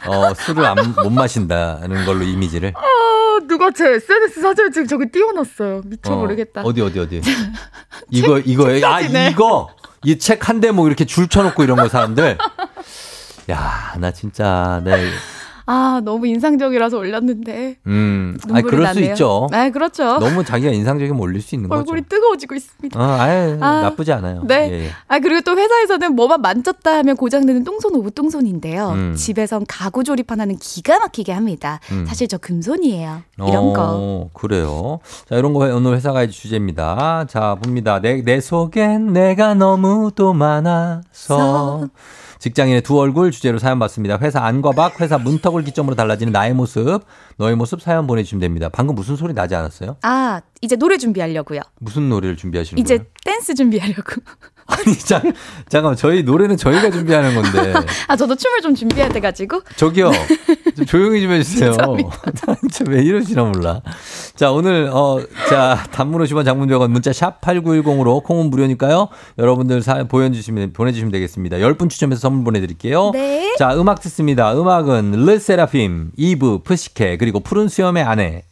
[0.07, 2.73] 어, 술을 안, 못 마신다는 걸로 이미지를.
[2.75, 2.81] 아,
[3.47, 5.81] 누가 제 SNS 사진을 지금 저기 띄워놨어요.
[5.85, 6.61] 미쳐버리겠다.
[6.61, 7.21] 어, 어디 어디 어디.
[8.09, 8.87] 이거 이거예요.
[8.87, 9.01] 아.
[9.01, 9.69] 이거
[10.03, 12.37] 이 책 한 대목 이렇게 줄 쳐놓고 이런 거 사람들.
[13.49, 15.09] 야, 나 진짜 네.
[15.67, 17.77] 아, 너무 인상적이라서 올렸는데.
[17.87, 19.11] 음, 아 그럴 수 나네요.
[19.11, 19.47] 있죠.
[19.51, 20.17] 네, 그렇죠.
[20.19, 21.79] 너무 자기가 인상적이면 올릴 수 있는 거죠.
[21.79, 22.99] 얼굴이 뜨거워지고 있습니다.
[22.99, 24.43] 어, 아예 아, 나쁘지 않아요.
[24.47, 24.69] 네.
[24.69, 24.89] 예, 예.
[25.07, 28.89] 아 그리고 또 회사에서는 뭐만 만졌다 하면 고장내는 똥손 of 똥손인데요.
[28.89, 29.15] 음.
[29.15, 31.79] 집에선 가구 조립 하나는 기가 막히게 합니다.
[31.91, 32.05] 음.
[32.05, 33.21] 사실 저 금손이에요.
[33.37, 33.75] 이런 거.
[33.77, 34.99] 어, 그래요.
[35.29, 37.27] 자, 이런 거 오늘 회사 가이드 주제입니다.
[37.29, 38.01] 자, 봅니다.
[38.01, 41.87] 내, 내 속엔 내가 너무도 많아서.
[42.41, 44.17] 직장인의 두 얼굴 주제로 사연 받습니다.
[44.19, 47.01] 회사 안과 밖, 회사 문턱을 기점으로 달라지는 나의 모습,
[47.37, 48.67] 너의 모습 사연 보내주시면 됩니다.
[48.73, 49.97] 방금 무슨 소리 나지 않았어요?
[50.01, 51.61] 아 이제 노래 준비하려고요.
[51.79, 53.07] 무슨 노래를 준비하시는 이제 거예요?
[53.23, 54.13] 댄스 준비하려고.
[54.65, 55.21] 아니, 잠,
[55.69, 55.95] 잠깐만.
[55.95, 57.73] 저희 노래는 저희가 준비하는 건데.
[58.07, 59.61] 아 저도 춤을 좀 준비해야 돼가지고.
[59.75, 60.11] 저기요.
[60.75, 61.71] 좀 조용히 좀 해주세요.
[62.61, 63.81] 진짜 왜 이러시나 몰라.
[64.35, 65.19] 자, 오늘, 어,
[65.49, 69.09] 자, 단문 50원 장문 100원 문자 샵 8910으로 콩은 무료니까요.
[69.37, 71.57] 여러분들 사 보내주시면, 보내주시면 되겠습니다.
[71.57, 73.11] 10분 추첨해서 선물 보내드릴게요.
[73.13, 73.55] 네.
[73.57, 74.53] 자, 음악 듣습니다.
[74.53, 78.43] 음악은 르세라핌, 이브, 푸시케, 그리고 푸른 수염의 아내.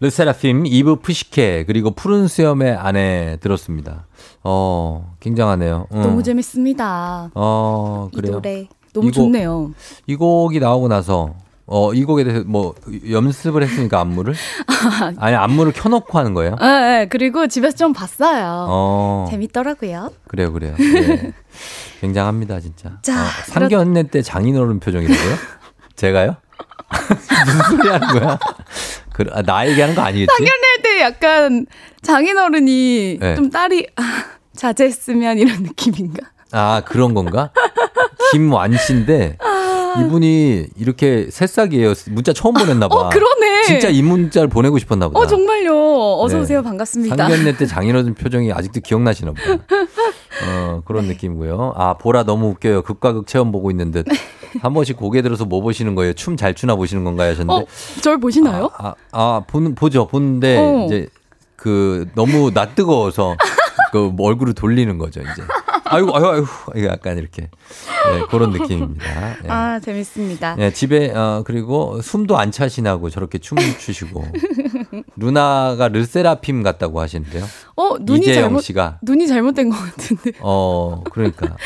[0.00, 4.06] 르세라핌, 이브, 푸시케, 그리고 푸른 수염의 아내 들었습니다.
[4.42, 5.86] 어, 굉장하네요.
[5.92, 6.02] 응.
[6.02, 7.30] 너무 재밌습니다.
[7.34, 8.32] 어, 이 그래요.
[8.34, 9.72] 노래 너무 이거- 좋네요.
[10.06, 11.34] 이 곡이 나오고 나서
[11.66, 12.74] 어, 이 곡에 대해서 뭐
[13.10, 14.34] 연습을 했으니까 안무를?
[15.18, 16.56] 아니, 안무를 켜놓고 하는 거예요?
[16.58, 18.66] 아, 네, 그리고 집에서 좀 봤어요.
[18.68, 19.26] 어.
[19.30, 20.10] 재밌더라고요.
[20.28, 20.74] 그래요, 그래요.
[20.78, 21.32] 예.
[22.02, 22.98] 굉장합니다, 진짜.
[23.02, 25.36] 자, 어, 상견례 때 장인어른 표정이라고요?
[25.96, 26.36] 제가요?
[27.46, 28.38] 무슨 소리 하는 거야?
[29.14, 30.26] 그, 아, 나 얘기하는 거 아니겠지?
[30.36, 31.66] 상견례 때 약간
[32.02, 33.34] 장인어른이 네.
[33.36, 34.02] 좀 딸이 아,
[34.54, 36.26] 자제했으면 이런 느낌인가?
[36.52, 37.50] 아, 그런 건가?
[38.34, 39.38] 김완 씨인데
[40.00, 41.94] 이분이 이렇게 새싹이에요.
[42.10, 42.96] 문자 처음 보냈나 봐.
[42.96, 43.62] 어, 그러네.
[43.62, 45.20] 진짜 이 문자를 보내고 싶었나 보다.
[45.20, 46.20] 어 정말요.
[46.20, 46.42] 어서 네.
[46.42, 46.62] 오세요.
[46.62, 47.16] 반갑습니다.
[47.16, 49.62] 상견례 때 장인어른 표정이 아직도 기억나시나 보다.
[50.48, 51.74] 어, 그런 느낌이고요.
[51.76, 52.82] 아, 보라 너무 웃겨요.
[52.82, 54.04] 극과 극 체험 보고 있는 듯.
[54.60, 56.12] 한 번씩 고개 들어서 뭐 보시는 거예요?
[56.14, 57.30] 춤 잘 추나 보시는 건가요?
[57.30, 57.62] 하셨는데.
[57.62, 57.66] 어,
[58.02, 58.70] 절 보시나요?
[58.76, 60.06] 아, 아, 본, 보죠.
[60.08, 60.86] 보는데, 어.
[60.86, 61.06] 이제,
[61.56, 63.36] 그, 너무 나 뜨거워서,
[63.92, 65.42] 그, 얼굴을 돌리는 거죠, 이제.
[65.84, 66.46] 아이고, 아이고, 아이고.
[66.76, 67.42] 이거 약간 이렇게.
[67.42, 69.04] 네, 그런 느낌입니다.
[69.42, 69.48] 네.
[69.48, 70.56] 아 재밌습니다.
[70.56, 74.24] 네, 집에, 어, 그리고 숨도 안 차시나고 저렇게 춤 추시고.
[75.16, 77.44] 루나가 르세라핌 같다고 하시는데요.
[77.76, 78.98] 어 눈이 잘못 씨가.
[79.02, 80.32] 눈이 잘못된 것 같은데.
[80.40, 81.56] 어, 그러니까.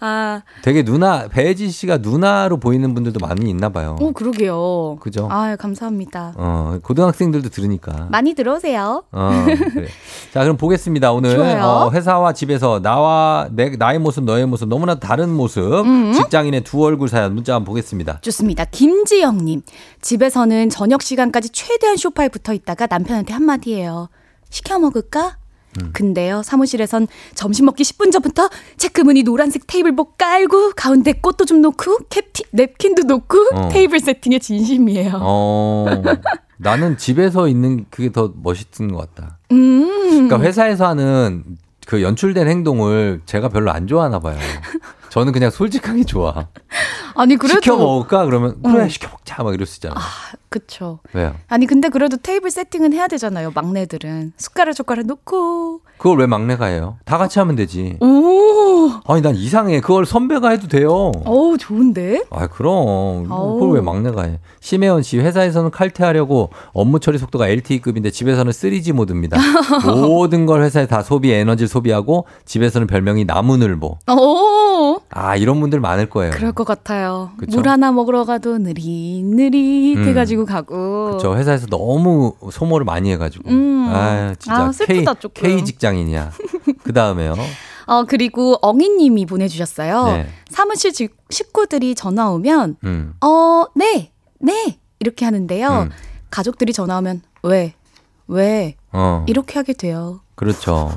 [0.00, 3.96] 아, 되게 누나, 배지 씨가 누나로 보이는 분들도 많이 있나 봐요.
[4.00, 4.96] 어 그러게요.
[5.00, 5.28] 그죠?
[5.30, 6.34] 아 감사합니다.
[6.36, 8.08] 어, 고등학생들도 들으니까.
[8.10, 9.04] 많이 들어오세요.
[9.12, 9.88] 어, 그래.
[10.32, 11.12] 자, 그럼 보겠습니다.
[11.12, 11.34] 오늘.
[11.64, 15.62] 어, 회사와 집에서 나와 내 나의 모습, 너의 모습 너무나 다른 모습.
[15.84, 16.12] 음.
[16.12, 18.20] 직장인의 두 얼굴 사연 문자 한번 보겠습니다.
[18.22, 18.64] 좋습니다.
[18.64, 19.62] 김지영님
[20.00, 24.08] 집에서는 저녁 시간까지 최대한 소파에 붙어 있다가 남편한테 한마디예요.
[24.50, 25.36] 시켜 먹을까?
[25.80, 25.90] 음.
[25.92, 32.44] 근데요 사무실에선 점심 먹기 10분 전부터 체크무늬 노란색 테이블복 깔고 가운데 꽃도 좀 놓고 캡티,
[32.52, 33.68] 냅킨도 놓고 어.
[33.70, 35.18] 테이블 세팅에 진심이에요.
[35.20, 35.86] 어,
[36.58, 39.38] 나는 집에서 있는 그게 더 멋있는 것 같다.
[39.50, 40.28] 음.
[40.28, 41.42] 그러니까 회사에서 하는
[41.86, 44.38] 그 연출된 행동을 제가 별로 안 좋아하나 봐요.
[45.10, 46.48] 저는 그냥 솔직하게 좋아.
[47.14, 48.24] 아니 그래도 시켜 먹을까?
[48.24, 48.88] 그러면 그래 어.
[48.88, 49.94] 시켜 먹자 막 이럴 수 있잖아.
[50.48, 50.98] 그쵸.
[51.12, 51.34] 왜요?
[51.48, 53.52] 아니 근데 그래도 테이블 세팅은 해야 되잖아요.
[53.54, 55.82] 막내들은 숟가락 젓가락 놓고.
[55.98, 56.98] 그걸 왜 막내가 해요?
[57.04, 57.96] 다 같이 하면 되지.
[58.00, 58.06] 오,
[59.06, 59.80] 아니 난 이상해.
[59.80, 61.12] 그걸 선배가 해도 돼요.
[61.26, 62.24] 어우 좋은데.
[62.30, 63.54] 아 그럼 아우.
[63.58, 64.38] 그걸 왜 막내가 해?
[64.60, 69.36] 심혜원 씨 회사에서는 칼퇴하려고 업무 처리 속도가 LTE급인데 집에서는 3G 모드입니다.
[69.84, 73.98] 모든 걸 회사에 다 소비 에너지를 소비하고 집에서는 별명이 나무늘보.
[74.10, 76.32] 오, 아 이런 분들 많을 거예요.
[76.32, 77.32] 그럴 것 같아요.
[77.36, 77.58] 그쵸?
[77.58, 80.04] 물 하나 먹으러 가도 느릿느릿 음.
[80.08, 81.18] 해가지고 가고.
[81.18, 83.86] 저 회사에서 너무 소모를 많이 해가지고 음.
[83.92, 85.42] 아 진짜 아, 슬프다, K, 조금.
[85.42, 86.30] K 직장인이야.
[86.82, 87.34] 그 다음에요.
[87.86, 90.04] 어 그리고 엉이님이 보내주셨어요.
[90.06, 90.28] 네.
[90.48, 93.14] 사무실 직- 식구들이 전화 오면 음.
[93.20, 94.78] 어, 네, 네.
[95.00, 95.68] 이렇게 하는데요.
[95.68, 95.90] 음.
[96.30, 97.74] 가족들이 전화 오면 왜?
[98.26, 98.76] 왜?
[98.92, 99.24] 어.
[99.28, 100.20] 이렇게 하게 돼요.
[100.34, 100.90] 그렇죠.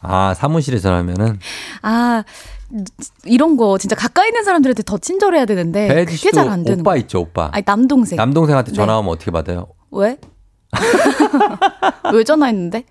[0.00, 1.38] 아, 사무실에 전화하면은
[1.82, 2.24] 아,
[3.24, 6.96] 이런 거 진짜 가까이 있는 사람들한테 더 친절해야 되는데 그게 잘 안 되는 오빠 거.
[6.98, 7.50] 있죠, 오빠.
[7.52, 8.16] 아니 남동생.
[8.16, 8.76] 남동생한테 네.
[8.76, 9.66] 전화 오면 어떻게 받아요?
[9.90, 10.16] 왜?
[12.14, 12.84] 왜 전화했는데?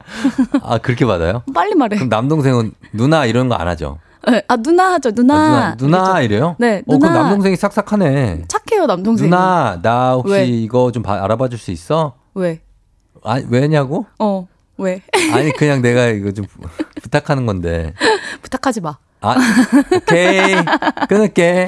[0.63, 1.43] 아, 그렇게 받아요?
[1.53, 1.95] 빨리 말해.
[1.97, 3.99] 그럼 남동생은 누나 이런 거 안 하죠?
[4.27, 5.75] 네, 아 누나 하죠 아, 누나.
[5.75, 6.55] 누나, 누나 이래요?
[6.59, 7.13] 네, 어, 그럼 누나.
[7.23, 8.43] 남동생이 싹싹하네.
[8.47, 9.29] 착해요 남동생.
[9.29, 10.45] 누나, 나 혹시 왜?
[10.45, 12.15] 이거 좀 봐- 알아봐 줄 수 있어?
[12.35, 12.61] 왜?
[13.23, 14.05] 아, 왜냐고?
[14.19, 14.47] 어
[14.77, 15.01] 왜?
[15.33, 16.45] 아니, 그냥 내가 이거 좀
[17.01, 17.93] 부탁하는 건데.
[18.41, 18.97] 부탁하지 마.
[19.21, 19.35] 아,
[19.95, 20.55] 오케이.
[21.09, 21.67] 끊을게.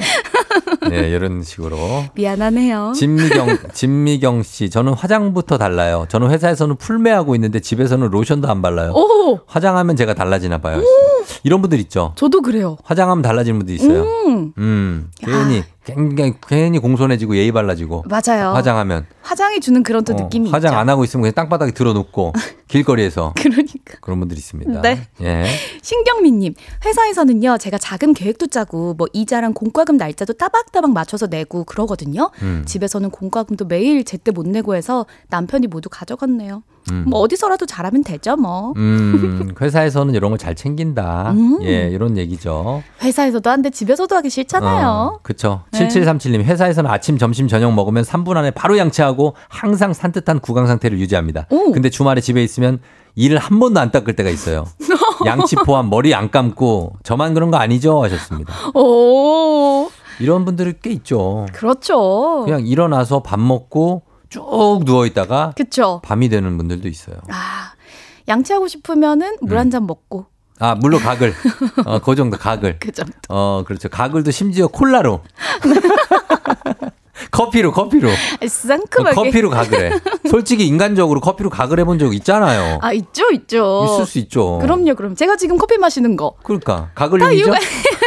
[0.88, 1.76] 네, 이런 식으로.
[2.14, 2.92] 미안하네요.
[2.94, 4.70] 진미경, 진미경 씨.
[4.70, 6.06] 저는 화장부터 달라요.
[6.08, 8.92] 저는 회사에서는 풀메하고 있는데 집에서는 로션도 안 발라요.
[8.92, 10.82] 오, 화장하면 제가 달라지나 봐요.
[11.44, 12.12] 이런 분들 있죠.
[12.16, 12.76] 저도 그래요.
[12.84, 14.02] 화장하면 달라지는 분들 있어요.
[14.26, 18.04] 음, 음, 괜히, 굉장히, 괜히 공손해지고 예의 발라지고.
[18.08, 18.52] 맞아요.
[18.52, 19.06] 화장하면.
[19.22, 20.78] 화장이 주는 그런 또 어, 느낌이 화장 있죠.
[20.78, 22.32] 안 하고 있으면 그냥 땅바닥에 들어눕고
[22.68, 23.98] 길거리에서 그러니까.
[24.00, 24.80] 그런 분들이 있습니다.
[24.80, 25.08] 네.
[25.20, 25.46] 예.
[25.82, 26.54] 신경민 님,
[26.84, 32.30] 회사에서는요, 제가 자금 계획도 짜고, 뭐, 이자랑 공과금 날짜도 따박따박 맞춰서 내고 그러거든요.
[32.42, 32.62] 음.
[32.66, 36.62] 집에서는 공과금도 매일 제때 못 내고 해서 남편이 모두 가져갔네요.
[36.90, 37.04] 음.
[37.06, 38.72] 뭐, 어디서라도 잘하면 되죠, 뭐.
[38.76, 41.30] 음, 회사에서는 이런 걸 잘 챙긴다.
[41.32, 41.60] 음.
[41.62, 42.82] 예, 이런 얘기죠.
[43.02, 44.86] 회사에서도 한데 집에서도 하기 싫잖아요.
[44.88, 45.62] 어, 그쵸.
[45.72, 45.86] 네.
[45.86, 51.46] 7737님, 회사에서는 아침, 점심, 저녁 먹으면 3분 안에 바로 양치하고 항상 산뜻한 구강 상태를 유지합니다.
[51.50, 51.70] 오.
[51.70, 52.80] 근데 주말에 집에 있으면
[53.14, 54.64] 이를 한 번도 안 닦을 때가 있어요.
[55.26, 58.02] 양치 포함 머리 안 감고 저만 그런 거 아니죠?
[58.02, 58.52] 하셨습니다.
[58.74, 59.88] 오,
[60.18, 61.46] 이런 분들이 꽤 있죠.
[61.52, 62.42] 그렇죠.
[62.44, 64.02] 그냥 일어나서 밥 먹고
[64.32, 66.00] 쭉 누워 있다가 그쵸.
[66.04, 67.16] 밤이 되는 분들도 있어요.
[67.28, 67.72] 아,
[68.28, 69.58] 양치하고 싶으면은 물 음.
[69.58, 70.26] 한잔 먹고.
[70.58, 71.34] 아, 물론 가글.
[71.86, 72.78] 어, 그 정도 가글.
[72.80, 73.12] 그 정도.
[73.28, 73.88] 어, 그렇죠.
[73.88, 75.20] 가글도 심지어 콜라로.
[77.30, 78.10] 커피로, 커피로.
[78.10, 79.14] 아, 상큼하게.
[79.14, 79.90] 커피로 가글해.
[80.28, 82.78] 솔직히 인간적으로 커피로 가글해 본 적 있잖아요.
[82.82, 83.84] 아, 있죠, 있죠.
[83.86, 84.58] 있을 수 있죠.
[84.60, 85.14] 그럼요, 그럼.
[85.14, 86.34] 제가 지금 커피 마시는 거.
[86.42, 87.52] 그러니까 가글링이죠.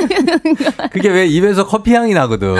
[0.91, 2.55] 그게 왜 입에서 커피 향이 나거든.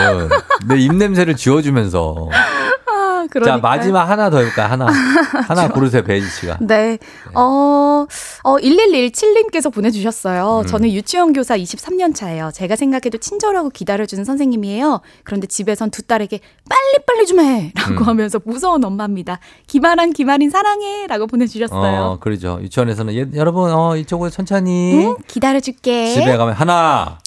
[0.68, 2.30] 내 입 냄새를 지워주면서.
[2.32, 3.16] 아.
[3.44, 4.86] 자 마지막 하나 더 해볼까 하나
[5.48, 6.58] 하나 고르세요 베이지 씨가.
[6.62, 7.00] 네.
[7.34, 8.06] 어,
[8.44, 10.60] 어, 1117님께서 보내주셨어요.
[10.64, 10.68] 음.
[10.68, 12.52] 저는 유치원 교사 23년 차예요.
[12.54, 15.02] 제가 생각해도 친절하고 기다려주는 선생님이에요.
[15.24, 16.40] 그런데 집에선 두 딸에게
[16.70, 17.72] 빨리빨리 좀 해!
[17.76, 18.08] 라고 음.
[18.08, 19.40] 하면서 무서운 엄마입니다.
[19.66, 21.08] 기만한 기만인 사랑해!
[21.08, 22.02] 라고 보내주셨어요.
[22.02, 22.60] 어 그러죠.
[22.62, 25.16] 유치원에서는 예, 여러분 어 이쪽으로 천천히 응?
[25.28, 26.10] 기다려줄게.
[26.14, 27.18] 집에 가면 하나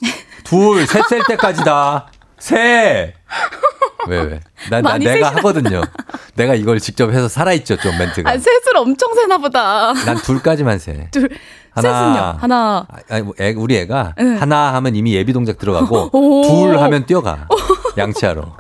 [0.49, 2.07] 둘 셋 셀 때까지다
[2.39, 3.15] 셋.
[4.07, 4.41] 왜 왜?
[4.71, 5.29] 나, 나 내가 세시나?
[5.37, 5.83] 하거든요.
[6.35, 8.31] 내가 이걸 직접 해서 살아있죠 좀 멘트가.
[8.31, 9.93] 아, 셋을 엄청 세나 보다.
[9.93, 11.09] 난 둘까지만 세.
[11.11, 11.29] 둘,
[11.77, 12.37] 셋은요?
[12.41, 12.87] 하나.
[12.89, 14.41] 아, 아니, 뭐 애, 우리 애가 응.
[14.41, 16.43] 하나 하면 이미 예비 동작 들어가고 오.
[16.43, 17.49] 둘 하면 뛰어가
[17.99, 18.57] 양치하러.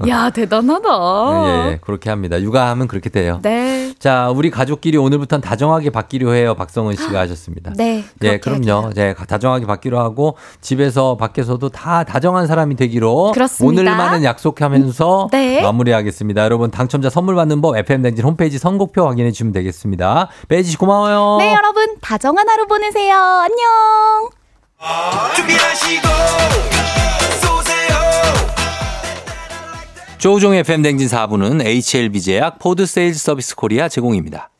[0.08, 0.88] 야, 대단하다.
[0.88, 2.40] 예, 예, 그렇게 합니다.
[2.40, 3.40] 육아하면 그렇게 돼요.
[3.42, 3.92] 네.
[3.98, 6.54] 자, 우리 가족끼리 오늘부터는 다정하게 받기로 해요.
[6.54, 7.72] 박성은 씨가 하셨습니다.
[7.76, 8.04] 네.
[8.22, 8.92] 예, 그럼요.
[8.94, 13.82] 네, 다정하게 받기로 하고 집에서 밖에서도 다 다정한 사람이 되기로 그렇습니다.
[13.82, 15.62] 오늘만은 약속하면서 네.
[15.62, 16.42] 마무리하겠습니다.
[16.44, 20.28] 여러분 당첨자 선물 받는 법 FM 댕진 홈페이지 선곡표 확인해 주시면 되겠습니다.
[20.48, 21.36] 베이지 씨 고마워요.
[21.38, 21.96] 네, 여러분.
[22.00, 23.14] 다정한 하루 보내세요.
[23.16, 24.30] 안녕.
[25.36, 27.09] 준비하시고
[30.20, 34.50] 조우종의 FM 대행진 4부는 HLB 제약 포드 세일즈 서비스 코리아 제공입니다.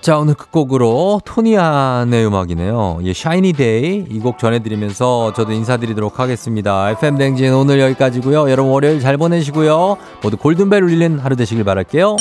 [0.00, 3.00] 자, 오늘 끝곡으로 토니안의 음악이네요.
[3.02, 6.90] 예, Shiny Day 이 곡 전해드리면서 저도 인사드리도록 하겠습니다.
[6.92, 8.50] FM 대행진 오늘 여기까지고요.
[8.50, 9.98] 여러분 월요일 잘 보내시고요.
[10.22, 12.16] 모두 골든벨 울리는 하루 되시길 바랄게요.